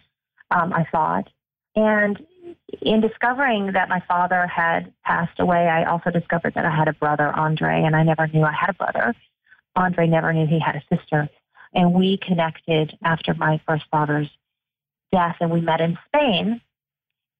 Um, 0.52 0.74
I 0.74 0.86
thought, 0.92 1.30
and 1.76 2.24
in 2.82 3.02
discovering 3.02 3.72
that 3.74 3.90
my 3.90 4.02
father 4.08 4.46
had 4.48 4.94
passed 5.04 5.40
away, 5.40 5.68
I 5.68 5.86
also 5.86 6.12
discovered 6.12 6.54
that 6.56 6.66
I 6.66 6.76
had 6.76 6.88
a 6.88 6.94
brother, 6.94 7.28
Andre, 7.28 7.84
and 7.84 7.96
I 7.96 8.04
never 8.04 8.28
knew 8.28 8.44
I 8.44 8.52
had 8.52 8.70
a 8.70 8.74
brother. 8.74 9.16
Andre 9.76 10.08
never 10.08 10.34
knew 10.34 10.46
he 10.46 10.60
had 10.60 10.76
a 10.76 10.96
sister. 10.96 11.30
And 11.74 11.94
we 11.94 12.18
connected 12.18 12.98
after 13.04 13.34
my 13.34 13.60
first 13.68 13.86
father's 13.90 14.30
death, 15.12 15.38
and 15.40 15.52
we 15.52 15.62
met 15.62 15.82
in 15.82 15.98
Spain. 16.08 16.62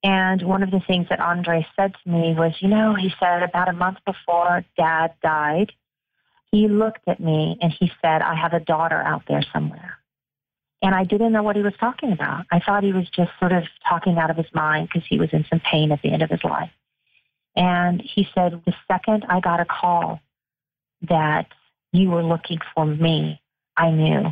And 0.04 0.42
one 0.42 0.62
of 0.62 0.70
the 0.70 0.82
things 0.86 1.06
that 1.08 1.18
Andre 1.18 1.66
said 1.74 1.94
to 1.94 2.10
me 2.10 2.34
was, 2.34 2.52
you 2.60 2.68
know, 2.68 2.94
he 2.94 3.10
said 3.18 3.42
about 3.42 3.70
a 3.70 3.72
month 3.72 3.98
before 4.04 4.62
dad 4.76 5.14
died, 5.22 5.72
he 6.52 6.68
looked 6.68 7.08
at 7.08 7.20
me 7.20 7.56
and 7.62 7.72
he 7.72 7.90
said, 8.02 8.20
I 8.20 8.34
have 8.34 8.52
a 8.52 8.60
daughter 8.60 9.00
out 9.00 9.22
there 9.26 9.42
somewhere. 9.50 9.96
And 10.82 10.94
I 10.94 11.04
didn't 11.04 11.32
know 11.32 11.42
what 11.42 11.56
he 11.56 11.62
was 11.62 11.72
talking 11.80 12.12
about. 12.12 12.44
I 12.52 12.60
thought 12.60 12.84
he 12.84 12.92
was 12.92 13.08
just 13.16 13.30
sort 13.40 13.52
of 13.52 13.64
talking 13.88 14.18
out 14.18 14.30
of 14.30 14.36
his 14.36 14.52
mind 14.52 14.90
because 14.92 15.08
he 15.08 15.18
was 15.18 15.30
in 15.32 15.46
some 15.48 15.60
pain 15.60 15.90
at 15.90 16.02
the 16.02 16.12
end 16.12 16.22
of 16.22 16.28
his 16.28 16.44
life. 16.44 16.70
And 17.56 18.02
he 18.02 18.28
said, 18.34 18.60
The 18.66 18.74
second 18.86 19.24
I 19.26 19.40
got 19.40 19.60
a 19.60 19.64
call 19.64 20.20
that 21.08 21.46
you 21.92 22.10
were 22.10 22.22
looking 22.22 22.58
for 22.74 22.84
me, 22.84 23.40
I 23.74 23.90
knew 23.90 24.26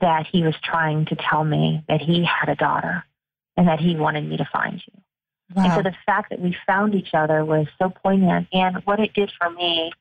that 0.00 0.26
he 0.26 0.42
was 0.42 0.54
trying 0.64 1.04
to 1.06 1.16
tell 1.16 1.44
me 1.44 1.84
that 1.86 2.00
he 2.00 2.24
had 2.24 2.48
a 2.48 2.56
daughter 2.56 3.04
and 3.56 3.68
that 3.68 3.80
he 3.80 3.96
wanted 3.96 4.28
me 4.28 4.36
to 4.36 4.48
find 4.52 4.82
you. 4.86 5.02
Wow. 5.54 5.64
And 5.64 5.72
so 5.74 5.82
the 5.82 5.96
fact 6.04 6.30
that 6.30 6.40
we 6.40 6.56
found 6.66 6.94
each 6.94 7.14
other 7.14 7.44
was 7.44 7.66
so 7.80 7.90
poignant. 7.90 8.48
And 8.52 8.76
what 8.84 9.00
it 9.00 9.14
did 9.14 9.32
for 9.38 9.50
me, 9.50 9.92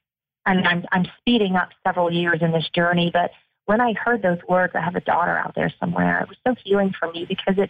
mean, 0.48 0.66
I'm, 0.66 0.86
I'm 0.92 1.06
speeding 1.20 1.56
up 1.56 1.70
several 1.86 2.12
years 2.12 2.40
in 2.42 2.52
this 2.52 2.68
journey, 2.74 3.12
but 3.12 3.32
when 3.66 3.82
I 3.82 3.94
heard 3.94 4.22
those 4.22 4.40
words, 4.48 4.74
I 4.76 4.82
have 4.82 4.96
a 4.96 5.02
daughter 5.02 5.38
out 5.38 5.56
there 5.56 5.74
somewhere, 5.80 6.22
it 6.22 6.30
was 6.30 6.38
so 6.46 6.56
healing 6.64 6.94
for 7.00 7.12
me 7.12 7.26
because 7.26 7.56
it 7.58 7.70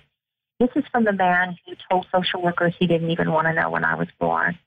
this 0.59 0.69
is 0.75 0.85
from 0.89 1.03
the 1.03 1.11
man 1.11 1.57
who 1.65 1.73
told 1.89 2.07
social 2.13 2.41
workers 2.41 2.73
he 2.79 2.87
didn't 2.87 3.11
even 3.11 3.31
want 3.31 3.47
to 3.47 3.53
know 3.53 3.69
when 3.69 3.83
I 3.83 3.95
was 3.95 4.07
born. 4.19 4.57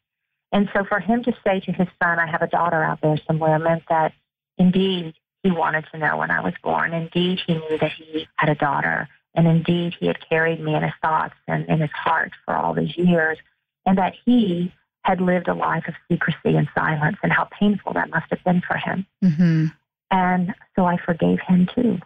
And 0.52 0.68
so 0.74 0.84
for 0.84 1.00
him 1.00 1.22
to 1.24 1.32
say 1.46 1.60
to 1.60 1.72
his 1.72 1.88
son, 2.02 2.18
I 2.18 2.26
have 2.26 2.42
a 2.42 2.46
daughter 2.46 2.82
out 2.82 3.00
there 3.00 3.18
somewhere, 3.26 3.58
meant 3.58 3.84
that 3.88 4.12
indeed 4.58 5.14
he 5.42 5.50
wanted 5.50 5.86
to 5.92 5.98
know 5.98 6.18
when 6.18 6.30
I 6.30 6.40
was 6.40 6.54
born. 6.62 6.92
Indeed, 6.92 7.40
he 7.46 7.54
knew 7.54 7.78
that 7.80 7.92
he 7.92 8.26
had 8.36 8.50
a 8.50 8.54
daughter. 8.54 9.08
And 9.34 9.46
indeed, 9.46 9.94
he 9.98 10.06
had 10.06 10.18
carried 10.28 10.60
me 10.60 10.74
in 10.74 10.82
his 10.82 10.92
thoughts 11.02 11.34
and 11.46 11.68
in 11.68 11.80
his 11.80 11.90
heart 11.90 12.32
for 12.44 12.56
all 12.56 12.74
these 12.74 12.96
years. 12.96 13.38
And 13.86 13.98
that 13.98 14.14
he 14.24 14.72
had 15.02 15.20
lived 15.20 15.48
a 15.48 15.54
life 15.54 15.84
of 15.88 15.94
secrecy 16.10 16.56
and 16.56 16.68
silence, 16.74 17.16
and 17.22 17.32
how 17.32 17.48
painful 17.58 17.94
that 17.94 18.10
must 18.10 18.26
have 18.30 18.42
been 18.44 18.60
for 18.60 18.76
him. 18.76 19.06
Mm-hmm. 19.24 19.66
And 20.10 20.54
so 20.76 20.84
I 20.84 20.98
forgave 20.98 21.40
him 21.40 21.68
too. 21.74 21.98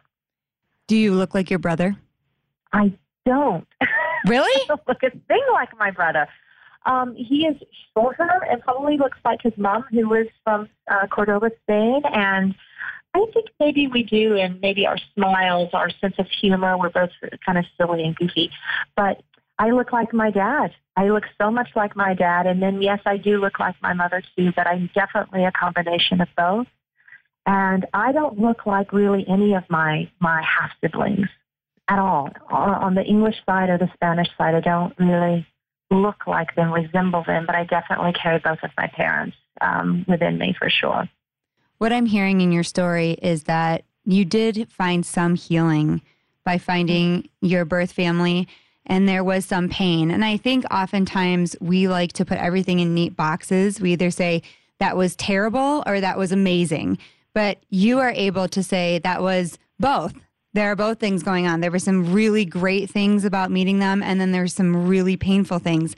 Do 0.87 0.97
you 0.97 1.15
look 1.15 1.35
like 1.35 1.51
your 1.51 1.59
brother? 1.59 1.97
I 2.73 2.93
don't. 3.27 3.67
Really? 4.27 4.53
I 4.63 4.65
don't 4.69 4.89
look 4.89 5.03
a 5.03 5.11
thing 5.11 5.43
like 5.53 5.77
my 5.79 5.91
brother. 5.91 6.29
Um, 6.85 7.15
he 7.15 7.47
is 7.47 7.57
shorter 7.95 8.29
and 8.51 8.61
probably 8.63 8.99
looks 8.99 9.19
like 9.25 9.41
his 9.43 9.53
mom, 9.57 9.85
who 9.91 10.13
is 10.15 10.27
from 10.45 10.69
uh, 10.91 11.07
Cordoba, 11.07 11.51
Spain. 11.63 12.03
And 12.05 12.55
I 13.15 13.27
think 13.35 13.49
maybe 13.61 13.89
we 13.89 14.03
do, 14.05 14.37
and 14.37 14.61
maybe 14.61 14.87
our 14.87 14.97
smiles, 15.15 15.71
our 15.73 15.91
sense 16.01 16.15
of 16.19 16.27
humor, 16.41 16.79
we're 16.79 16.91
both 16.91 17.11
kind 17.45 17.59
of 17.59 17.65
silly 17.77 18.05
and 18.05 18.17
goofy. 18.17 18.51
But 18.97 19.23
I 19.59 19.71
look 19.71 19.93
like 19.93 20.13
my 20.15 20.31
dad. 20.31 20.73
I 20.97 21.09
look 21.09 21.25
so 21.41 21.51
much 21.51 21.69
like 21.77 21.95
my 21.95 22.15
dad. 22.15 22.47
And 22.47 22.63
then, 22.63 22.81
yes, 22.81 23.01
I 23.07 23.17
do 23.17 23.39
look 23.39 23.61
like 23.61 23.75
my 23.83 23.93
mother 23.93 24.23
too, 24.37 24.51
but 24.57 24.67
I'm 24.67 24.91
definitely 24.95 25.45
a 25.45 25.53
combination 25.53 26.21
of 26.21 26.29
both. 26.37 26.67
And 27.47 27.87
I 27.93 28.13
don't 28.13 28.39
look 28.39 28.67
like 28.67 28.93
really 28.93 29.27
any 29.29 29.55
of 29.55 29.65
my, 29.69 30.11
my 30.21 30.43
half 30.43 30.71
siblings 30.81 31.29
at 31.89 31.99
all. 31.99 32.31
On 32.51 32.95
the 32.95 33.05
English 33.05 33.37
side 33.45 33.69
or 33.69 33.79
the 33.79 33.91
Spanish 33.95 34.29
side, 34.39 34.55
I 34.55 34.61
don't 34.61 34.95
really 34.99 35.47
look 35.91 36.27
like 36.27 36.55
them, 36.55 36.73
resemble 36.73 37.25
them, 37.27 37.45
but 37.47 37.55
I 37.55 37.65
definitely 37.65 38.13
carry 38.13 38.39
both 38.39 38.59
of 38.63 38.71
my 38.77 38.87
parents 38.87 39.37
um, 39.61 40.05
within 40.09 40.39
me 40.39 40.55
for 40.59 40.71
sure. 40.71 41.09
What 41.83 41.93
I'm 41.93 42.07
hearing 42.07 42.41
in 42.41 42.53
your 42.53 42.63
story 42.63 43.19
is 43.23 43.43
that 43.43 43.83
you 44.05 44.25
did 44.25 44.71
find 44.71 45.05
some 45.05 45.35
healing 45.35 46.01
by 46.45 46.57
finding 46.57 47.29
your 47.41 47.65
birth 47.65 47.91
family 47.91 48.47
and 48.87 49.09
there 49.09 49.25
was 49.25 49.45
some 49.47 49.69
pain. 49.69 50.13
And 50.13 50.25
I 50.25 50.37
think 50.37 50.65
oftentimes 50.73 51.57
we 51.61 51.89
like 51.89 52.13
to 52.13 52.25
put 52.25 52.39
everything 52.39 52.79
in 52.79 52.95
neat 52.95 53.17
boxes. 53.17 53.81
We 53.81 53.95
either 53.95 54.13
say 54.13 54.43
that 54.79 54.97
was 54.97 55.17
terrible 55.17 55.83
or 55.85 56.01
that 56.01 56.17
was 56.17 56.31
amazing. 56.31 56.99
But 57.35 57.59
you 57.69 57.99
are 57.99 58.13
able 58.13 58.47
to 58.47 58.63
say 58.63 59.01
that 59.01 59.21
was 59.21 59.59
both. 59.81 60.15
There 60.53 60.71
are 60.71 60.77
both 60.77 61.01
things 61.01 61.25
going 61.25 61.49
on. 61.49 61.63
There 61.63 61.73
were 61.73 61.81
some 61.81 62.13
really 62.13 62.45
great 62.45 62.91
things 62.91 63.25
about 63.25 63.51
meeting 63.51 63.81
them, 63.81 64.05
and 64.05 64.21
then 64.21 64.31
there's 64.31 64.55
some 64.55 64.87
really 64.87 65.17
painful 65.17 65.59
things. 65.59 65.97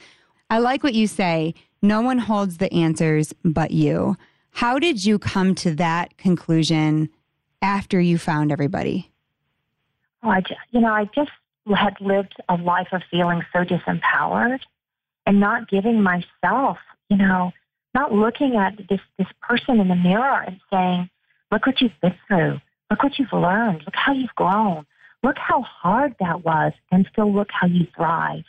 I 0.48 0.60
like 0.60 0.82
what 0.82 0.94
you 0.94 1.06
say. 1.06 1.52
No 1.82 2.00
one 2.00 2.20
holds 2.20 2.56
the 2.56 2.72
answers 2.72 3.34
but 3.44 3.70
you. 3.70 4.16
How 4.54 4.78
did 4.78 5.04
you 5.04 5.18
come 5.18 5.54
to 5.56 5.74
that 5.76 6.16
conclusion 6.16 7.10
after 7.62 8.00
you 8.00 8.18
found 8.18 8.50
everybody? 8.50 9.12
Oh, 10.22 10.30
I 10.30 10.40
just, 10.40 10.60
you 10.70 10.80
know, 10.80 10.92
I 10.92 11.04
just 11.14 11.30
had 11.74 11.94
lived 12.00 12.34
a 12.48 12.56
life 12.56 12.88
of 12.92 13.02
feeling 13.10 13.42
so 13.52 13.64
disempowered 13.64 14.60
and 15.26 15.40
not 15.40 15.68
giving 15.68 16.02
myself 16.02 16.78
you 17.08 17.16
know, 17.16 17.52
not 17.94 18.12
looking 18.12 18.56
at 18.56 18.76
this, 18.88 19.00
this 19.18 19.26
person 19.40 19.80
in 19.80 19.88
the 19.88 19.94
mirror 19.94 20.42
and 20.46 20.60
saying, 20.72 21.10
look 21.50 21.66
what 21.66 21.80
you've 21.80 21.92
been 22.02 22.14
through. 22.26 22.60
Look 22.90 23.02
what 23.02 23.18
you've 23.18 23.32
learned. 23.32 23.82
Look 23.84 23.94
how 23.94 24.12
you've 24.12 24.34
grown. 24.34 24.86
Look 25.22 25.36
how 25.38 25.62
hard 25.62 26.14
that 26.20 26.44
was. 26.44 26.72
And 26.90 27.08
still 27.12 27.32
look 27.32 27.48
how 27.50 27.66
you 27.66 27.86
thrive. 27.96 28.44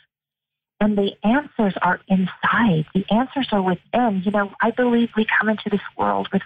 And 0.80 0.96
the 0.96 1.12
answers 1.24 1.74
are 1.80 2.00
inside. 2.08 2.84
The 2.94 3.04
answers 3.10 3.48
are 3.52 3.62
within. 3.62 4.22
You 4.24 4.30
know, 4.30 4.52
I 4.60 4.70
believe 4.70 5.10
we 5.16 5.26
come 5.38 5.48
into 5.48 5.70
this 5.70 5.80
world 5.96 6.28
with 6.32 6.42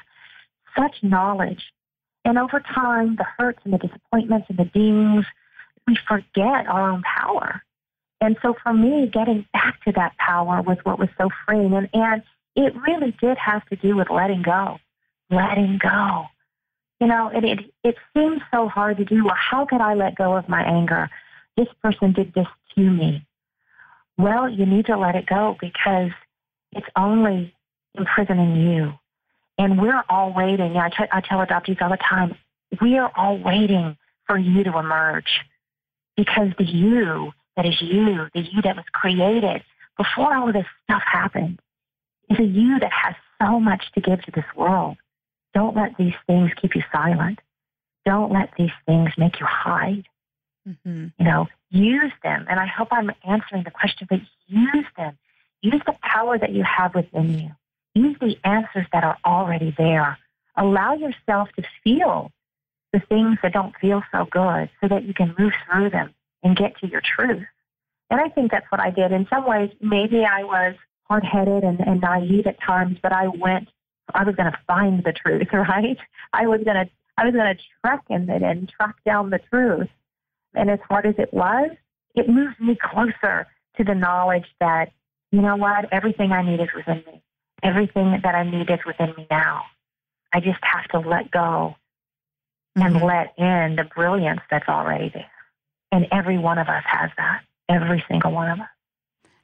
such 0.76 1.02
knowledge. 1.02 1.72
And 2.24 2.38
over 2.38 2.60
time, 2.60 3.16
the 3.16 3.24
hurts 3.38 3.60
and 3.64 3.72
the 3.72 3.78
disappointments 3.78 4.46
and 4.48 4.58
the 4.58 4.66
dings, 4.66 5.24
we 5.86 5.98
forget 6.06 6.66
our 6.68 6.90
own 6.90 7.02
power. 7.02 7.62
And 8.20 8.36
so 8.42 8.54
for 8.62 8.72
me, 8.72 9.10
getting 9.12 9.46
back 9.52 9.82
to 9.84 9.92
that 9.92 10.16
power 10.18 10.62
was 10.62 10.76
what 10.84 10.98
was 10.98 11.08
so 11.18 11.30
freeing. 11.46 11.72
And, 11.74 11.88
and 11.92 12.22
it 12.54 12.74
really 12.86 13.16
did 13.20 13.38
have 13.38 13.64
to 13.66 13.76
do 13.76 13.96
with 13.96 14.10
letting 14.10 14.42
go, 14.42 14.78
letting 15.30 15.78
go. 15.82 16.26
You 17.00 17.06
know, 17.06 17.30
it, 17.34 17.44
it, 17.44 17.58
it 17.82 17.96
seems 18.14 18.42
so 18.52 18.68
hard 18.68 18.98
to 18.98 19.04
do. 19.04 19.24
Well, 19.24 19.34
how 19.36 19.64
could 19.64 19.80
I 19.80 19.94
let 19.94 20.16
go 20.16 20.36
of 20.36 20.48
my 20.48 20.62
anger? 20.62 21.08
This 21.56 21.68
person 21.82 22.12
did 22.12 22.34
this 22.34 22.46
to 22.76 22.80
me. 22.82 23.26
Well, 24.22 24.48
you 24.48 24.66
need 24.66 24.86
to 24.86 24.98
let 24.98 25.14
it 25.14 25.26
go 25.26 25.56
because 25.60 26.10
it's 26.72 26.86
only 26.96 27.54
imprisoning 27.94 28.56
you. 28.56 28.92
And 29.58 29.80
we're 29.80 30.02
all 30.08 30.32
waiting. 30.34 30.76
I, 30.76 30.88
t- 30.88 31.10
I 31.10 31.20
tell 31.20 31.44
adoptees 31.44 31.80
all 31.80 31.90
the 31.90 31.96
time, 31.96 32.36
we 32.80 32.98
are 32.98 33.10
all 33.16 33.38
waiting 33.38 33.96
for 34.26 34.38
you 34.38 34.64
to 34.64 34.78
emerge 34.78 35.40
because 36.16 36.48
the 36.58 36.64
you 36.64 37.32
that 37.56 37.66
is 37.66 37.80
you, 37.80 38.26
the 38.34 38.40
you 38.40 38.62
that 38.62 38.76
was 38.76 38.84
created 38.92 39.62
before 39.96 40.36
all 40.36 40.48
of 40.48 40.54
this 40.54 40.66
stuff 40.84 41.02
happened, 41.04 41.58
is 42.28 42.38
a 42.38 42.44
you 42.44 42.78
that 42.78 42.92
has 42.92 43.14
so 43.40 43.58
much 43.58 43.84
to 43.94 44.00
give 44.00 44.22
to 44.22 44.30
this 44.30 44.44
world. 44.56 44.96
Don't 45.52 45.76
let 45.76 45.96
these 45.98 46.14
things 46.26 46.50
keep 46.60 46.74
you 46.74 46.82
silent. 46.92 47.38
Don't 48.06 48.32
let 48.32 48.50
these 48.56 48.70
things 48.86 49.10
make 49.18 49.40
you 49.40 49.46
hide. 49.46 50.04
Mm-hmm. 50.68 51.06
You 51.18 51.24
know, 51.24 51.46
use 51.70 52.12
them. 52.22 52.46
And 52.48 52.60
I 52.60 52.66
hope 52.66 52.88
I'm 52.90 53.10
answering 53.24 53.64
the 53.64 53.70
question, 53.70 54.06
but 54.10 54.20
use 54.46 54.86
them. 54.96 55.18
Use 55.62 55.82
the 55.86 55.94
power 56.02 56.38
that 56.38 56.52
you 56.52 56.64
have 56.64 56.94
within 56.94 57.38
you. 57.38 57.50
Use 57.94 58.16
the 58.20 58.36
answers 58.44 58.86
that 58.92 59.04
are 59.04 59.18
already 59.24 59.74
there. 59.76 60.18
Allow 60.56 60.94
yourself 60.94 61.48
to 61.56 61.62
feel 61.82 62.30
the 62.92 63.00
things 63.00 63.38
that 63.42 63.52
don't 63.52 63.74
feel 63.80 64.02
so 64.12 64.26
good 64.30 64.70
so 64.80 64.88
that 64.88 65.04
you 65.04 65.14
can 65.14 65.34
move 65.38 65.52
through 65.66 65.90
them 65.90 66.14
and 66.42 66.56
get 66.56 66.76
to 66.78 66.86
your 66.86 67.00
truth. 67.00 67.46
And 68.10 68.20
I 68.20 68.28
think 68.28 68.50
that's 68.50 68.66
what 68.70 68.80
I 68.80 68.90
did. 68.90 69.12
In 69.12 69.26
some 69.28 69.46
ways, 69.46 69.70
maybe 69.80 70.24
I 70.24 70.42
was 70.42 70.74
hard 71.04 71.24
headed 71.24 71.62
and, 71.64 71.80
and 71.80 72.00
naive 72.00 72.46
at 72.46 72.60
times, 72.60 72.98
but 73.02 73.12
I 73.12 73.28
went, 73.28 73.68
I 74.14 74.24
was 74.24 74.34
going 74.34 74.50
to 74.50 74.58
find 74.66 75.02
the 75.04 75.12
truth, 75.12 75.48
right? 75.52 75.98
I 76.32 76.46
was 76.46 76.62
going 76.64 76.86
to, 76.86 76.90
I 77.16 77.24
was 77.24 77.34
going 77.34 77.56
to 77.56 77.62
trek 77.84 78.02
in 78.08 78.28
it 78.28 78.42
and 78.42 78.68
track 78.68 78.96
down 79.04 79.30
the 79.30 79.40
truth. 79.50 79.88
And 80.54 80.70
as 80.70 80.80
hard 80.88 81.06
as 81.06 81.14
it 81.18 81.32
was, 81.32 81.70
it 82.14 82.28
moved 82.28 82.60
me 82.60 82.76
closer 82.80 83.46
to 83.76 83.84
the 83.84 83.94
knowledge 83.94 84.46
that, 84.60 84.92
you 85.30 85.40
know 85.40 85.56
what, 85.56 85.92
everything 85.92 86.32
I 86.32 86.42
need 86.42 86.60
is 86.60 86.68
within 86.74 87.02
me. 87.06 87.22
Everything 87.62 88.18
that 88.22 88.34
I 88.34 88.42
need 88.42 88.70
is 88.70 88.80
within 88.86 89.14
me 89.16 89.26
now. 89.30 89.62
I 90.32 90.40
just 90.40 90.58
have 90.62 90.84
to 90.88 91.08
let 91.08 91.30
go 91.30 91.76
and 92.76 92.96
mm-hmm. 92.96 93.04
let 93.04 93.34
in 93.38 93.76
the 93.76 93.84
brilliance 93.94 94.40
that's 94.50 94.68
already 94.68 95.10
there. 95.12 95.30
And 95.92 96.06
every 96.12 96.38
one 96.38 96.58
of 96.58 96.68
us 96.68 96.84
has 96.86 97.10
that, 97.16 97.42
every 97.68 98.04
single 98.08 98.32
one 98.32 98.50
of 98.50 98.60
us. 98.60 98.68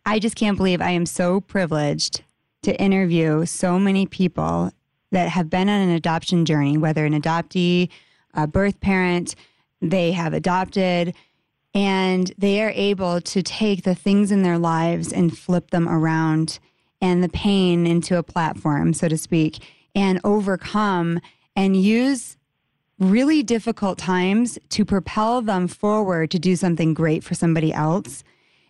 I 0.04 0.18
just 0.18 0.36
can't 0.36 0.56
believe 0.56 0.80
I 0.80 0.90
am 0.90 1.06
so 1.06 1.40
privileged 1.40 2.22
to 2.62 2.80
interview 2.80 3.44
so 3.46 3.78
many 3.78 4.06
people 4.06 4.70
that 5.12 5.28
have 5.28 5.50
been 5.50 5.68
on 5.68 5.80
an 5.80 5.90
adoption 5.90 6.44
journey, 6.44 6.78
whether 6.78 7.04
an 7.04 7.20
adoptee, 7.20 7.88
a 8.34 8.46
birth 8.46 8.80
parent, 8.80 9.34
they 9.80 10.12
have 10.12 10.32
adopted, 10.32 11.14
and 11.74 12.32
they 12.38 12.62
are 12.62 12.72
able 12.74 13.20
to 13.20 13.42
take 13.42 13.82
the 13.82 13.94
things 13.94 14.32
in 14.32 14.42
their 14.42 14.58
lives 14.58 15.12
and 15.12 15.36
flip 15.36 15.70
them 15.70 15.88
around 15.88 16.58
and 17.00 17.22
the 17.22 17.28
pain 17.28 17.86
into 17.86 18.16
a 18.16 18.22
platform, 18.22 18.94
so 18.94 19.08
to 19.08 19.18
speak, 19.18 19.58
and 19.94 20.20
overcome 20.24 21.20
and 21.54 21.76
use 21.76 22.36
really 22.98 23.42
difficult 23.42 23.98
times 23.98 24.58
to 24.70 24.84
propel 24.84 25.42
them 25.42 25.68
forward 25.68 26.30
to 26.30 26.38
do 26.38 26.56
something 26.56 26.94
great 26.94 27.22
for 27.22 27.34
somebody 27.34 27.72
else. 27.72 28.24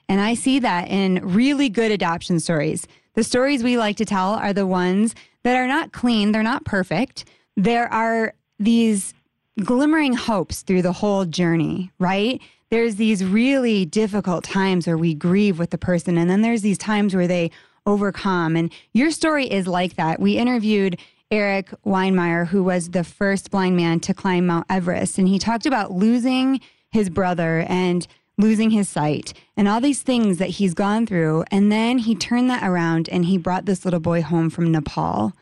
And 0.09 0.21
I 0.21 0.35
see 0.35 0.59
that 0.61 0.89
in 0.89 1.21
really 1.23 1.69
good 1.69 1.93
adoption 1.93 2.41
stories. 2.41 2.87
The 3.15 3.25
stories 3.25 3.63
we 3.63 3.79
like 3.79 3.97
to 3.97 4.05
tell 4.05 4.35
are 4.35 4.53
the 4.53 4.67
ones 4.67 5.15
that 5.43 5.57
are 5.57 5.69
not 5.69 5.93
clean, 5.93 6.33
they're 6.33 6.43
not 6.43 6.65
perfect. 6.65 7.25
There 7.57 7.93
are 7.93 8.35
these 8.59 9.15
glimmering 9.63 10.15
hopes 10.15 10.63
through 10.63 10.83
the 10.83 10.93
whole 10.93 11.25
journey, 11.25 11.91
right? 11.99 12.41
There's 12.71 12.97
these 12.97 13.25
really 13.25 13.85
difficult 13.85 14.45
times 14.45 14.87
where 14.87 14.99
we 14.99 15.15
grieve 15.15 15.59
with 15.59 15.71
the 15.71 15.79
person, 15.79 16.19
and 16.19 16.29
then 16.29 16.43
there's 16.43 16.63
these 16.63 16.79
times 16.79 17.15
where 17.15 17.29
they 17.29 17.51
overcome. 17.87 18.57
And 18.57 18.73
your 18.93 19.11
story 19.11 19.47
is 19.47 19.67
like 19.67 19.95
that. 19.95 20.21
We 20.21 20.37
interviewed 20.37 20.99
Erik 21.31 21.71
Weihenmayer, 21.85 22.49
who 22.49 22.63
was 22.63 22.91
the 22.91 23.05
first 23.05 23.51
blind 23.51 23.77
man 23.77 24.01
to 24.01 24.15
climb 24.15 24.47
Mount 24.47 24.67
Everest. 24.69 25.19
And 25.19 25.29
he 25.29 25.39
talked 25.39 25.67
about 25.67 25.93
losing 25.93 26.61
his 26.91 27.11
brother 27.11 27.65
and 27.69 28.07
losing 28.39 28.71
his 28.71 28.89
sight 28.89 29.33
and 29.57 29.67
all 29.67 29.81
these 29.81 30.03
things 30.03 30.39
that 30.39 30.51
he's 30.51 30.75
gone 30.75 31.07
through. 31.07 31.45
And 31.51 31.73
then 31.73 31.99
he 31.99 32.15
turned 32.15 32.51
that 32.51 32.63
around 32.63 33.09
and 33.09 33.25
he 33.25 33.39
brought 33.39 33.65
this 33.65 33.85
little 33.85 34.01
boy 34.01 34.23
home 34.23 34.51
from 34.51 34.71
Nepal. 34.71 35.33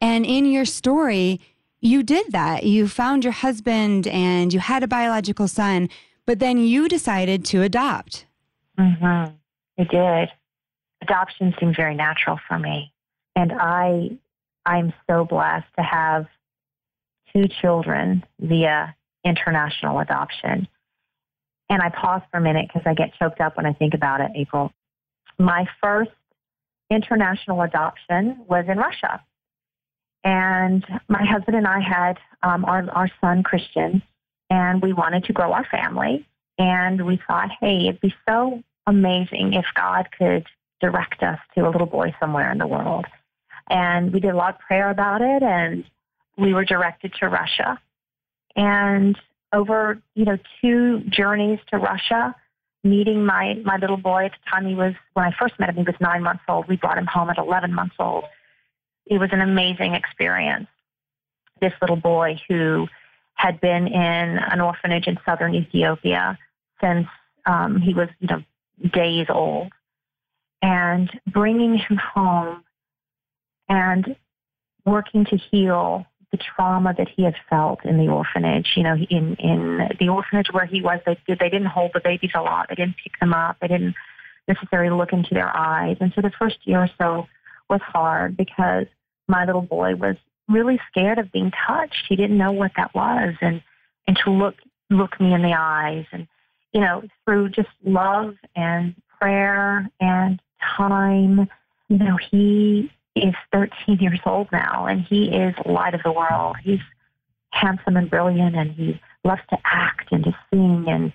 And 0.00 0.26
in 0.26 0.46
your 0.46 0.64
story, 0.64 1.40
you 1.82 2.02
did 2.02 2.30
that. 2.30 2.62
You 2.62 2.88
found 2.88 3.24
your 3.24 3.32
husband 3.32 4.06
and 4.06 4.52
you 4.54 4.60
had 4.60 4.82
a 4.82 4.88
biological 4.88 5.48
son, 5.48 5.88
but 6.24 6.38
then 6.38 6.56
you 6.56 6.88
decided 6.88 7.44
to 7.46 7.62
adopt. 7.62 8.24
Mm-hmm. 8.78 9.34
I 9.78 9.84
did. 9.84 10.28
Adoption 11.02 11.52
seemed 11.58 11.76
very 11.76 11.96
natural 11.96 12.38
for 12.48 12.58
me. 12.58 12.92
And 13.34 13.52
I 13.52 14.16
I'm 14.64 14.92
so 15.10 15.24
blessed 15.24 15.66
to 15.76 15.82
have 15.82 16.26
two 17.34 17.48
children 17.60 18.24
via 18.38 18.94
international 19.24 19.98
adoption. 19.98 20.68
And 21.68 21.82
I 21.82 21.88
pause 21.88 22.22
for 22.30 22.36
a 22.36 22.40
minute 22.40 22.68
because 22.68 22.86
I 22.86 22.94
get 22.94 23.12
choked 23.18 23.40
up 23.40 23.56
when 23.56 23.66
I 23.66 23.72
think 23.72 23.94
about 23.94 24.20
it, 24.20 24.30
April. 24.36 24.72
My 25.38 25.66
first 25.82 26.10
international 26.90 27.62
adoption 27.62 28.44
was 28.46 28.66
in 28.68 28.78
Russia. 28.78 29.24
And 30.24 30.84
my 31.08 31.24
husband 31.24 31.56
and 31.56 31.66
I 31.66 31.80
had 31.80 32.18
um, 32.42 32.64
our, 32.64 32.88
our 32.90 33.10
son, 33.20 33.42
Christian, 33.42 34.02
and 34.50 34.82
we 34.82 34.92
wanted 34.92 35.24
to 35.24 35.32
grow 35.32 35.52
our 35.52 35.64
family. 35.64 36.26
And 36.58 37.04
we 37.06 37.20
thought, 37.26 37.50
hey, 37.60 37.88
it'd 37.88 38.00
be 38.00 38.14
so 38.28 38.62
amazing 38.86 39.54
if 39.54 39.64
God 39.74 40.08
could 40.16 40.46
direct 40.80 41.22
us 41.22 41.38
to 41.54 41.66
a 41.66 41.70
little 41.70 41.86
boy 41.86 42.14
somewhere 42.20 42.52
in 42.52 42.58
the 42.58 42.66
world. 42.66 43.06
And 43.70 44.12
we 44.12 44.20
did 44.20 44.32
a 44.32 44.36
lot 44.36 44.54
of 44.54 44.60
prayer 44.60 44.90
about 44.90 45.22
it, 45.22 45.42
and 45.42 45.84
we 46.36 46.52
were 46.52 46.64
directed 46.64 47.14
to 47.20 47.28
Russia. 47.28 47.80
And 48.54 49.18
over, 49.52 50.00
you 50.14 50.24
know, 50.24 50.38
two 50.60 51.00
journeys 51.08 51.58
to 51.70 51.78
Russia, 51.78 52.34
meeting 52.84 53.24
my, 53.24 53.54
my 53.64 53.76
little 53.76 53.96
boy 53.96 54.26
at 54.26 54.32
the 54.32 54.50
time 54.50 54.66
he 54.66 54.74
was, 54.74 54.94
when 55.14 55.24
I 55.24 55.34
first 55.38 55.58
met 55.58 55.70
him, 55.70 55.76
he 55.76 55.82
was 55.82 55.94
nine 56.00 56.22
months 56.22 56.42
old. 56.48 56.68
We 56.68 56.76
brought 56.76 56.98
him 56.98 57.06
home 57.06 57.30
at 57.30 57.38
11 57.38 57.72
months 57.72 57.94
old. 57.98 58.24
It 59.06 59.18
was 59.18 59.30
an 59.32 59.40
amazing 59.40 59.94
experience. 59.94 60.68
This 61.60 61.72
little 61.80 61.96
boy 61.96 62.40
who 62.48 62.88
had 63.34 63.60
been 63.60 63.86
in 63.86 64.38
an 64.38 64.60
orphanage 64.60 65.06
in 65.06 65.18
southern 65.24 65.54
Ethiopia 65.54 66.38
since 66.80 67.06
um, 67.46 67.80
he 67.80 67.94
was, 67.94 68.08
you 68.20 68.28
know, 68.28 68.42
days 68.92 69.26
old. 69.28 69.72
And 70.60 71.10
bringing 71.26 71.76
him 71.76 71.96
home 71.96 72.62
and 73.68 74.14
working 74.84 75.24
to 75.26 75.36
heal 75.36 76.06
the 76.30 76.38
trauma 76.38 76.94
that 76.96 77.08
he 77.08 77.24
had 77.24 77.34
felt 77.50 77.84
in 77.84 77.98
the 77.98 78.08
orphanage. 78.08 78.72
You 78.76 78.84
know, 78.84 78.94
in 78.94 79.34
in 79.36 79.88
the 79.98 80.08
orphanage 80.08 80.48
where 80.52 80.66
he 80.66 80.80
was, 80.80 81.00
they 81.04 81.18
they 81.26 81.48
didn't 81.48 81.66
hold 81.66 81.90
the 81.94 82.00
babies 82.00 82.30
a 82.34 82.40
lot. 82.40 82.68
They 82.68 82.76
didn't 82.76 82.96
pick 83.02 83.18
them 83.20 83.34
up. 83.34 83.56
They 83.60 83.68
didn't 83.68 83.94
necessarily 84.48 84.96
look 84.96 85.12
into 85.12 85.34
their 85.34 85.54
eyes. 85.56 85.96
And 86.00 86.12
so 86.14 86.20
the 86.20 86.32
first 86.38 86.58
year 86.64 86.80
or 86.80 86.90
so 86.98 87.26
was 87.72 87.80
hard 87.80 88.36
because 88.36 88.86
my 89.26 89.44
little 89.44 89.62
boy 89.62 89.96
was 89.96 90.16
really 90.48 90.78
scared 90.90 91.18
of 91.18 91.32
being 91.32 91.50
touched. 91.66 92.04
He 92.08 92.16
didn't 92.16 92.38
know 92.38 92.52
what 92.52 92.72
that 92.76 92.94
was, 92.94 93.34
and 93.40 93.62
and 94.06 94.16
to 94.24 94.30
look 94.30 94.56
look 94.90 95.18
me 95.20 95.32
in 95.32 95.42
the 95.42 95.54
eyes, 95.58 96.04
and 96.12 96.28
you 96.72 96.80
know, 96.80 97.02
through 97.24 97.48
just 97.48 97.70
love 97.84 98.34
and 98.54 98.94
prayer 99.20 99.90
and 100.00 100.40
time, 100.76 101.48
you 101.88 101.98
know, 101.98 102.18
he 102.30 102.90
is 103.14 103.34
13 103.52 103.98
years 104.00 104.20
old 104.24 104.48
now, 104.52 104.86
and 104.86 105.02
he 105.02 105.26
is 105.30 105.54
light 105.66 105.94
of 105.94 106.02
the 106.02 106.12
world. 106.12 106.56
He's 106.62 106.80
handsome 107.50 107.96
and 107.96 108.10
brilliant, 108.10 108.56
and 108.56 108.72
he 108.72 109.00
loves 109.24 109.42
to 109.50 109.58
act 109.64 110.12
and 110.12 110.24
to 110.24 110.36
sing, 110.50 110.86
and 110.88 111.12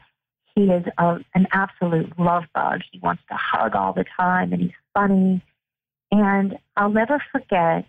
he 0.55 0.63
is 0.65 0.85
a, 0.97 1.19
an 1.35 1.47
absolute 1.51 2.17
love 2.19 2.43
bug. 2.53 2.81
He 2.91 2.99
wants 2.99 3.23
to 3.29 3.35
hug 3.35 3.75
all 3.75 3.93
the 3.93 4.05
time, 4.15 4.53
and 4.53 4.61
he's 4.61 4.71
funny. 4.93 5.41
And 6.11 6.57
I'll 6.75 6.89
never 6.89 7.21
forget 7.31 7.85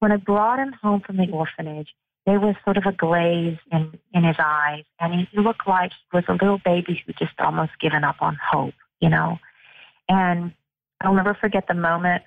when 0.00 0.12
I 0.12 0.16
brought 0.16 0.58
him 0.58 0.72
home 0.72 1.00
from 1.00 1.16
the 1.16 1.28
orphanage, 1.30 1.88
there 2.26 2.40
was 2.40 2.54
sort 2.64 2.76
of 2.76 2.84
a 2.84 2.92
glaze 2.92 3.56
in, 3.72 3.98
in 4.12 4.24
his 4.24 4.36
eyes, 4.38 4.84
and 5.00 5.14
he 5.14 5.40
looked 5.40 5.66
like 5.66 5.90
he 5.92 6.16
was 6.16 6.24
a 6.28 6.32
little 6.32 6.60
baby 6.62 7.02
who 7.06 7.12
just 7.14 7.32
almost 7.38 7.72
given 7.80 8.04
up 8.04 8.16
on 8.20 8.36
hope, 8.36 8.74
you 9.00 9.08
know. 9.08 9.38
And 10.08 10.52
I'll 11.00 11.14
never 11.14 11.34
forget 11.34 11.66
the 11.68 11.74
moment 11.74 12.22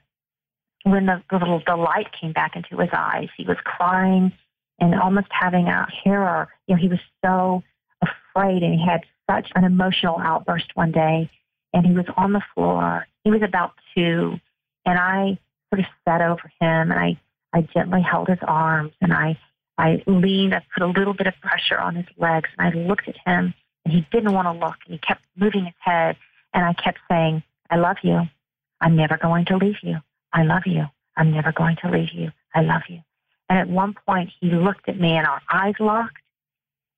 when 0.83 1.05
the, 1.05 1.21
the 1.29 1.37
little 1.37 1.61
the 1.65 1.75
light 1.75 2.07
came 2.19 2.33
back 2.33 2.55
into 2.55 2.77
his 2.77 2.89
eyes. 2.93 3.29
He 3.37 3.45
was 3.45 3.57
crying 3.63 4.31
and 4.79 4.95
almost 4.99 5.27
having 5.29 5.67
a 5.67 5.87
terror. 6.03 6.49
You 6.67 6.75
know, 6.75 6.81
he 6.81 6.87
was 6.87 6.99
so 7.23 7.63
afraid, 8.01 8.63
and 8.63 8.73
he 8.73 8.83
had 8.83 9.01
such 9.29 9.51
an 9.55 9.63
emotional 9.63 10.17
outburst 10.19 10.71
one 10.75 10.91
day. 10.91 11.29
And 11.73 11.85
he 11.85 11.93
was 11.93 12.05
on 12.17 12.33
the 12.33 12.41
floor. 12.53 13.07
He 13.23 13.31
was 13.31 13.43
about 13.43 13.73
two, 13.95 14.39
and 14.85 14.97
I 14.97 15.37
sort 15.69 15.79
of 15.79 15.85
sat 16.05 16.21
over 16.21 16.51
him, 16.59 16.91
and 16.91 16.93
I 16.93 17.19
I 17.53 17.61
gently 17.73 18.01
held 18.01 18.27
his 18.29 18.39
arms, 18.41 18.93
and 19.01 19.13
I 19.13 19.37
I 19.77 20.03
leaned. 20.07 20.53
I 20.53 20.63
put 20.73 20.83
a 20.83 20.87
little 20.87 21.13
bit 21.13 21.27
of 21.27 21.33
pressure 21.41 21.77
on 21.77 21.95
his 21.95 22.05
legs, 22.17 22.49
and 22.57 22.67
I 22.67 22.79
looked 22.79 23.07
at 23.07 23.17
him, 23.25 23.53
and 23.85 23.93
he 23.93 24.05
didn't 24.11 24.33
want 24.33 24.47
to 24.47 24.65
look, 24.65 24.77
and 24.85 24.93
he 24.93 24.97
kept 24.97 25.21
moving 25.35 25.65
his 25.65 25.73
head, 25.79 26.17
and 26.53 26.63
I 26.65 26.73
kept 26.73 26.99
saying, 27.09 27.43
"I 27.69 27.77
love 27.77 27.97
you. 28.03 28.21
I'm 28.79 28.95
never 28.95 29.17
going 29.17 29.45
to 29.45 29.57
leave 29.57 29.77
you. 29.81 29.97
I 30.33 30.43
love 30.43 30.63
you. 30.65 30.85
I'm 31.17 31.31
never 31.31 31.51
going 31.51 31.77
to 31.77 31.89
leave 31.89 32.13
you. 32.13 32.31
I 32.53 32.61
love 32.61 32.83
you." 32.87 33.01
And 33.49 33.59
at 33.59 33.67
one 33.67 33.95
point, 34.07 34.31
he 34.39 34.49
looked 34.49 34.87
at 34.87 34.99
me, 34.99 35.11
and 35.11 35.27
our 35.27 35.41
eyes 35.51 35.75
locked, 35.79 36.17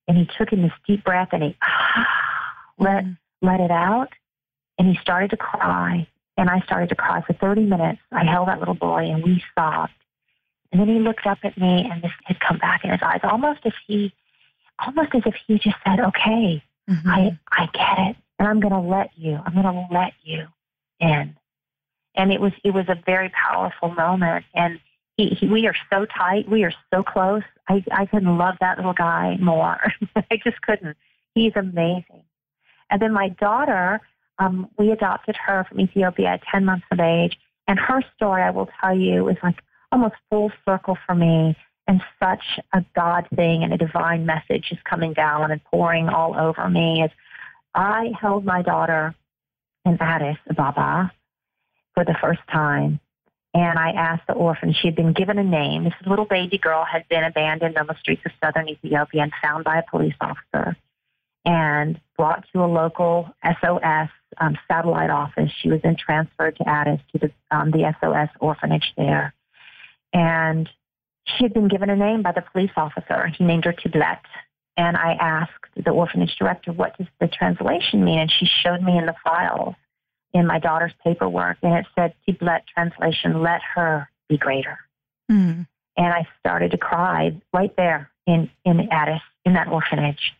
and 0.06 0.16
he 0.16 0.28
took 0.38 0.52
in 0.52 0.62
this 0.62 0.72
deep 0.86 1.04
breath, 1.04 1.30
and 1.32 1.42
he 1.42 1.56
let 2.78 3.04
mm. 3.04 3.16
let 3.42 3.60
it 3.60 3.70
out, 3.70 4.12
and 4.78 4.88
he 4.88 4.96
started 5.00 5.30
to 5.30 5.36
cry, 5.36 6.06
and 6.36 6.50
I 6.50 6.60
started 6.60 6.88
to 6.88 6.94
cry 6.94 7.22
for 7.22 7.32
30 7.34 7.62
minutes. 7.62 8.00
I 8.12 8.24
held 8.24 8.48
that 8.48 8.58
little 8.58 8.74
boy, 8.74 9.04
and 9.04 9.22
we 9.22 9.42
sobbed. 9.54 9.92
And 10.72 10.80
then 10.80 10.88
he 10.88 10.98
looked 10.98 11.26
up 11.26 11.38
at 11.44 11.56
me, 11.56 11.88
and 11.90 12.02
this 12.02 12.10
had 12.24 12.40
come 12.40 12.58
back 12.58 12.84
in 12.84 12.90
his 12.90 13.00
eyes, 13.02 13.20
almost 13.22 13.60
as 13.64 13.72
he, 13.86 14.12
almost 14.84 15.14
as 15.14 15.22
if 15.24 15.34
he 15.46 15.58
just 15.58 15.76
said, 15.86 16.00
"Okay, 16.00 16.62
mm-hmm. 16.90 17.08
I 17.08 17.38
I 17.52 17.66
get 17.72 17.98
it, 18.10 18.16
and 18.38 18.48
I'm 18.48 18.60
going 18.60 18.72
to 18.72 18.80
let 18.80 19.10
you. 19.16 19.38
I'm 19.44 19.52
going 19.54 19.64
to 19.64 19.86
let 19.94 20.14
you 20.22 20.46
in." 20.98 21.36
And 22.16 22.32
it 22.32 22.40
was 22.40 22.52
it 22.64 22.74
was 22.74 22.86
a 22.88 23.00
very 23.06 23.28
powerful 23.30 23.90
moment, 23.90 24.44
and 24.54 24.80
he, 25.16 25.28
he, 25.28 25.46
we 25.46 25.66
are 25.66 25.76
so 25.92 26.06
tight. 26.06 26.48
We 26.48 26.64
are 26.64 26.72
so 26.92 27.02
close. 27.02 27.42
I, 27.68 27.84
I 27.92 28.06
couldn't 28.06 28.36
love 28.36 28.56
that 28.60 28.76
little 28.76 28.92
guy 28.92 29.36
more. 29.40 29.78
I 30.16 30.40
just 30.42 30.60
couldn't. 30.62 30.96
He's 31.34 31.52
amazing. 31.56 32.24
And 32.90 33.00
then 33.00 33.12
my 33.12 33.28
daughter, 33.28 34.00
um, 34.38 34.68
we 34.78 34.90
adopted 34.90 35.36
her 35.36 35.64
from 35.68 35.80
Ethiopia 35.80 36.28
at 36.28 36.42
10 36.50 36.64
months 36.64 36.86
of 36.90 37.00
age. 37.00 37.38
And 37.66 37.78
her 37.78 38.02
story, 38.16 38.42
I 38.42 38.50
will 38.50 38.68
tell 38.80 38.96
you, 38.96 39.28
is 39.28 39.36
like 39.42 39.62
almost 39.92 40.14
full 40.30 40.52
circle 40.64 40.98
for 41.06 41.14
me 41.14 41.56
and 41.86 42.02
such 42.22 42.42
a 42.72 42.84
God 42.94 43.26
thing 43.34 43.62
and 43.62 43.72
a 43.72 43.78
divine 43.78 44.26
message 44.26 44.66
is 44.70 44.78
coming 44.84 45.12
down 45.12 45.50
and 45.50 45.62
pouring 45.64 46.08
all 46.08 46.36
over 46.36 46.68
me 46.68 47.02
as 47.02 47.10
I 47.74 48.12
held 48.20 48.44
my 48.44 48.62
daughter 48.62 49.14
in 49.84 49.98
Addis 50.00 50.38
Ababa 50.48 51.12
for 51.94 52.04
the 52.04 52.16
first 52.20 52.40
time 52.50 53.00
and 53.54 53.78
I 53.78 53.90
asked 53.90 54.26
the 54.26 54.32
orphan, 54.34 54.74
she 54.74 54.88
had 54.88 54.96
been 54.96 55.12
given 55.12 55.38
a 55.38 55.44
name. 55.44 55.84
This 55.84 55.94
little 56.04 56.24
baby 56.24 56.58
girl 56.58 56.84
had 56.84 57.08
been 57.08 57.22
abandoned 57.22 57.78
on 57.78 57.86
the 57.86 57.96
streets 58.00 58.22
of 58.26 58.32
southern 58.42 58.68
Ethiopia 58.68 59.22
and 59.22 59.32
found 59.40 59.62
by 59.62 59.78
a 59.78 59.82
police 59.88 60.14
officer 60.20 60.76
and 61.44 62.00
brought 62.16 62.44
to 62.52 62.64
a 62.64 62.66
local 62.66 63.28
SOS 63.44 64.08
um, 64.38 64.56
satellite 64.68 65.10
office. 65.10 65.50
She 65.60 65.68
was 65.68 65.80
then 65.82 65.96
transferred 65.96 66.56
to 66.56 66.68
Addis 66.68 67.00
to 67.12 67.18
the, 67.18 67.32
um, 67.50 67.70
the 67.70 67.94
SOS 68.00 68.28
orphanage 68.40 68.92
there. 68.96 69.34
And 70.12 70.68
she 71.24 71.44
had 71.44 71.54
been 71.54 71.68
given 71.68 71.90
a 71.90 71.96
name 71.96 72.22
by 72.22 72.32
the 72.32 72.42
police 72.52 72.70
officer. 72.76 73.26
He 73.28 73.44
named 73.44 73.64
her 73.64 73.72
Tiblet. 73.72 74.20
And 74.76 74.96
I 74.96 75.12
asked 75.12 75.84
the 75.84 75.90
orphanage 75.90 76.36
director, 76.36 76.72
what 76.72 76.96
does 76.98 77.06
the 77.20 77.28
translation 77.28 78.04
mean? 78.04 78.18
And 78.18 78.30
she 78.30 78.46
showed 78.46 78.82
me 78.82 78.98
in 78.98 79.06
the 79.06 79.14
files 79.22 79.74
in 80.32 80.46
my 80.46 80.58
daughter's 80.58 80.92
paperwork, 81.04 81.58
and 81.62 81.74
it 81.74 81.86
said 81.94 82.12
Tiblet 82.26 82.62
translation, 82.66 83.40
let 83.40 83.60
her 83.74 84.08
be 84.28 84.36
greater. 84.36 84.78
Mm. 85.30 85.66
And 85.96 86.06
I 86.06 86.26
started 86.40 86.72
to 86.72 86.76
cry 86.76 87.40
right 87.52 87.74
there 87.76 88.10
in, 88.26 88.50
in 88.64 88.88
Addis, 88.90 89.22
in 89.44 89.54
that 89.54 89.68
orphanage. 89.68 90.34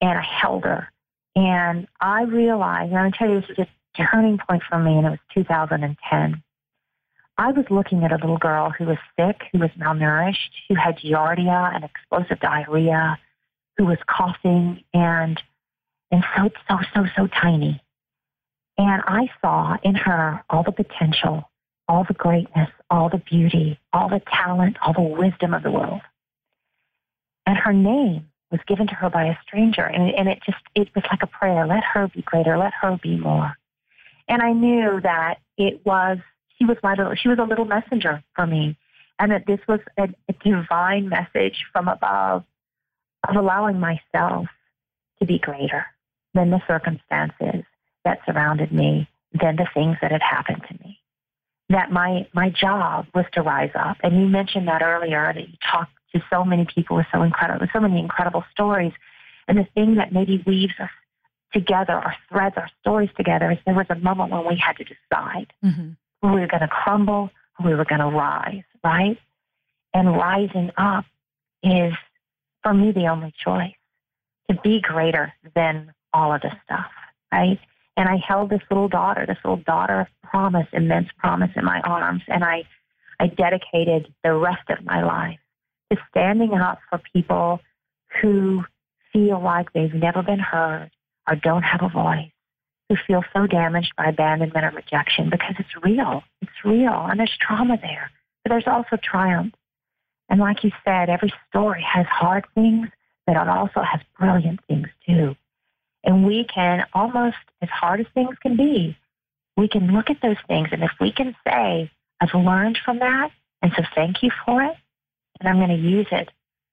And 0.00 0.18
I 0.18 0.22
held 0.22 0.64
her. 0.64 0.88
And 1.34 1.86
I 2.00 2.22
realized, 2.22 2.90
and 2.90 2.98
I'm 2.98 3.04
going 3.04 3.12
to 3.12 3.18
tell 3.18 3.28
you, 3.28 3.40
this 3.40 3.48
was 3.56 3.66
a 3.66 4.02
turning 4.02 4.38
point 4.48 4.62
for 4.68 4.78
me, 4.78 4.96
and 4.96 5.06
it 5.06 5.10
was 5.10 5.18
2010. 5.34 6.42
I 7.38 7.52
was 7.52 7.66
looking 7.68 8.02
at 8.04 8.12
a 8.12 8.16
little 8.16 8.38
girl 8.38 8.70
who 8.70 8.86
was 8.86 8.96
sick, 9.18 9.42
who 9.52 9.58
was 9.58 9.70
malnourished, 9.78 10.52
who 10.68 10.74
had 10.74 10.98
giardia 10.98 11.74
and 11.74 11.84
explosive 11.84 12.40
diarrhea, 12.40 13.18
who 13.76 13.84
was 13.84 13.98
coughing 14.06 14.82
and 14.94 15.42
and 16.10 16.24
so 16.34 16.48
so 16.68 16.78
so 16.94 17.04
so 17.14 17.26
tiny. 17.26 17.82
And 18.78 19.02
I 19.06 19.28
saw 19.42 19.76
in 19.82 19.94
her 19.94 20.42
all 20.48 20.62
the 20.62 20.72
potential, 20.72 21.50
all 21.88 22.04
the 22.04 22.14
greatness, 22.14 22.70
all 22.90 23.10
the 23.10 23.18
beauty, 23.30 23.78
all 23.92 24.08
the 24.08 24.22
talent, 24.32 24.76
all 24.80 24.94
the 24.94 25.02
wisdom 25.02 25.52
of 25.52 25.62
the 25.62 25.70
world. 25.70 26.00
And 27.44 27.58
her 27.58 27.72
name 27.72 28.28
was 28.50 28.60
given 28.66 28.86
to 28.86 28.94
her 28.94 29.10
by 29.10 29.24
a 29.24 29.36
stranger. 29.46 29.82
And, 29.82 30.14
and 30.14 30.28
it 30.28 30.40
just, 30.44 30.62
it 30.74 30.88
was 30.94 31.04
like 31.10 31.22
a 31.22 31.26
prayer. 31.26 31.66
Let 31.66 31.84
her 31.84 32.08
be 32.08 32.22
greater. 32.22 32.56
Let 32.56 32.72
her 32.80 32.98
be 33.02 33.16
more. 33.16 33.56
And 34.28 34.42
I 34.42 34.52
knew 34.52 35.00
that 35.02 35.38
it 35.56 35.84
was, 35.84 36.18
she 36.58 36.64
was 36.64 36.76
my 36.82 36.94
little, 36.94 37.14
she 37.14 37.28
was 37.28 37.38
a 37.38 37.44
little 37.44 37.64
messenger 37.64 38.22
for 38.34 38.46
me. 38.46 38.76
And 39.18 39.32
that 39.32 39.46
this 39.46 39.60
was 39.66 39.80
a, 39.96 40.08
a 40.28 40.32
divine 40.44 41.08
message 41.08 41.64
from 41.72 41.88
above 41.88 42.44
of 43.28 43.36
allowing 43.36 43.80
myself 43.80 44.46
to 45.18 45.26
be 45.26 45.38
greater 45.38 45.86
than 46.34 46.50
the 46.50 46.60
circumstances 46.66 47.64
that 48.04 48.20
surrounded 48.26 48.72
me 48.72 49.08
than 49.32 49.56
the 49.56 49.66
things 49.74 49.96
that 50.02 50.12
had 50.12 50.22
happened 50.22 50.62
to 50.68 50.74
me. 50.84 51.00
That 51.70 51.90
my, 51.90 52.28
my 52.32 52.50
job 52.50 53.06
was 53.14 53.24
to 53.32 53.42
rise 53.42 53.72
up. 53.74 53.96
And 54.02 54.20
you 54.20 54.28
mentioned 54.28 54.68
that 54.68 54.82
earlier 54.82 55.32
that 55.34 55.48
you 55.48 55.56
talked 55.68 55.95
to 56.14 56.22
so 56.30 56.44
many 56.44 56.64
people 56.64 56.96
with 56.96 57.06
so 57.12 57.22
incredible, 57.22 57.60
with 57.60 57.70
so 57.72 57.80
many 57.80 57.98
incredible 57.98 58.44
stories. 58.50 58.92
And 59.48 59.58
the 59.58 59.66
thing 59.74 59.96
that 59.96 60.12
maybe 60.12 60.42
weaves 60.46 60.74
us 60.80 60.90
together, 61.52 61.92
our 61.94 62.16
threads, 62.28 62.56
our 62.56 62.68
stories 62.80 63.10
together, 63.16 63.50
is 63.50 63.58
there 63.64 63.74
was 63.74 63.86
a 63.90 63.94
moment 63.96 64.30
when 64.30 64.46
we 64.46 64.56
had 64.56 64.76
to 64.76 64.84
decide 64.84 65.52
mm-hmm. 65.64 65.90
who 66.22 66.34
we 66.34 66.40
were 66.40 66.46
going 66.46 66.60
to 66.60 66.68
crumble, 66.68 67.30
who 67.56 67.64
we 67.64 67.74
were 67.74 67.84
going 67.84 68.00
to 68.00 68.08
rise, 68.08 68.64
right? 68.84 69.18
And 69.94 70.16
rising 70.16 70.70
up 70.76 71.04
is, 71.62 71.94
for 72.62 72.74
me, 72.74 72.92
the 72.92 73.06
only 73.06 73.32
choice 73.42 73.74
to 74.50 74.56
be 74.62 74.80
greater 74.80 75.32
than 75.54 75.92
all 76.12 76.34
of 76.34 76.42
this 76.42 76.54
stuff, 76.64 76.90
right? 77.32 77.58
And 77.96 78.08
I 78.08 78.16
held 78.16 78.50
this 78.50 78.60
little 78.70 78.88
daughter, 78.88 79.24
this 79.26 79.38
little 79.42 79.62
daughter 79.64 80.00
of 80.00 80.06
promise, 80.22 80.66
immense 80.72 81.08
promise 81.18 81.50
in 81.56 81.64
my 81.64 81.80
arms. 81.80 82.22
And 82.28 82.44
I, 82.44 82.64
I 83.18 83.28
dedicated 83.28 84.12
the 84.22 84.34
rest 84.34 84.68
of 84.68 84.84
my 84.84 85.02
life 85.02 85.38
to 85.90 85.98
standing 86.10 86.54
up 86.54 86.78
for 86.90 87.00
people 87.12 87.60
who 88.20 88.64
feel 89.12 89.40
like 89.42 89.72
they've 89.72 89.94
never 89.94 90.22
been 90.22 90.38
heard 90.38 90.90
or 91.28 91.36
don't 91.36 91.62
have 91.62 91.82
a 91.82 91.88
voice, 91.88 92.30
who 92.88 92.96
feel 93.06 93.24
so 93.34 93.46
damaged 93.46 93.92
by 93.96 94.06
abandonment 94.06 94.64
or 94.64 94.70
rejection 94.70 95.30
because 95.30 95.54
it's 95.58 95.84
real. 95.84 96.22
It's 96.42 96.64
real. 96.64 97.06
And 97.08 97.18
there's 97.18 97.36
trauma 97.40 97.78
there. 97.80 98.10
But 98.44 98.50
there's 98.50 98.66
also 98.66 98.96
triumph. 99.02 99.54
And 100.28 100.40
like 100.40 100.64
you 100.64 100.70
said, 100.84 101.08
every 101.08 101.32
story 101.48 101.82
has 101.82 102.06
hard 102.06 102.46
things, 102.54 102.88
but 103.26 103.36
it 103.36 103.48
also 103.48 103.82
has 103.82 104.00
brilliant 104.18 104.60
things 104.68 104.88
too. 105.06 105.36
And 106.04 106.24
we 106.24 106.44
can 106.44 106.84
almost, 106.94 107.36
as 107.62 107.68
hard 107.68 108.00
as 108.00 108.06
things 108.14 108.36
can 108.40 108.56
be, 108.56 108.96
we 109.56 109.68
can 109.68 109.92
look 109.92 110.10
at 110.10 110.20
those 110.22 110.36
things. 110.46 110.68
And 110.70 110.84
if 110.84 110.92
we 111.00 111.10
can 111.10 111.34
say, 111.46 111.90
I've 112.20 112.34
learned 112.34 112.78
from 112.84 113.00
that, 113.00 113.30
and 113.62 113.72
so 113.76 113.82
thank 113.94 114.22
you 114.22 114.30
for 114.44 114.62
it, 114.62 114.76
and 115.40 115.48
I'm 115.48 115.56
going 115.56 115.68
to 115.68 115.88
use 115.88 116.06
it 116.10 116.28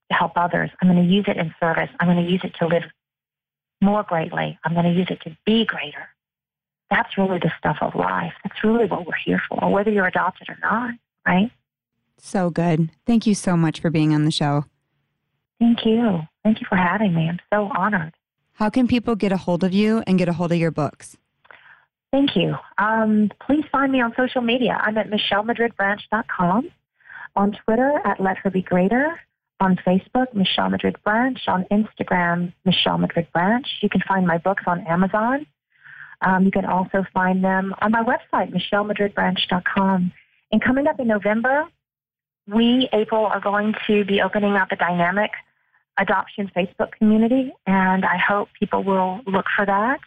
to 0.10 0.18
help 0.18 0.34
others. 0.36 0.70
I'm 0.82 0.90
going 0.90 1.08
to 1.08 1.14
use 1.14 1.26
it 1.28 1.38
in 1.38 1.54
service. 1.60 1.90
I'm 2.00 2.08
going 2.08 2.26
to 2.26 2.32
use 2.32 2.42
it 2.44 2.54
to 2.60 2.68
live 2.68 2.84
more 3.82 4.04
greatly. 4.04 4.58
I'm 4.64 4.74
going 4.74 4.86
to 4.86 4.92
use 4.92 5.08
it 5.10 5.22
to 5.22 5.36
be 5.46 5.66
greater. 5.66 6.08
That's 6.90 7.18
really 7.18 7.40
the 7.40 7.52
stuff 7.58 7.78
of 7.82 7.96
life. 7.96 8.34
That's 8.44 8.64
really 8.64 8.86
what 8.86 9.06
we're 9.06 9.14
here 9.26 9.42
for, 9.50 9.72
whether 9.72 9.92
you're 9.92 10.08
adopted 10.08 10.50
or 10.50 10.58
not, 10.62 10.92
right? 11.26 11.52
So 12.18 12.50
good. 12.50 12.92
Thank 13.06 13.26
you 13.26 13.36
so 13.36 13.58
much 13.58 13.80
for 13.80 13.90
being 13.90 14.14
on 14.14 14.26
the 14.26 14.32
show. 14.32 14.66
Thank 15.60 15.86
you. 15.86 16.22
Thank 16.44 16.62
you 16.62 16.68
for 16.70 16.76
having 16.76 17.14
me. 17.14 17.30
I'm 17.30 17.40
so 17.52 17.72
honored. 17.76 18.14
How 18.54 18.70
can 18.70 18.88
people 18.88 19.16
get 19.16 19.32
a 19.32 19.38
hold 19.38 19.64
of 19.64 19.74
you 19.74 20.04
and 20.06 20.18
get 20.20 20.30
a 20.30 20.34
hold 20.34 20.52
of 20.52 20.58
your 20.58 20.72
books? 20.72 21.18
Thank 22.12 22.36
you. 22.36 22.56
Um, 22.78 23.32
please 23.46 23.66
find 23.72 23.92
me 23.92 24.00
on 24.00 24.14
social 24.16 24.42
media. 24.42 24.80
I'm 24.80 24.98
at 24.98 25.10
michellemadridbranch.com, 25.10 26.70
on 27.36 27.56
Twitter 27.66 28.00
at 28.06 28.20
Let 28.20 28.38
Her 28.38 28.50
Be 28.50 28.62
Greater, 28.62 29.20
on 29.60 29.78
Facebook, 29.88 30.34
Michelle 30.34 30.70
Madrid 30.70 30.98
Branch, 31.04 31.40
on 31.48 31.66
Instagram, 31.72 32.54
Michelle 32.66 32.98
Madrid 32.98 33.28
Branch. 33.34 33.66
You 33.82 33.90
can 33.90 34.02
find 34.08 34.28
my 34.28 34.38
books 34.38 34.64
on 34.68 34.82
Amazon. 34.88 35.46
Um, 36.22 36.44
you 36.44 36.52
can 36.52 36.66
also 36.66 37.06
find 37.14 37.44
them 37.44 37.74
on 37.82 37.92
my 37.92 38.04
website, 38.04 38.54
michellemadridbranch.com. 38.54 40.12
And 40.52 40.64
coming 40.64 40.88
up 40.88 41.00
in 41.00 41.08
November, 41.08 41.66
we, 42.48 42.90
April, 42.94 43.26
are 43.26 43.40
going 43.40 43.74
to 43.88 44.06
be 44.06 44.22
opening 44.22 44.54
up 44.54 44.72
a 44.72 44.76
dynamic 44.76 45.32
adoption 45.98 46.52
Facebook 46.56 46.92
community, 46.98 47.54
and 47.66 48.06
I 48.06 48.18
hope 48.18 48.50
people 48.60 48.84
will 48.84 49.22
look 49.26 49.46
for 49.56 49.66
that. 49.66 50.00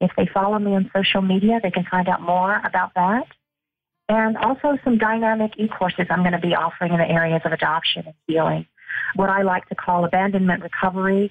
If 0.00 0.10
they 0.16 0.28
follow 0.32 0.58
me 0.58 0.74
on 0.74 0.90
social 0.94 1.22
media, 1.22 1.60
they 1.62 1.70
can 1.70 1.84
find 1.90 2.08
out 2.08 2.20
more 2.20 2.60
about 2.64 2.92
that. 2.94 3.26
And 4.08 4.36
also 4.38 4.78
some 4.84 4.96
dynamic 4.96 5.52
e-courses 5.58 6.06
I'm 6.10 6.20
going 6.20 6.32
to 6.32 6.38
be 6.38 6.54
offering 6.54 6.92
in 6.92 6.98
the 6.98 7.08
areas 7.08 7.42
of 7.44 7.52
adoption 7.52 8.04
and 8.06 8.14
healing, 8.26 8.66
what 9.16 9.28
I 9.28 9.42
like 9.42 9.68
to 9.68 9.74
call 9.74 10.04
abandonment 10.04 10.62
recovery 10.62 11.30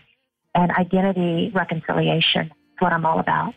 and 0.54 0.72
identity 0.72 1.52
reconciliation. 1.54 2.50
That's 2.50 2.82
what 2.82 2.94
I'm 2.94 3.06
all 3.06 3.20
about. 3.20 3.54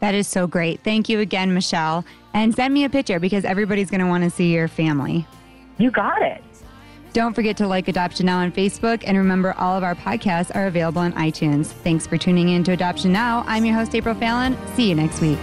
That 0.00 0.14
is 0.14 0.26
so 0.26 0.46
great. 0.46 0.80
Thank 0.82 1.08
you 1.08 1.20
again, 1.20 1.54
Michelle. 1.54 2.04
And 2.34 2.54
send 2.54 2.74
me 2.74 2.84
a 2.84 2.90
picture 2.90 3.20
because 3.20 3.44
everybody's 3.44 3.90
going 3.90 4.00
to 4.00 4.06
want 4.06 4.24
to 4.24 4.30
see 4.30 4.52
your 4.52 4.68
family. 4.68 5.26
You 5.78 5.90
got 5.90 6.20
it. 6.20 6.42
Don't 7.12 7.34
forget 7.34 7.56
to 7.58 7.66
like 7.66 7.88
Adoption 7.88 8.26
Now 8.26 8.38
on 8.38 8.52
Facebook. 8.52 9.04
And 9.06 9.16
remember, 9.16 9.54
all 9.58 9.76
of 9.76 9.84
our 9.84 9.94
podcasts 9.94 10.54
are 10.54 10.66
available 10.66 11.02
on 11.02 11.12
iTunes. 11.12 11.66
Thanks 11.66 12.06
for 12.06 12.16
tuning 12.16 12.48
in 12.48 12.64
to 12.64 12.72
Adoption 12.72 13.12
Now. 13.12 13.44
I'm 13.46 13.64
your 13.64 13.76
host, 13.76 13.94
April 13.94 14.14
Fallon. 14.14 14.56
See 14.74 14.88
you 14.88 14.94
next 14.94 15.20
week. 15.20 15.38